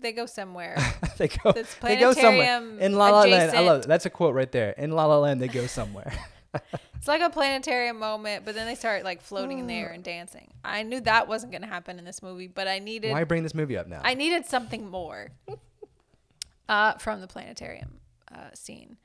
They 0.00 0.12
go 0.12 0.24
somewhere. 0.24 0.78
they 1.18 1.28
go 1.28 1.52
they 1.82 1.96
go 1.96 2.12
somewhere 2.14 2.62
in 2.78 2.94
La 2.94 3.10
La 3.10 3.22
Land. 3.22 3.56
I 3.56 3.60
love 3.60 3.82
it. 3.82 3.88
That's 3.88 4.06
a 4.06 4.10
quote 4.10 4.34
right 4.34 4.50
there. 4.50 4.70
In 4.78 4.92
La 4.92 5.06
La 5.06 5.18
Land, 5.18 5.42
they 5.42 5.48
go 5.48 5.66
somewhere. 5.66 6.12
it's 6.94 7.08
like 7.08 7.20
a 7.20 7.30
planetarium 7.30 7.98
moment, 7.98 8.44
but 8.44 8.54
then 8.54 8.66
they 8.66 8.74
start 8.74 9.04
like 9.04 9.20
floating 9.20 9.58
in 9.58 9.66
the 9.66 9.74
air 9.74 9.90
and 9.94 10.02
dancing. 10.02 10.52
I 10.64 10.82
knew 10.84 11.00
that 11.00 11.28
wasn't 11.28 11.52
going 11.52 11.62
to 11.62 11.68
happen 11.68 11.98
in 11.98 12.04
this 12.04 12.22
movie, 12.22 12.48
but 12.48 12.66
I 12.66 12.78
needed 12.78 13.12
Why 13.12 13.24
bring 13.24 13.42
this 13.42 13.54
movie 13.54 13.76
up 13.76 13.88
now? 13.88 14.00
I 14.02 14.14
needed 14.14 14.46
something 14.46 14.88
more 14.88 15.28
uh, 16.70 16.94
from 16.94 17.20
the 17.20 17.26
planetarium 17.26 17.98
uh, 18.32 18.48
scene. 18.54 18.96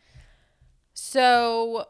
So, 0.93 1.87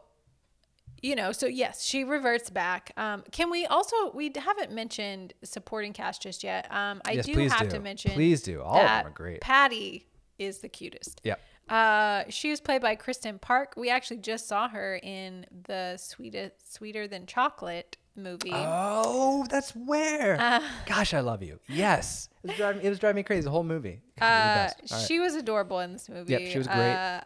you 1.02 1.14
know, 1.14 1.30
so 1.30 1.46
yes, 1.46 1.84
she 1.84 2.02
reverts 2.02 2.50
back. 2.50 2.92
Um, 2.96 3.22
can 3.30 3.50
we 3.50 3.66
also? 3.66 4.10
We 4.12 4.32
haven't 4.34 4.72
mentioned 4.72 5.34
supporting 5.44 5.92
cast 5.92 6.22
just 6.22 6.42
yet. 6.42 6.66
Um, 6.72 7.02
I 7.04 7.12
Yes, 7.12 7.26
do 7.26 7.48
have 7.48 7.68
do. 7.68 7.76
to 7.76 7.78
mention. 7.78 8.12
Please 8.12 8.42
do. 8.42 8.62
All 8.62 8.76
of 8.80 8.82
them 8.82 9.06
are 9.06 9.10
great. 9.10 9.40
Patty 9.42 10.06
is 10.38 10.58
the 10.58 10.68
cutest. 10.68 11.20
Yep. 11.22 11.40
Uh, 11.68 12.24
she 12.30 12.50
was 12.50 12.60
played 12.60 12.80
by 12.80 12.94
Kristen 12.94 13.38
Park. 13.38 13.74
We 13.76 13.90
actually 13.90 14.18
just 14.18 14.48
saw 14.48 14.68
her 14.68 14.98
in 15.02 15.44
the 15.66 15.96
sweetest, 15.98 16.74
sweeter 16.74 17.06
than 17.06 17.26
chocolate 17.26 17.96
movie. 18.16 18.50
Oh, 18.52 19.46
that's 19.50 19.70
where. 19.72 20.40
Uh, 20.40 20.60
Gosh, 20.86 21.14
I 21.14 21.20
love 21.20 21.42
you. 21.42 21.60
Yes, 21.68 22.28
it 22.42 22.48
was 22.48 22.56
driving, 22.58 22.82
it 22.82 22.88
was 22.88 22.98
driving 22.98 23.16
me 23.16 23.22
crazy 23.22 23.42
the 23.42 23.50
whole 23.50 23.64
movie. 23.64 24.00
God, 24.18 24.26
Uh, 24.26 24.38
the 24.38 24.54
best. 24.80 24.92
All 24.92 24.98
right. 24.98 25.06
she 25.06 25.20
was 25.20 25.34
adorable 25.34 25.80
in 25.80 25.92
this 25.92 26.08
movie. 26.08 26.32
Yep, 26.32 26.42
she 26.50 26.58
was 26.58 26.66
great. 26.66 26.92
Uh, 26.92 27.20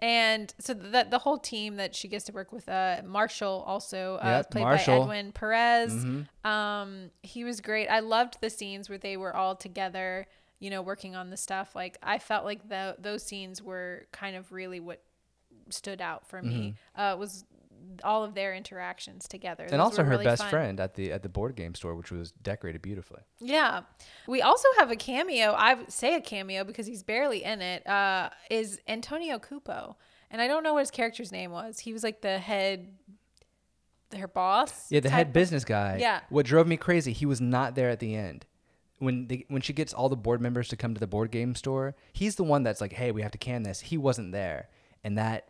and 0.00 0.52
so 0.58 0.74
the 0.74 1.06
the 1.10 1.18
whole 1.18 1.38
team 1.38 1.76
that 1.76 1.94
she 1.94 2.06
gets 2.08 2.26
to 2.26 2.32
work 2.32 2.52
with, 2.52 2.68
uh, 2.68 3.00
Marshall 3.04 3.64
also 3.66 4.16
uh, 4.22 4.26
Yep, 4.26 4.50
played 4.50 4.62
Marshall. 4.64 4.98
by 4.98 5.02
Edwin 5.04 5.32
Perez. 5.32 5.94
Mhm. 6.04 6.26
Um, 6.44 7.10
he 7.22 7.44
was 7.44 7.60
great. 7.62 7.86
I 7.88 8.00
loved 8.00 8.36
the 8.42 8.50
scenes 8.50 8.90
where 8.90 8.98
they 8.98 9.16
were 9.16 9.34
all 9.34 9.56
together, 9.56 10.26
you 10.58 10.68
know, 10.68 10.82
working 10.82 11.16
on 11.16 11.30
the 11.30 11.36
stuff. 11.38 11.74
Like 11.74 11.96
I 12.02 12.18
felt 12.18 12.44
like 12.44 12.68
the, 12.68 12.96
those 12.98 13.22
scenes 13.22 13.62
were 13.62 14.06
kind 14.12 14.36
of 14.36 14.52
really 14.52 14.80
what 14.80 15.02
stood 15.70 16.02
out 16.02 16.28
for 16.28 16.42
me. 16.42 16.74
Uh, 16.94 17.16
was 17.18 17.44
all 18.04 18.24
of 18.24 18.34
their 18.34 18.54
interactions 18.54 19.26
together, 19.28 19.64
and 19.64 19.74
Those 19.74 19.80
also 19.80 20.04
her 20.04 20.10
really 20.10 20.24
best 20.24 20.42
fun. 20.42 20.50
friend 20.50 20.80
at 20.80 20.94
the 20.94 21.12
at 21.12 21.22
the 21.22 21.28
board 21.28 21.56
game 21.56 21.74
store, 21.74 21.94
which 21.94 22.10
was 22.10 22.32
decorated 22.32 22.82
beautifully. 22.82 23.20
Yeah. 23.40 23.82
We 24.26 24.42
also 24.42 24.68
have 24.78 24.90
a 24.90 24.96
cameo. 24.96 25.54
I 25.56 25.84
say 25.88 26.14
a 26.14 26.20
cameo 26.20 26.64
because 26.64 26.86
he's 26.86 27.02
barely 27.02 27.44
in 27.44 27.60
it. 27.62 27.86
Uh, 27.86 28.30
is 28.50 28.80
Antonio 28.88 29.38
Cupo. 29.38 29.96
And 30.30 30.42
I 30.42 30.48
don't 30.48 30.62
know 30.64 30.74
what 30.74 30.80
his 30.80 30.90
character's 30.90 31.30
name 31.30 31.52
was. 31.52 31.78
He 31.78 31.92
was 31.92 32.02
like 32.02 32.20
the 32.20 32.38
head, 32.38 32.88
her 34.16 34.28
boss. 34.28 34.90
Yeah, 34.90 35.00
the 35.00 35.10
head 35.10 35.32
business 35.32 35.64
guy. 35.64 35.98
Yeah. 36.00 36.20
What 36.30 36.46
drove 36.46 36.66
me 36.66 36.76
crazy, 36.76 37.12
he 37.12 37.26
was 37.26 37.40
not 37.40 37.74
there 37.74 37.90
at 37.90 38.00
the 38.00 38.14
end. 38.14 38.46
When 38.98 39.28
they, 39.28 39.44
when 39.48 39.60
she 39.62 39.72
gets 39.72 39.92
all 39.92 40.08
the 40.08 40.16
board 40.16 40.40
members 40.40 40.68
to 40.68 40.76
come 40.76 40.94
to 40.94 41.00
the 41.00 41.06
board 41.06 41.30
game 41.30 41.54
store, 41.54 41.94
he's 42.12 42.36
the 42.36 42.44
one 42.44 42.62
that's 42.62 42.80
like, 42.80 42.94
"Hey, 42.94 43.12
we 43.12 43.20
have 43.20 43.30
to 43.32 43.38
can 43.38 43.62
this." 43.62 43.80
He 43.80 43.98
wasn't 43.98 44.32
there, 44.32 44.70
and 45.04 45.18
that 45.18 45.48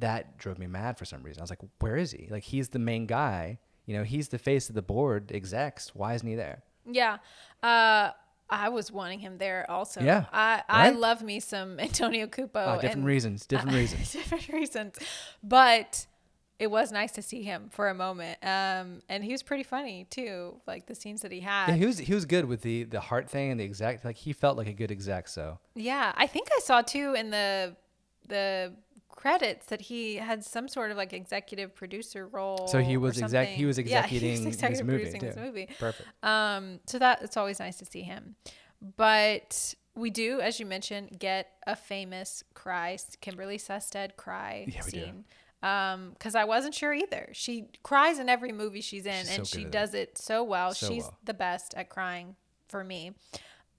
that 0.00 0.38
drove 0.38 0.58
me 0.58 0.66
mad 0.66 0.98
for 0.98 1.04
some 1.04 1.22
reason. 1.22 1.40
I 1.40 1.44
was 1.44 1.50
like, 1.50 1.60
"Where 1.80 1.96
is 1.96 2.12
he? 2.12 2.28
Like, 2.30 2.44
he's 2.44 2.70
the 2.70 2.78
main 2.78 3.06
guy. 3.06 3.58
You 3.86 3.96
know, 3.96 4.04
he's 4.04 4.28
the 4.28 4.38
face 4.38 4.68
of 4.68 4.74
the 4.74 4.82
board 4.82 5.30
execs. 5.32 5.94
Why 5.94 6.14
isn't 6.14 6.26
he 6.28 6.34
there?" 6.34 6.62
Yeah. 6.88 7.18
Uh, 7.62 8.10
I 8.48 8.68
was 8.68 8.92
wanting 8.92 9.18
him 9.18 9.38
there 9.38 9.68
also. 9.68 10.00
Yeah, 10.00 10.26
I, 10.32 10.62
I 10.68 10.90
right? 10.90 10.96
love 10.96 11.20
me 11.22 11.40
some 11.40 11.80
Antonio 11.88 12.26
Cupo. 12.28 12.60
Ah, 12.60 12.74
different 12.76 12.96
and- 12.98 13.04
reasons. 13.06 13.46
Different 13.46 13.74
reasons. 13.82 14.12
different 14.12 14.48
reasons. 14.48 14.96
But 15.42 16.06
it 16.58 16.68
was 16.70 16.92
nice 16.92 17.12
to 17.12 17.22
see 17.22 17.42
him 17.42 17.68
for 17.70 17.88
a 17.88 17.94
moment. 17.94 18.38
Um, 18.42 19.02
and 19.08 19.22
he 19.24 19.32
was 19.32 19.42
pretty 19.42 19.62
funny 19.64 20.06
too, 20.10 20.60
like 20.66 20.86
the 20.86 20.94
scenes 20.94 21.22
that 21.22 21.32
he 21.32 21.40
had. 21.40 21.66
Yeah, 21.68 21.74
he 21.74 21.86
was 21.86 21.98
he 21.98 22.14
was 22.14 22.24
good 22.24 22.44
with 22.44 22.62
the 22.62 22.84
the 22.84 23.00
heart 23.00 23.28
thing 23.28 23.50
and 23.50 23.58
the 23.60 23.64
exec. 23.64 24.04
Like, 24.04 24.16
he 24.16 24.32
felt 24.32 24.56
like 24.56 24.68
a 24.68 24.72
good 24.72 24.90
exec. 24.92 25.26
So 25.28 25.58
Yeah, 25.74 26.12
I 26.16 26.26
think 26.28 26.48
I 26.56 26.60
saw 26.60 26.82
too 26.82 27.14
in 27.14 27.30
the 27.30 27.74
the 28.28 28.72
credits 29.16 29.66
that 29.66 29.80
he 29.80 30.16
had 30.16 30.44
some 30.44 30.68
sort 30.68 30.90
of 30.92 30.96
like 30.96 31.12
executive 31.12 31.74
producer 31.74 32.28
role. 32.28 32.68
so 32.68 32.78
he 32.78 32.96
was 32.96 33.20
exec. 33.20 33.48
He 33.48 33.64
was 33.66 33.76
something. 33.76 33.90
Yeah, 33.90 34.06
he 34.06 34.16
executing 34.16 34.70
his 34.70 34.82
movie 34.82 34.98
producing 34.98 35.20
too. 35.20 35.26
this 35.26 35.36
movie. 35.36 35.68
Perfect. 35.78 36.08
Um, 36.22 36.78
so 36.86 36.98
that 37.00 37.22
it's 37.22 37.36
always 37.36 37.58
nice 37.58 37.78
to 37.78 37.84
see 37.84 38.02
him. 38.02 38.36
But 38.96 39.74
we 39.94 40.10
do, 40.10 40.40
as 40.40 40.60
you 40.60 40.66
mentioned, 40.66 41.18
get 41.18 41.48
a 41.66 41.74
famous 41.74 42.44
cry, 42.54 42.98
Kimberley 43.20 43.58
Sustad 43.58 44.16
cry 44.16 44.66
Yeah, 44.68 44.80
scene. 44.82 45.24
Um, 45.62 46.10
because 46.10 46.34
I 46.34 46.44
wasn't 46.44 46.74
sure 46.74 46.92
either. 46.92 47.30
She 47.32 47.70
cries 47.82 48.18
in 48.18 48.28
every 48.28 48.52
movie 48.52 48.82
she's 48.82 49.06
in, 49.06 49.24
She's 49.24 49.36
and 49.38 49.46
so 49.46 49.56
she 49.56 49.62
at 49.62 49.68
it. 49.68 49.72
does 49.72 49.94
it 49.94 50.18
so 50.18 50.44
well. 50.44 50.74
So 50.74 50.88
she's 50.88 51.04
well. 51.04 51.18
the 51.24 51.34
best 51.34 51.74
at 51.74 51.88
crying 51.88 52.36
for 52.68 52.84
me. 52.84 53.12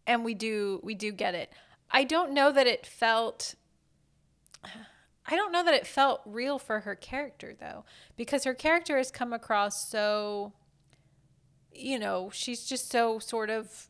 And 0.07 0.25
we 0.25 0.33
do 0.33 0.79
we 0.83 0.95
do 0.95 1.11
get 1.11 1.35
it. 1.35 1.53
I 1.91 2.03
don't 2.03 2.33
know 2.33 2.51
that 2.51 2.65
it 2.67 2.85
felt 2.85 3.55
I 5.27 5.35
don't 5.35 5.51
know 5.51 5.63
that 5.63 5.73
it 5.73 5.85
felt 5.85 6.21
real 6.25 6.57
for 6.57 6.81
her 6.81 6.95
character 6.95 7.53
though, 7.59 7.83
because 8.15 8.45
her 8.45 8.53
character 8.53 8.97
has 8.97 9.11
come 9.11 9.33
across 9.33 9.89
so 9.89 10.53
you 11.77 11.99
know, 11.99 12.29
she's 12.33 12.65
just 12.65 12.91
so 12.91 13.19
sort 13.19 13.49
of 13.49 13.87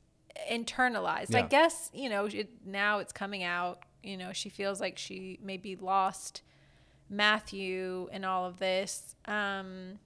internalized. 0.51 1.33
I 1.33 1.41
guess, 1.41 1.89
you 1.93 2.09
know, 2.09 2.25
it, 2.25 2.49
now 2.65 2.99
it's 2.99 3.13
coming 3.13 3.43
out, 3.43 3.79
you 4.03 4.17
know, 4.17 4.33
she 4.33 4.49
feels 4.49 4.79
like 4.79 4.97
she 4.97 5.39
maybe 5.41 5.75
lost 5.75 6.41
Matthew 7.09 8.09
and 8.11 8.25
all 8.25 8.45
of 8.45 8.59
this. 8.59 9.15
Um, 9.25 9.99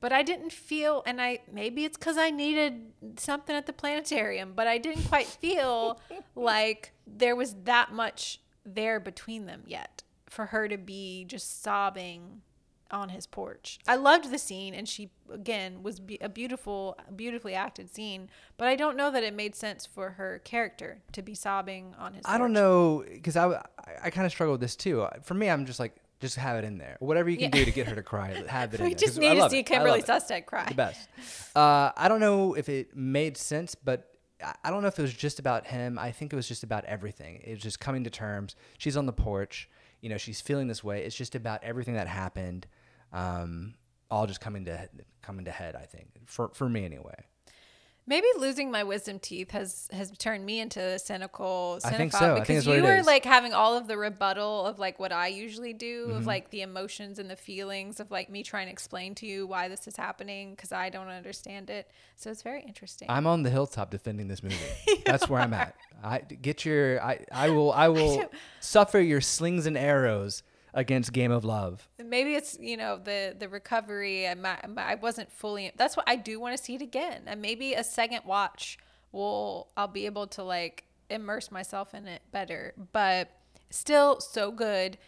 but 0.00 0.12
I 0.12 0.22
didn't 0.22 0.52
feel, 0.52 1.02
and 1.06 1.20
I 1.20 1.40
maybe 1.50 1.84
it's 1.84 1.96
because 1.96 2.18
I 2.18 2.30
needed 2.30 2.92
something 3.16 3.56
at 3.56 3.66
the 3.66 3.72
planetarium, 3.72 4.52
but 4.54 4.66
I 4.66 4.76
didn't 4.76 5.04
quite 5.04 5.26
feel 5.26 5.98
like 6.34 6.92
there 7.06 7.34
was 7.34 7.54
that 7.64 7.92
much 7.92 8.40
there 8.66 9.00
between 9.00 9.46
them 9.46 9.62
yet 9.66 10.03
for 10.28 10.46
her 10.46 10.68
to 10.68 10.76
be 10.76 11.24
just 11.24 11.62
sobbing 11.62 12.42
on 12.90 13.08
his 13.08 13.26
porch. 13.26 13.78
I 13.88 13.96
loved 13.96 14.30
the 14.30 14.38
scene, 14.38 14.74
and 14.74 14.88
she 14.88 15.10
again 15.32 15.82
was 15.82 15.98
be- 16.00 16.18
a 16.20 16.28
beautiful, 16.28 16.96
beautifully 17.16 17.54
acted 17.54 17.92
scene. 17.92 18.28
But 18.56 18.68
I 18.68 18.76
don't 18.76 18.96
know 18.96 19.10
that 19.10 19.22
it 19.24 19.34
made 19.34 19.54
sense 19.54 19.84
for 19.86 20.10
her 20.10 20.40
character 20.44 21.02
to 21.12 21.22
be 21.22 21.34
sobbing 21.34 21.94
on 21.98 22.14
his. 22.14 22.22
I 22.26 22.38
don't 22.38 22.52
know 22.52 23.04
because 23.10 23.36
I, 23.36 23.48
I, 23.48 23.62
I 24.04 24.10
kind 24.10 24.26
of 24.26 24.32
struggle 24.32 24.52
with 24.52 24.60
this 24.60 24.76
too. 24.76 25.06
For 25.22 25.34
me, 25.34 25.48
I'm 25.50 25.66
just 25.66 25.80
like, 25.80 25.96
just 26.20 26.36
have 26.36 26.56
it 26.56 26.64
in 26.64 26.78
there. 26.78 26.96
Whatever 27.00 27.30
you 27.30 27.36
can 27.36 27.46
Yeah. 27.52 27.58
do 27.60 27.64
to 27.64 27.70
get 27.72 27.88
her 27.88 27.94
to 27.96 28.02
cry, 28.02 28.30
have 28.48 28.74
it 28.74 28.80
in 28.80 28.84
We 28.86 28.90
there. 28.94 28.98
just 28.98 29.18
need 29.18 29.34
to 29.40 29.50
see 29.50 29.58
it. 29.60 29.66
Kimberley 29.66 30.02
love 30.06 30.46
cry. 30.46 30.66
The 30.68 30.74
best. 30.74 31.08
Uh, 31.56 31.90
I 31.96 32.06
don't 32.08 32.20
know 32.20 32.54
if 32.54 32.68
it 32.68 32.94
made 32.94 33.36
sense, 33.36 33.74
but 33.74 34.10
I 34.62 34.70
don't 34.70 34.82
know 34.82 34.88
if 34.88 34.98
it 34.98 35.02
was 35.02 35.14
just 35.14 35.38
about 35.38 35.66
him. 35.66 35.98
I 35.98 36.12
think 36.12 36.32
it 36.32 36.36
was 36.36 36.46
just 36.46 36.62
about 36.62 36.84
everything. 36.84 37.40
It 37.44 37.50
was 37.54 37.60
just 37.62 37.80
coming 37.80 38.04
to 38.04 38.10
terms. 38.10 38.56
She's 38.78 38.96
on 38.96 39.06
the 39.06 39.12
porch. 39.12 39.68
You 40.04 40.10
know, 40.10 40.18
she's 40.18 40.42
feeling 40.42 40.68
this 40.68 40.84
way. 40.84 41.02
It's 41.02 41.16
just 41.16 41.34
about 41.34 41.64
everything 41.64 41.94
that 41.94 42.06
happened. 42.06 42.66
Um, 43.10 43.72
all 44.10 44.26
just 44.26 44.38
coming 44.38 44.66
to 44.66 44.86
coming 45.22 45.46
to 45.46 45.50
head. 45.50 45.74
I 45.74 45.86
think 45.86 46.08
for 46.26 46.50
for 46.52 46.68
me 46.68 46.84
anyway. 46.84 47.24
Maybe 48.06 48.26
losing 48.36 48.70
my 48.70 48.84
wisdom 48.84 49.18
teeth 49.18 49.52
has 49.52 49.88
has 49.90 50.10
turned 50.18 50.44
me 50.44 50.60
into 50.60 50.78
a 50.78 50.98
cynical 50.98 51.78
I 51.82 51.90
think 51.92 52.12
so. 52.12 52.18
I 52.18 52.34
think 52.34 52.40
because 52.46 52.56
that's 52.56 52.66
what 52.66 52.76
you 52.76 52.84
it 52.84 52.86
were 52.86 52.96
is. 52.98 53.06
like 53.06 53.24
having 53.24 53.54
all 53.54 53.78
of 53.78 53.88
the 53.88 53.96
rebuttal 53.96 54.66
of 54.66 54.78
like 54.78 54.98
what 54.98 55.10
I 55.10 55.28
usually 55.28 55.72
do 55.72 56.08
Mm-hmm. 56.08 56.16
of 56.18 56.26
like 56.26 56.50
the 56.50 56.60
emotions 56.60 57.18
and 57.18 57.30
the 57.30 57.36
feelings 57.36 58.00
of 58.00 58.10
like 58.10 58.28
me 58.28 58.42
trying 58.42 58.66
to 58.66 58.72
explain 58.72 59.14
to 59.16 59.26
you 59.26 59.46
why 59.46 59.68
this 59.68 59.88
is 59.88 59.96
happening 59.96 60.50
because 60.54 60.70
I 60.70 60.90
don't 60.90 61.08
understand 61.08 61.70
it. 61.70 61.90
So 62.16 62.30
it's 62.30 62.42
very 62.42 62.62
interesting. 62.62 63.08
I'm 63.10 63.26
on 63.26 63.42
the 63.42 63.50
hilltop 63.50 63.90
defending 63.90 64.28
this 64.28 64.42
movie. 64.42 64.56
That's 65.06 65.26
where 65.28 65.40
I'm 65.40 65.54
at. 65.54 65.74
I 66.02 66.18
get 66.18 66.66
your. 66.66 67.02
I 67.02 67.24
I 67.32 67.48
will 67.50 67.72
I 67.72 67.88
will 67.96 68.24
suffer 68.60 69.00
your 69.00 69.22
slings 69.22 69.64
and 69.64 69.78
arrows 69.78 70.42
against 70.74 71.12
Game 71.12 71.30
of 71.30 71.44
Love. 71.44 71.88
Maybe 72.04 72.34
it's 72.34 72.58
you 72.60 72.76
know 72.76 72.98
the 73.02 73.34
the 73.38 73.48
recovery. 73.48 74.28
I 74.28 74.34
I 74.76 74.96
wasn't 74.96 75.32
fully. 75.32 75.72
That's 75.76 75.96
what 75.96 76.06
I 76.08 76.16
do 76.16 76.38
want 76.38 76.56
to 76.56 76.62
see 76.62 76.74
it 76.74 76.82
again, 76.82 77.22
and 77.26 77.40
maybe 77.40 77.74
a 77.74 77.84
second 77.84 78.22
watch 78.26 78.78
will 79.12 79.68
I'll 79.76 79.88
be 79.88 80.06
able 80.06 80.26
to 80.28 80.42
like 80.42 80.84
immerse 81.08 81.50
myself 81.50 81.94
in 81.94 82.06
it 82.06 82.22
better. 82.32 82.74
But 82.92 83.30
still, 83.70 84.20
so 84.20 84.50
good. 84.50 84.98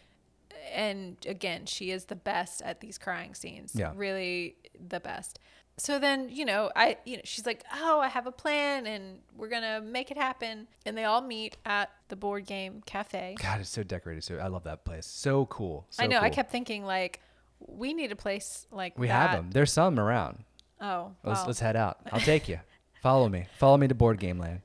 And 0.72 1.16
again, 1.26 1.66
she 1.66 1.90
is 1.90 2.06
the 2.06 2.16
best 2.16 2.62
at 2.62 2.80
these 2.80 2.98
crying 2.98 3.34
scenes. 3.34 3.72
Yeah. 3.74 3.92
really 3.94 4.56
the 4.88 5.00
best. 5.00 5.38
So 5.78 5.98
then, 5.98 6.28
you 6.30 6.46
know, 6.46 6.70
I, 6.74 6.96
you 7.04 7.16
know, 7.16 7.22
she's 7.24 7.44
like, 7.44 7.62
"Oh, 7.74 8.00
I 8.00 8.08
have 8.08 8.26
a 8.26 8.32
plan, 8.32 8.86
and 8.86 9.18
we're 9.36 9.50
gonna 9.50 9.80
make 9.82 10.10
it 10.10 10.16
happen." 10.16 10.68
And 10.86 10.96
they 10.96 11.04
all 11.04 11.20
meet 11.20 11.58
at 11.66 11.90
the 12.08 12.16
board 12.16 12.46
game 12.46 12.82
cafe. 12.86 13.36
God, 13.42 13.60
it's 13.60 13.68
so 13.68 13.82
decorated. 13.82 14.24
So 14.24 14.36
I 14.38 14.46
love 14.48 14.64
that 14.64 14.84
place. 14.86 15.04
So 15.06 15.44
cool. 15.46 15.86
So 15.90 16.02
I 16.02 16.06
know. 16.06 16.18
I 16.20 16.30
kept 16.30 16.50
thinking 16.50 16.84
like, 16.86 17.20
we 17.60 17.92
need 17.92 18.10
a 18.10 18.16
place 18.16 18.66
like 18.70 18.98
We 18.98 19.08
that. 19.08 19.30
have 19.30 19.38
them. 19.38 19.50
There's 19.50 19.70
some 19.72 19.98
around. 20.00 20.44
Oh, 20.80 21.12
Let's 21.22 21.40
well. 21.40 21.46
let's 21.48 21.60
head 21.60 21.76
out. 21.76 21.98
I'll 22.10 22.20
take 22.34 22.48
you. 22.48 22.60
Follow 23.02 23.28
me. 23.28 23.46
Follow 23.58 23.76
me 23.76 23.86
to 23.88 23.94
board 23.94 24.18
game 24.18 24.38
land. 24.38 24.62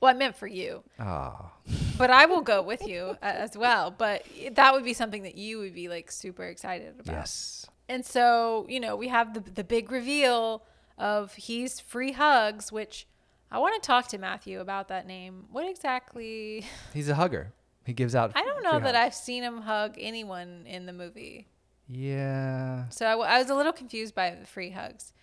Well, 0.00 0.14
I 0.14 0.16
meant 0.16 0.36
for 0.36 0.46
you, 0.46 0.84
Oh, 1.00 1.50
but 1.98 2.08
I 2.08 2.26
will 2.26 2.40
go 2.42 2.62
with 2.62 2.86
you 2.86 3.16
uh, 3.20 3.24
as 3.24 3.56
well. 3.56 3.90
But 3.90 4.24
that 4.52 4.72
would 4.72 4.84
be 4.84 4.92
something 4.94 5.24
that 5.24 5.34
you 5.34 5.58
would 5.58 5.74
be 5.74 5.88
like 5.88 6.12
super 6.12 6.44
excited 6.44 6.94
about. 7.00 7.12
yes. 7.12 7.66
And 7.88 8.04
so, 8.04 8.66
you 8.68 8.80
know, 8.80 8.96
we 8.96 9.08
have 9.08 9.34
the 9.34 9.40
the 9.40 9.64
big 9.64 9.90
reveal 9.90 10.64
of 10.98 11.34
he's 11.34 11.80
free 11.80 12.12
hugs, 12.12 12.70
which 12.72 13.06
I 13.50 13.58
want 13.58 13.80
to 13.80 13.86
talk 13.86 14.08
to 14.08 14.18
Matthew 14.18 14.60
about 14.60 14.88
that 14.88 15.06
name. 15.06 15.44
What 15.50 15.68
exactly? 15.68 16.66
He's 16.92 17.08
a 17.08 17.14
hugger. 17.14 17.52
He 17.84 17.94
gives 17.94 18.14
out. 18.14 18.32
I 18.34 18.44
don't 18.44 18.62
know 18.62 18.78
that 18.80 18.94
hugs. 18.94 19.06
I've 19.06 19.14
seen 19.14 19.42
him 19.42 19.62
hug 19.62 19.94
anyone 19.98 20.64
in 20.66 20.84
the 20.84 20.92
movie. 20.92 21.46
Yeah. 21.88 22.88
So 22.90 23.06
I, 23.06 23.10
w- 23.12 23.26
I 23.28 23.38
was 23.38 23.48
a 23.48 23.54
little 23.54 23.72
confused 23.72 24.14
by 24.14 24.36
the 24.38 24.44
free 24.46 24.70
hugs 24.70 25.14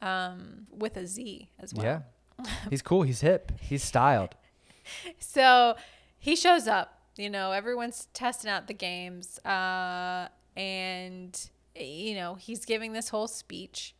um, 0.00 0.66
with 0.70 0.96
a 0.96 1.06
Z 1.06 1.50
as 1.60 1.74
well. 1.74 1.84
Yeah. 1.84 2.46
He's 2.70 2.80
cool. 2.80 3.02
He's 3.02 3.20
hip. 3.20 3.52
He's 3.60 3.82
styled. 3.84 4.34
So 5.18 5.76
he 6.18 6.36
shows 6.36 6.66
up. 6.68 7.00
You 7.16 7.30
know, 7.30 7.52
everyone's 7.52 8.08
testing 8.12 8.50
out 8.50 8.66
the 8.66 8.74
games, 8.74 9.38
uh, 9.44 10.28
and 10.56 11.50
you 11.74 12.14
know 12.14 12.34
he's 12.34 12.64
giving 12.64 12.92
this 12.92 13.08
whole 13.10 13.28
speech. 13.28 13.94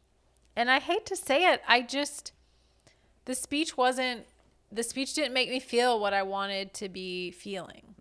And 0.56 0.70
I 0.70 0.78
hate 0.78 1.04
to 1.06 1.16
say 1.16 1.52
it, 1.52 1.62
I 1.66 1.82
just 1.82 2.32
the 3.24 3.34
speech 3.34 3.76
wasn't 3.76 4.26
the 4.70 4.82
speech 4.82 5.14
didn't 5.14 5.32
make 5.32 5.48
me 5.48 5.60
feel 5.60 6.00
what 6.00 6.12
I 6.12 6.22
wanted 6.22 6.74
to 6.74 6.88
be 6.88 7.30
feeling. 7.30 7.94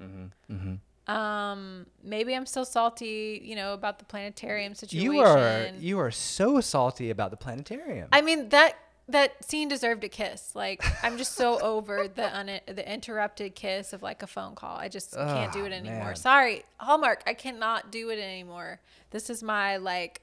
Um, 1.06 1.86
maybe 2.02 2.34
I'm 2.34 2.46
still 2.46 2.64
salty, 2.64 3.42
you 3.44 3.56
know, 3.56 3.74
about 3.74 4.00
the 4.00 4.06
planetarium 4.06 4.74
situation. 4.74 5.12
You 5.12 5.20
are 5.20 5.70
you 5.80 6.00
are 6.00 6.12
so 6.12 6.62
salty 6.62 7.10
about 7.10 7.32
the 7.32 7.38
planetarium. 7.38 8.08
I 8.12 8.22
mean 8.22 8.50
that 8.50 8.78
that 9.10 9.44
scene 9.44 9.68
deserved 9.68 10.04
a 10.04 10.10
kiss. 10.10 10.56
Like 10.56 10.84
I'm 11.04 11.18
just 11.18 11.34
so 11.34 11.60
over 11.60 12.08
the 12.08 12.36
un- 12.36 12.60
the 12.68 12.92
interrupted 12.94 13.54
kiss 13.56 13.92
of 13.94 14.02
like 14.02 14.24
a 14.24 14.28
phone 14.28 14.56
call. 14.56 14.78
I 14.78 14.88
just 14.88 15.14
can't 15.14 15.52
do 15.52 15.64
Oh, 15.64 15.66
it 15.66 15.74
anymore. 15.74 16.06
man. 16.06 16.16
Sorry, 16.16 16.64
Hallmark, 16.78 17.24
I 17.28 17.34
cannot 17.34 17.92
do 17.92 18.10
it 18.10 18.20
anymore. 18.20 18.80
This 19.12 19.30
is 19.30 19.44
my 19.44 19.78
like 19.78 20.22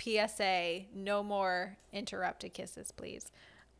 PSA. 0.00 0.82
No 0.94 1.22
more 1.22 1.76
interrupted 1.92 2.54
kisses, 2.54 2.90
please. 2.90 3.30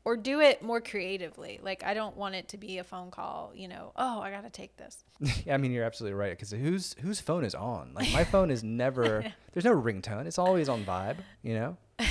Or 0.04 0.16
do 0.16 0.40
it 0.40 0.62
more 0.62 0.80
creatively. 0.80 1.60
Like 1.62 1.84
I 1.84 1.94
don't 1.94 2.16
want 2.16 2.34
it 2.34 2.48
to 2.48 2.58
be 2.58 2.78
a 2.78 2.84
phone 2.84 3.10
call. 3.12 3.52
You 3.54 3.68
know, 3.68 3.92
oh, 3.96 4.20
I 4.20 4.30
gotta 4.30 4.50
take 4.50 4.76
this. 4.76 5.04
Yeah, 5.46 5.54
I 5.54 5.56
mean, 5.56 5.70
you're 5.72 5.84
absolutely 5.84 6.18
right. 6.18 6.30
Because 6.32 6.50
whose 6.50 6.94
whose 7.00 7.20
phone 7.20 7.44
is 7.44 7.54
on? 7.54 7.92
Like 7.94 8.12
my 8.12 8.24
phone 8.24 8.50
is 8.50 8.62
never. 8.64 9.24
There's 9.52 9.64
no 9.64 9.74
ringtone. 9.80 10.26
It's 10.26 10.38
always 10.38 10.68
on 10.68 10.84
vibe. 10.84 11.16
You 11.42 11.54
know. 11.54 11.76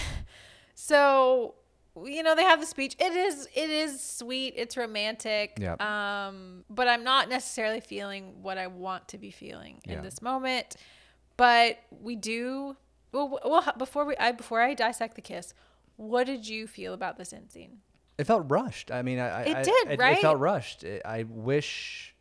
So, 0.73 1.55
you 2.05 2.23
know, 2.23 2.35
they 2.35 2.43
have 2.43 2.59
the 2.59 2.65
speech. 2.65 2.95
It 2.99 3.13
is 3.13 3.47
it 3.55 3.69
is 3.69 4.01
sweet. 4.01 4.53
It's 4.57 4.77
romantic. 4.77 5.57
Yeah. 5.59 5.75
Um, 5.79 6.63
but 6.69 6.87
I'm 6.87 7.03
not 7.03 7.29
necessarily 7.29 7.79
feeling 7.81 8.41
what 8.41 8.57
I 8.57 8.67
want 8.67 9.07
to 9.09 9.17
be 9.17 9.31
feeling 9.31 9.81
Yeah. 9.85 9.95
in 9.97 10.03
this 10.03 10.21
moment. 10.21 10.75
But 11.37 11.79
we 11.89 12.15
do. 12.15 12.75
Well, 13.11 13.39
well, 13.43 13.73
before 13.77 14.05
we 14.05 14.15
I 14.17 14.31
before 14.31 14.61
I 14.61 14.73
dissect 14.73 15.15
the 15.15 15.21
kiss, 15.21 15.53
what 15.97 16.25
did 16.27 16.47
you 16.47 16.65
feel 16.67 16.93
about 16.93 17.17
this 17.17 17.33
end 17.33 17.51
scene? 17.51 17.79
It 18.17 18.25
felt 18.25 18.49
rushed. 18.49 18.91
I 18.91 19.01
mean, 19.01 19.19
I, 19.19 19.29
I 19.29 19.41
It 19.43 19.57
I- 19.57 19.63
did, 19.63 19.91
it, 19.91 19.99
right? 19.99 20.17
It 20.17 20.21
felt 20.21 20.39
rushed. 20.39 20.83
It, 20.83 21.01
I 21.05 21.23
wish. 21.23 22.15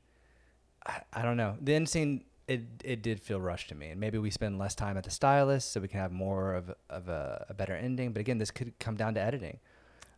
I, 0.87 1.03
I 1.13 1.23
don't 1.23 1.37
know. 1.37 1.57
The 1.61 1.75
end 1.75 1.89
scene. 1.89 2.25
It, 2.55 2.63
it 2.85 3.03
did 3.03 3.21
feel 3.21 3.41
rushed 3.41 3.69
to 3.69 3.75
me, 3.77 3.91
and 3.91 4.01
maybe 4.01 4.19
we 4.19 4.31
spend 4.31 4.59
less 4.59 4.75
time 4.75 4.97
at 4.97 5.05
the 5.05 5.11
stylist 5.11 5.71
so 5.73 5.81
we 5.81 5.89
can 5.89 6.01
have 6.01 6.11
more 6.13 6.55
of 6.55 6.65
of 6.89 7.09
a, 7.09 7.47
a 7.49 7.55
better 7.55 7.77
ending. 7.77 8.13
But 8.13 8.21
again, 8.21 8.39
this 8.39 8.51
could 8.51 8.77
come 8.79 8.97
down 8.97 9.15
to 9.15 9.21
editing. 9.21 9.59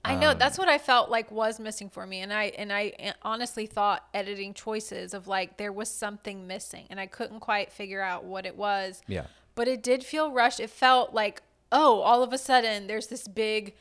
I 0.05 0.15
know 0.17 0.31
Um, 0.31 0.39
that's 0.39 0.59
what 0.59 0.69
I 0.69 0.79
felt 0.79 1.11
like 1.11 1.31
was 1.31 1.61
missing 1.61 1.91
for 1.91 2.07
me, 2.07 2.21
and 2.21 2.33
I 2.33 2.45
and 2.57 2.73
I 2.73 2.93
eh, 2.99 3.13
honestly 3.23 3.67
thought 3.67 4.09
editing 4.15 4.55
choices 4.55 5.15
of 5.15 5.29
like 5.29 5.59
there 5.59 5.73
was 5.73 5.89
something 5.91 6.47
missing, 6.47 6.87
and 6.91 6.99
I 6.99 7.07
couldn't 7.07 7.41
quite 7.41 7.71
figure 7.71 8.01
out 8.01 8.25
what 8.25 8.47
it 8.47 8.57
was. 8.57 9.03
Yeah. 9.07 9.27
but 9.55 9.69
it 9.69 9.83
did 9.83 10.03
feel 10.03 10.33
rushed. 10.33 10.59
It 10.61 10.71
felt 10.71 11.13
like 11.13 11.43
oh, 11.71 12.01
all 12.01 12.23
of 12.23 12.33
a 12.33 12.39
sudden 12.39 12.87
there's 12.87 13.09
this 13.09 13.29
big, 13.29 13.75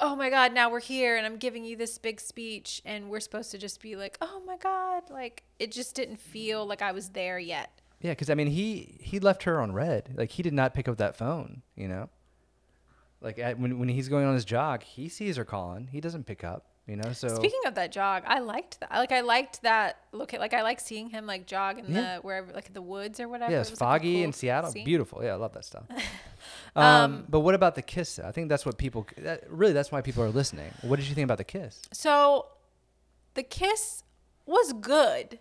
oh 0.00 0.14
my 0.16 0.28
god, 0.30 0.52
now 0.52 0.70
we're 0.70 0.80
here, 0.80 1.16
and 1.16 1.24
I'm 1.26 1.36
giving 1.38 1.64
you 1.64 1.76
this 1.76 1.98
big 1.98 2.20
speech, 2.20 2.82
and 2.84 3.08
we're 3.10 3.20
supposed 3.20 3.50
to 3.52 3.58
just 3.58 3.80
be 3.80 3.94
like, 3.96 4.18
oh 4.20 4.42
my 4.46 4.56
god, 4.56 5.04
like 5.10 5.44
it 5.58 5.70
just 5.72 5.94
didn't 5.94 6.18
feel 6.20 6.66
like 6.66 6.82
I 6.82 6.92
was 6.92 7.10
there 7.10 7.38
yet. 7.38 7.80
Yeah, 8.02 8.10
because 8.10 8.28
I 8.30 8.34
mean, 8.34 8.48
he 8.48 8.98
he 9.00 9.18
left 9.20 9.44
her 9.44 9.60
on 9.60 9.72
red. 9.72 10.14
Like 10.16 10.30
he 10.30 10.42
did 10.42 10.52
not 10.52 10.74
pick 10.74 10.88
up 10.88 10.96
that 10.98 11.16
phone. 11.16 11.62
You 11.76 11.88
know. 11.88 12.08
Like 13.20 13.38
at, 13.38 13.58
when 13.58 13.78
when 13.78 13.88
he's 13.88 14.08
going 14.08 14.26
on 14.26 14.34
his 14.34 14.44
jog, 14.44 14.82
he 14.82 15.08
sees 15.08 15.36
her 15.36 15.44
calling. 15.44 15.88
He 15.92 16.00
doesn't 16.00 16.24
pick 16.26 16.42
up. 16.42 16.66
You 16.88 16.96
know. 16.96 17.12
So 17.12 17.28
Speaking 17.28 17.60
of 17.66 17.76
that 17.76 17.92
jog, 17.92 18.24
I 18.26 18.40
liked 18.40 18.80
that. 18.80 18.90
Like 18.90 19.12
I 19.12 19.20
liked 19.20 19.62
that 19.62 19.98
look 20.10 20.34
at 20.34 20.40
like 20.40 20.52
I 20.52 20.62
like 20.62 20.80
seeing 20.80 21.10
him 21.10 21.26
like 21.28 21.46
jog 21.46 21.78
in 21.78 21.84
Yeah. 21.94 22.16
the 22.16 22.22
wherever 22.22 22.52
like 22.52 22.72
the 22.74 22.82
woods 22.82 23.20
or 23.20 23.28
whatever. 23.28 23.52
yeah, 23.52 23.58
It 23.58 23.60
it's 23.60 23.70
was, 23.70 23.80
like, 23.80 23.86
a 23.88 23.92
foggy 23.92 24.14
cool 24.14 24.24
in 24.24 24.32
Seattle. 24.32 24.70
scene. 24.72 24.84
Beautiful. 24.84 25.22
Yeah, 25.22 25.34
I 25.34 25.36
love 25.36 25.52
that 25.52 25.64
stuff. 25.64 25.84
um, 26.76 27.24
but 27.28 27.40
what 27.40 27.54
about 27.54 27.76
the 27.76 27.82
kiss? 27.82 28.16
though? 28.16 28.26
I 28.26 28.32
think 28.32 28.48
that's 28.48 28.66
what 28.66 28.78
people. 28.78 29.06
That, 29.18 29.44
really, 29.48 29.72
that's 29.72 29.92
why 29.92 30.00
people 30.00 30.24
are 30.24 30.30
listening. 30.30 30.72
What 30.82 30.98
did 30.98 31.08
you 31.08 31.14
think 31.14 31.24
about 31.24 31.38
the 31.38 31.44
kiss? 31.44 31.80
So, 31.92 32.46
the 33.34 33.44
kiss 33.44 34.02
was 34.44 34.72
good. 34.72 35.38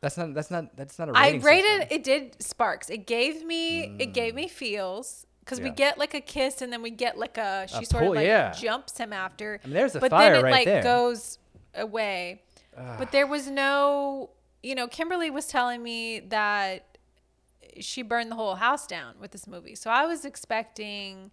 That's 0.00 0.16
not. 0.16 0.34
That's 0.34 0.50
not. 0.50 0.76
That's 0.76 0.98
not 0.98 1.08
a 1.08 1.12
I 1.14 1.40
rated 1.42 1.64
system. 1.64 1.88
it 1.90 2.04
did 2.04 2.42
sparks. 2.42 2.90
It 2.90 3.06
gave 3.06 3.44
me 3.44 3.96
it 3.98 4.12
gave 4.12 4.34
me 4.34 4.46
mm. 4.46 4.50
feels 4.50 5.26
because 5.40 5.60
we 5.60 5.70
get 5.70 5.98
like 5.98 6.14
a 6.14 6.20
kiss 6.20 6.60
and 6.62 6.72
then 6.72 6.82
we 6.82 6.90
get 6.90 7.18
like 7.18 7.38
a 7.38 7.66
she 7.68 7.82
A 7.82 7.86
sort 7.86 8.02
pull, 8.02 8.12
of 8.12 8.16
like 8.16 8.26
yeah. 8.26 8.52
jumps 8.52 8.98
him 8.98 9.12
after. 9.12 9.60
I 9.64 9.66
mean, 9.66 9.74
there's 9.74 9.94
the 9.94 10.00
but 10.00 10.10
fire 10.10 10.34
then 10.34 10.40
it 10.40 10.42
right 10.44 10.52
like 10.52 10.64
there. 10.66 10.82
goes 10.82 11.38
away. 11.74 12.42
But 12.76 13.10
there 13.10 13.26
was 13.26 13.48
no, 13.48 14.30
you 14.62 14.76
know, 14.76 14.86
Kimberley 14.86 15.30
was 15.30 15.48
telling 15.48 15.82
me 15.82 16.20
that 16.20 16.98
she 17.80 18.02
burned 18.02 18.30
the 18.30 18.36
whole 18.36 18.54
house 18.54 18.86
down 18.86 19.14
with 19.20 19.32
this 19.32 19.48
movie. 19.48 19.74
So 19.74 19.90
I 19.90 20.06
was 20.06 20.24
expecting 20.24 21.32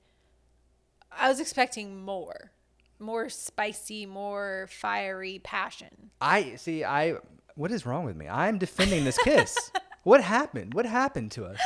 I 1.18 1.30
was 1.30 1.40
expecting 1.40 2.04
more. 2.04 2.52
More 2.98 3.30
spicy, 3.30 4.06
more 4.06 4.68
fiery 4.70 5.40
passion. 5.44 6.12
I 6.22 6.56
see. 6.56 6.84
I. 6.84 7.16
What 7.56 7.72
is 7.72 7.86
wrong 7.86 8.04
with 8.04 8.18
me? 8.18 8.28
I'm 8.28 8.58
defending 8.58 9.06
this 9.06 9.18
kiss. 9.18 9.72
what 10.04 10.22
happened? 10.22 10.74
What 10.74 10.86
happened 10.86 11.32
to 11.32 11.46
us? 11.46 11.60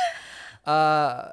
Uh, 0.64 1.30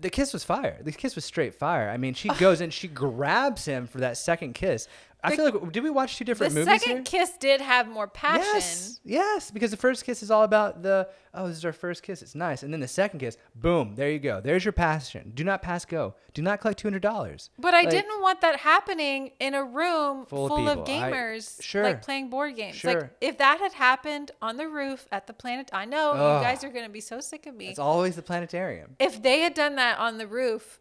the 0.00 0.08
kiss 0.08 0.32
was 0.32 0.44
fire. 0.44 0.78
The 0.82 0.92
kiss 0.92 1.16
was 1.16 1.24
straight 1.24 1.54
fire. 1.54 1.90
I 1.90 1.96
mean, 1.96 2.14
she 2.14 2.28
goes 2.38 2.60
and 2.60 2.72
she 2.72 2.86
grabs 2.88 3.64
him 3.64 3.86
for 3.88 3.98
that 3.98 4.16
second 4.16 4.54
kiss. 4.54 4.86
I 5.24 5.30
The- 5.30 5.36
feel 5.36 5.44
like 5.60 5.72
did 5.72 5.84
we 5.84 5.90
watch 5.90 6.16
two 6.16 6.24
The 6.24 6.30
different 6.30 6.54
movies 6.54 6.80
second 6.80 6.96
here? 6.96 7.02
kiss 7.04 7.36
did 7.38 7.60
have 7.60 7.86
more 7.86 8.08
passion. 8.08 8.42
Yes, 8.54 9.00
yes, 9.04 9.50
because 9.52 9.70
the 9.70 9.76
first 9.76 10.04
kiss 10.04 10.20
is 10.22 10.30
all 10.32 10.42
about 10.42 10.82
the 10.82 11.08
oh, 11.32 11.46
this 11.46 11.56
is 11.56 11.64
our 11.64 11.72
first 11.72 12.02
kiss. 12.02 12.22
It's 12.22 12.34
nice, 12.34 12.62
and 12.64 12.72
then 12.72 12.80
the 12.80 12.88
second 12.88 13.20
kiss, 13.20 13.36
boom, 13.54 13.94
there 13.94 14.10
you 14.10 14.18
go. 14.18 14.40
There's 14.40 14.64
your 14.64 14.72
passion. 14.72 15.30
Do 15.34 15.44
not 15.44 15.62
pass 15.62 15.84
go. 15.84 16.14
Do 16.34 16.42
not 16.42 16.60
collect 16.60 16.80
two 16.80 16.88
hundred 16.88 17.02
dollars. 17.02 17.50
But 17.56 17.72
I 17.72 17.84
didn't 17.84 18.20
want 18.20 18.40
that 18.40 18.56
happening 18.56 19.30
in 19.38 19.54
a 19.54 19.62
room 19.64 20.26
Full 20.26 20.48
full, 20.48 20.68
of 20.68 20.78
of, 20.80 20.86
people. 20.86 21.02
I- 21.02 21.10
gamers, 21.12 21.62
sure. 21.62 21.84
like 21.84 22.02
playing 22.02 22.28
board 22.28 22.56
games. 22.56 22.74
Sure. 22.76 22.92
Like 23.02 23.10
if 23.20 23.38
that 23.38 23.60
had 23.60 23.74
happened 23.74 24.32
on 24.42 24.56
the 24.56 24.66
roof 24.68 25.06
at 25.12 25.28
the 25.28 25.32
planet, 25.32 25.70
I 25.72 25.84
know 25.84 26.10
Ugh. 26.12 26.40
you 26.42 26.44
guys 26.48 26.64
are 26.64 26.68
gonna 26.70 26.88
be 26.88 27.00
so 27.00 27.20
sick 27.20 27.46
of 27.46 27.54
me. 27.54 27.68
It's 27.68 27.78
always 27.78 28.16
the 28.16 28.22
planetarium. 28.22 28.96
If 28.98 29.22
they 29.22 29.40
had 29.40 29.54
done 29.54 29.76
that 29.76 29.98
on 30.00 30.18
the 30.18 30.26
roof, 30.26 30.80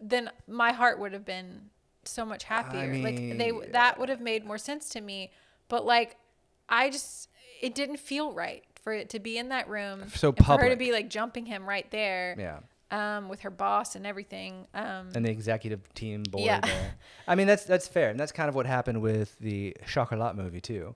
then 0.00 0.30
my 0.46 0.72
heart 0.72 0.98
would 0.98 1.12
have 1.12 1.24
been 1.26 1.70
so 2.08 2.24
much 2.24 2.44
happier. 2.44 2.94
like 3.02 3.16
they 3.16 3.52
mean, 3.52 3.72
that 3.72 3.98
would 3.98 4.08
have 4.08 4.20
made 4.20 4.44
more 4.44 4.58
sense 4.58 4.88
to 4.90 5.00
me. 5.00 5.30
But 5.68 5.84
like, 5.84 6.16
I 6.68 6.90
just 6.90 7.28
it 7.60 7.74
didn't 7.74 7.98
feel 7.98 8.32
right 8.32 8.64
for 8.82 8.92
it 8.92 9.10
to 9.10 9.18
be 9.18 9.38
in 9.38 9.48
that 9.48 9.68
room. 9.68 10.04
So 10.14 10.28
and 10.28 10.46
for 10.46 10.58
her 10.58 10.68
to 10.68 10.76
be 10.76 10.92
like 10.92 11.08
jumping 11.10 11.46
him 11.46 11.68
right 11.68 11.90
there. 11.90 12.36
Yeah. 12.38 12.58
Um, 12.88 13.28
with 13.28 13.40
her 13.40 13.50
boss 13.50 13.96
and 13.96 14.06
everything. 14.06 14.68
Um, 14.72 15.08
and 15.14 15.24
the 15.24 15.30
executive 15.30 15.92
team 15.94 16.22
board 16.22 16.44
Yeah. 16.44 16.60
there. 16.60 16.94
I 17.26 17.34
mean, 17.34 17.48
that's 17.48 17.64
that's 17.64 17.88
fair, 17.88 18.10
and 18.10 18.20
that's 18.20 18.30
kind 18.30 18.48
of 18.48 18.54
what 18.54 18.64
happened 18.66 19.02
with 19.02 19.36
the 19.40 19.76
Chocolat 19.86 20.36
movie 20.36 20.60
too, 20.60 20.94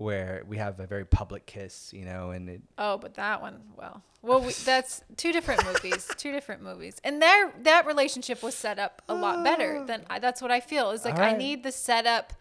where 0.00 0.42
we 0.48 0.56
have 0.56 0.80
a 0.80 0.86
very 0.86 1.04
public 1.04 1.44
kiss, 1.44 1.92
you 1.92 2.06
know, 2.06 2.30
and 2.30 2.48
it, 2.48 2.62
Oh, 2.78 2.96
but 2.96 3.14
that 3.14 3.42
one, 3.42 3.60
well, 3.76 4.02
well, 4.22 4.40
we, 4.40 4.52
that's 4.52 5.02
two 5.16 5.30
different 5.30 5.64
movies, 5.64 6.10
two 6.16 6.32
different 6.32 6.62
movies, 6.62 7.00
and 7.04 7.20
their 7.20 7.52
that 7.62 7.86
relationship 7.86 8.42
was 8.42 8.54
set 8.54 8.78
up 8.78 9.02
a 9.08 9.14
lot 9.14 9.44
better 9.44 9.80
ah. 9.82 9.84
than 9.84 10.04
I, 10.08 10.18
that's 10.18 10.40
what 10.40 10.50
I 10.50 10.60
feel. 10.60 10.90
Is 10.90 11.04
like 11.04 11.18
I 11.18 11.36
need 11.36 11.62
the 11.62 11.72
setup, 11.72 12.32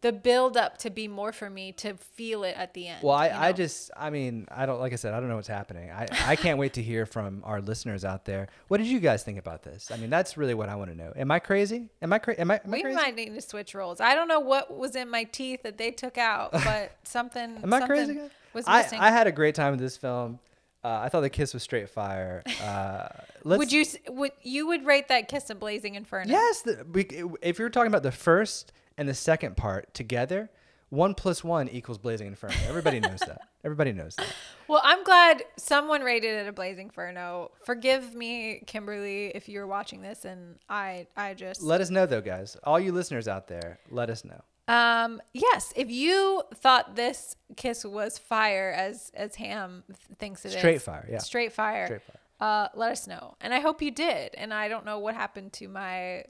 the 0.00 0.12
build 0.12 0.56
up 0.56 0.78
to 0.78 0.90
be 0.90 1.08
more 1.08 1.32
for 1.32 1.50
me 1.50 1.72
to 1.72 1.94
feel 1.94 2.44
it 2.44 2.54
at 2.56 2.72
the 2.74 2.86
end. 2.86 3.02
well, 3.02 3.16
I, 3.16 3.26
you 3.26 3.32
I 3.34 3.52
just, 3.52 3.90
I 3.96 4.10
mean, 4.10 4.46
I 4.50 4.64
don't, 4.64 4.78
like 4.78 4.92
I 4.92 4.96
said, 4.96 5.12
I 5.12 5.20
don't 5.20 5.28
know 5.28 5.36
what's 5.36 5.48
happening. 5.48 5.90
I, 5.90 6.06
I 6.24 6.36
can't 6.36 6.58
wait 6.58 6.74
to 6.74 6.82
hear 6.82 7.04
from 7.04 7.42
our 7.44 7.60
listeners 7.60 8.04
out 8.04 8.24
there. 8.24 8.48
What 8.68 8.78
did 8.78 8.86
you 8.86 9.00
guys 9.00 9.24
think 9.24 9.38
about 9.38 9.64
this? 9.64 9.90
I 9.90 9.96
mean, 9.96 10.08
that's 10.08 10.36
really 10.36 10.54
what 10.54 10.68
I 10.68 10.76
want 10.76 10.90
to 10.90 10.96
know. 10.96 11.12
Am 11.16 11.30
I 11.30 11.40
crazy? 11.40 11.88
Am 12.00 12.12
I 12.12 12.18
crazy? 12.18 12.38
Am 12.38 12.50
I, 12.50 12.60
am 12.64 12.72
I 12.72 12.76
we 12.76 12.82
crazy? 12.82 12.96
might 12.96 13.16
need 13.16 13.34
to 13.34 13.40
switch 13.40 13.74
roles. 13.74 14.00
I 14.00 14.14
don't 14.14 14.28
know 14.28 14.40
what 14.40 14.76
was 14.76 14.94
in 14.94 15.10
my 15.10 15.24
teeth 15.24 15.64
that 15.64 15.78
they 15.78 15.90
took 15.90 16.16
out, 16.16 16.52
but 16.64 16.92
something. 17.02 17.58
Am 17.62 17.72
I 17.72 17.80
something 17.80 17.88
crazy? 17.88 18.20
Was 18.54 18.64
I, 18.68 18.82
missing. 18.82 19.00
I 19.00 19.10
had 19.10 19.26
a 19.26 19.32
great 19.32 19.56
time 19.56 19.72
with 19.72 19.80
this 19.80 19.96
film. 19.96 20.38
Uh, 20.84 21.00
I 21.02 21.08
thought 21.08 21.22
the 21.22 21.30
kiss 21.30 21.52
was 21.54 21.64
straight 21.64 21.90
fire. 21.90 22.44
Uh, 22.62 23.08
let's, 23.42 23.58
would 23.58 23.72
you 23.72 23.84
would 24.08 24.30
you 24.42 24.68
would 24.68 24.86
rate 24.86 25.08
that 25.08 25.28
kiss 25.28 25.50
a 25.50 25.54
blazing 25.56 25.96
inferno? 25.96 26.30
Yes, 26.30 26.62
the, 26.62 26.86
we, 26.92 27.08
if 27.42 27.58
you're 27.58 27.68
talking 27.68 27.88
about 27.88 28.04
the 28.04 28.12
first 28.12 28.72
and 28.98 29.08
the 29.08 29.14
second 29.14 29.56
part 29.56 29.94
together, 29.94 30.50
one 30.90 31.14
plus 31.14 31.42
one 31.42 31.68
equals 31.68 31.96
Blazing 31.98 32.26
Inferno. 32.26 32.54
Everybody 32.66 33.00
knows 33.00 33.20
that. 33.20 33.40
Everybody 33.64 33.92
knows 33.92 34.14
that. 34.16 34.26
Well, 34.68 34.80
I'm 34.84 35.04
glad 35.04 35.42
someone 35.56 36.02
rated 36.02 36.34
it 36.34 36.48
a 36.48 36.52
Blazing 36.52 36.86
Inferno. 36.86 37.50
Forgive 37.64 38.14
me, 38.14 38.62
Kimberley, 38.66 39.28
if 39.34 39.48
you're 39.48 39.66
watching 39.66 40.02
this, 40.02 40.24
and 40.24 40.56
I, 40.68 41.06
I 41.16 41.34
just 41.34 41.62
Let 41.62 41.80
us 41.80 41.90
know 41.90 42.04
though, 42.06 42.20
guys. 42.20 42.56
All 42.64 42.78
you 42.80 42.92
listeners 42.92 43.28
out 43.28 43.48
there, 43.48 43.78
let 43.90 44.10
us 44.10 44.24
know. 44.24 44.40
Um, 44.68 45.22
yes, 45.32 45.72
if 45.76 45.90
you 45.90 46.42
thought 46.54 46.94
this 46.94 47.36
kiss 47.56 47.84
was 47.86 48.18
fire 48.18 48.70
as 48.76 49.10
as 49.14 49.34
Ham 49.36 49.82
th- 49.86 50.18
thinks 50.18 50.44
it 50.44 50.48
is, 50.52 50.58
Straight 50.58 50.82
fire, 50.82 51.08
yeah. 51.10 51.18
straight 51.18 51.52
fire, 51.54 51.86
Straight 51.86 52.02
fire. 52.02 52.16
Uh, 52.40 52.68
let 52.74 52.92
us 52.92 53.06
know, 53.06 53.34
and 53.40 53.52
I 53.54 53.60
hope 53.60 53.80
you 53.80 53.90
did. 53.90 54.34
And 54.34 54.52
I 54.52 54.68
don't 54.68 54.84
know 54.84 54.98
what 54.98 55.14
happened 55.14 55.54
to 55.54 55.68
my, 55.68 56.24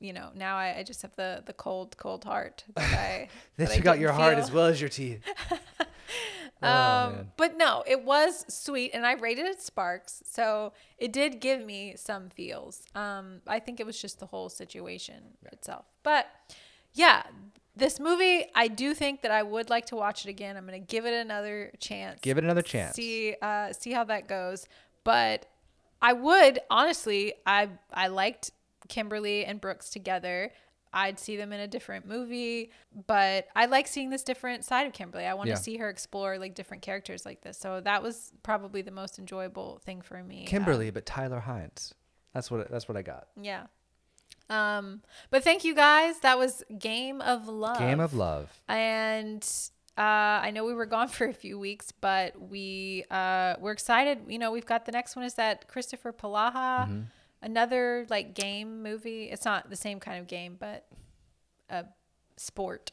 you 0.00 0.12
know, 0.12 0.30
now 0.34 0.56
I, 0.56 0.78
I 0.78 0.82
just 0.82 1.02
have 1.02 1.14
the 1.16 1.42
the 1.44 1.52
cold 1.52 1.96
cold 1.96 2.24
heart 2.24 2.64
that 2.74 2.92
I 2.92 3.28
That 3.56 3.66
that 3.66 3.70
I 3.72 3.76
you 3.76 3.82
got 3.82 3.92
didn't 3.92 4.02
your 4.02 4.12
heart 4.12 4.38
as 4.38 4.50
well 4.52 4.66
as 4.66 4.80
your 4.80 4.90
teeth. 4.90 5.22
oh, 6.62 6.66
Um, 6.68 7.12
man. 7.14 7.32
but 7.36 7.56
no, 7.56 7.84
it 7.86 8.04
was 8.04 8.44
sweet, 8.52 8.92
and 8.94 9.06
I 9.06 9.12
rated 9.12 9.46
it 9.46 9.62
Sparks, 9.62 10.22
so 10.24 10.72
it 10.98 11.12
did 11.12 11.40
give 11.40 11.64
me 11.64 11.94
some 11.96 12.30
feels. 12.30 12.82
Um, 12.94 13.40
I 13.46 13.58
think 13.60 13.80
it 13.80 13.86
was 13.86 14.00
just 14.00 14.18
the 14.18 14.26
whole 14.26 14.48
situation 14.48 15.22
itself. 15.52 15.84
But 16.02 16.26
yeah, 16.94 17.22
this 17.76 18.00
movie, 18.00 18.44
I 18.54 18.66
do 18.68 18.92
think 18.94 19.22
that 19.22 19.30
I 19.30 19.42
would 19.42 19.70
like 19.70 19.86
to 19.86 19.96
watch 19.96 20.26
it 20.26 20.30
again. 20.30 20.56
I'm 20.56 20.64
gonna 20.64 20.78
give 20.80 21.06
it 21.06 21.14
another 21.14 21.70
chance. 21.78 22.20
Give 22.20 22.38
it 22.38 22.44
another 22.44 22.62
chance. 22.62 22.96
See, 22.96 23.36
uh, 23.40 23.72
see 23.72 23.92
how 23.92 24.04
that 24.04 24.26
goes. 24.26 24.66
But 25.04 25.46
I 26.02 26.12
would 26.12 26.58
honestly, 26.70 27.34
I 27.46 27.68
I 27.92 28.08
liked 28.08 28.50
Kimberley 28.88 29.44
and 29.44 29.60
Brooks 29.60 29.90
together. 29.90 30.52
I'd 30.92 31.18
see 31.18 31.36
them 31.36 31.52
in 31.52 31.60
a 31.60 31.66
different 31.68 32.06
movie, 32.06 32.70
but 33.06 33.46
I 33.54 33.66
like 33.66 33.86
seeing 33.86 34.08
this 34.08 34.22
different 34.22 34.64
side 34.64 34.86
of 34.86 34.94
Kimberley. 34.94 35.26
I 35.26 35.34
want 35.34 35.48
Yeah. 35.48 35.56
to 35.56 35.62
see 35.62 35.76
her 35.76 35.90
explore 35.90 36.38
like 36.38 36.54
different 36.54 36.82
characters 36.82 37.26
like 37.26 37.42
this. 37.42 37.58
So 37.58 37.80
that 37.82 38.02
was 38.02 38.32
probably 38.42 38.80
the 38.80 38.90
most 38.90 39.18
enjoyable 39.18 39.80
thing 39.84 40.00
for 40.00 40.22
me. 40.22 40.40
Um, 40.40 40.46
Kimberley, 40.46 40.90
but 40.90 41.04
Tyler 41.04 41.44
Hynes. 41.46 41.92
That's 42.32 42.50
what 42.50 42.70
that's 42.70 42.88
what 42.88 42.96
I 42.96 43.02
got. 43.02 43.28
yeah. 43.40 43.66
Um, 44.50 45.02
but 45.30 45.44
thank 45.44 45.62
you 45.62 45.74
guys. 45.74 46.20
That 46.20 46.38
was 46.38 46.64
Game 46.78 47.20
of 47.20 47.48
Love. 47.48 47.78
Game 47.78 48.00
of 48.00 48.14
Love. 48.14 48.62
and 48.66 49.46
uh, 49.98 50.00
I 50.00 50.50
know 50.52 50.64
we 50.64 50.72
were 50.72 50.86
gone 50.86 51.08
for 51.18 51.26
a 51.26 51.34
few 51.34 51.58
weeks, 51.58 51.92
but 51.92 52.40
we 52.40 53.04
uh, 53.10 53.56
we're 53.60 53.72
excited. 53.72 54.20
You 54.26 54.38
know, 54.38 54.50
we've 54.50 54.64
got 54.64 54.86
the 54.86 54.92
next 54.92 55.16
one 55.16 55.24
is 55.26 55.34
that 55.34 55.68
Kristoffer 55.68 56.12
Polaha, 56.14 56.86
Mm-hmm. 56.86 57.00
Another 57.42 58.06
like 58.10 58.34
game 58.34 58.82
movie. 58.82 59.24
It's 59.24 59.44
not 59.44 59.70
the 59.70 59.76
same 59.76 60.00
kind 60.00 60.18
of 60.20 60.26
game, 60.26 60.56
but 60.58 60.86
a 61.68 61.84
sport. 62.36 62.92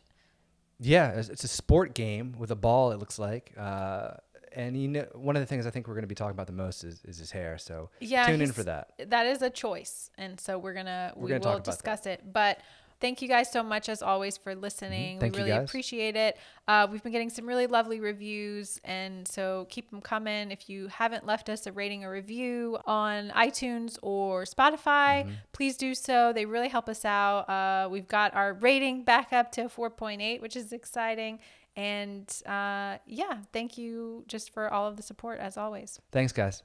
Yeah, 0.80 1.12
it's, 1.12 1.30
it's 1.30 1.44
a 1.44 1.48
sport 1.48 1.94
game 1.94 2.36
with 2.38 2.52
a 2.52 2.56
ball. 2.56 2.92
It 2.92 3.00
looks 3.00 3.18
like. 3.18 3.54
Uh, 3.58 4.12
and 4.54 4.82
you 4.82 4.88
know, 4.88 5.06
one 5.14 5.36
of 5.36 5.42
the 5.42 5.46
things 5.46 5.66
I 5.66 5.70
think 5.70 5.88
we're 5.88 5.94
going 5.96 6.04
to 6.04 6.08
be 6.08 6.16
talking 6.16 6.32
about 6.32 6.48
the 6.48 6.54
most 6.54 6.84
is, 6.84 7.02
is 7.06 7.18
his 7.18 7.32
hair. 7.32 7.58
So 7.58 7.90
Yeah, 8.00 8.28
tune 8.28 8.42
in 8.42 8.52
for 8.52 8.64
that. 8.64 8.92
That 9.10 9.26
is 9.26 9.42
a 9.42 9.50
choice, 9.50 10.10
and 10.18 10.40
so 10.40 10.58
we're 10.58 10.74
gonna 10.74 11.14
We're 11.16 11.24
we 11.24 11.30
gonna 11.30 11.40
talk 11.40 11.46
will 11.46 11.56
about 11.58 11.66
that. 11.66 11.72
discuss 11.72 12.06
it. 12.06 12.32
But 12.32 12.60
thank 13.06 13.22
you 13.22 13.28
guys 13.28 13.52
so 13.52 13.62
much 13.62 13.88
as 13.88 14.02
always 14.02 14.36
for 14.36 14.56
listening. 14.56 15.12
Mm-hmm. 15.12 15.20
Thank 15.20 15.34
we 15.36 15.40
really 15.44 15.52
appreciate 15.52 16.16
it. 16.16 16.38
Uh, 16.68 16.88
we've 16.92 17.04
been 17.04 17.12
getting 17.12 17.30
some 17.30 17.46
really 17.46 17.68
lovely 17.68 18.00
reviews, 18.00 18.80
and 18.84 19.28
so 19.28 19.68
keep 19.70 19.92
them 19.92 20.02
coming. 20.02 20.50
If 20.50 20.68
you 20.72 20.88
haven't 20.88 21.24
left 21.26 21.48
us 21.50 21.68
a 21.68 21.72
rating 21.72 22.04
or 22.04 22.10
review 22.12 22.80
on 22.86 23.30
iTunes 23.30 24.00
or 24.02 24.44
Spotify, 24.46 25.06
Mm-hmm. 25.26 25.32
please 25.54 25.78
do 25.78 25.94
so. 25.94 26.34
They 26.34 26.46
really 26.46 26.68
help 26.70 26.90
us 26.90 27.06
out. 27.06 27.48
Uh, 27.48 27.88
we've 27.90 28.08
got 28.08 28.34
our 28.34 28.54
rating 28.54 29.04
back 29.04 29.32
up 29.34 29.52
to 29.54 29.66
4.8, 29.66 30.42
which 30.42 30.56
is 30.56 30.74
exciting. 30.74 31.38
And 31.76 32.28
uh, 32.46 32.98
yeah, 33.06 33.38
thank 33.54 33.78
you 33.78 34.24
just 34.28 34.52
for 34.54 34.72
all 34.74 34.88
of 34.88 34.96
the 34.98 35.04
support 35.04 35.40
as 35.40 35.58
always. 35.58 36.00
Thanks, 36.12 36.32
guys. 36.32 36.64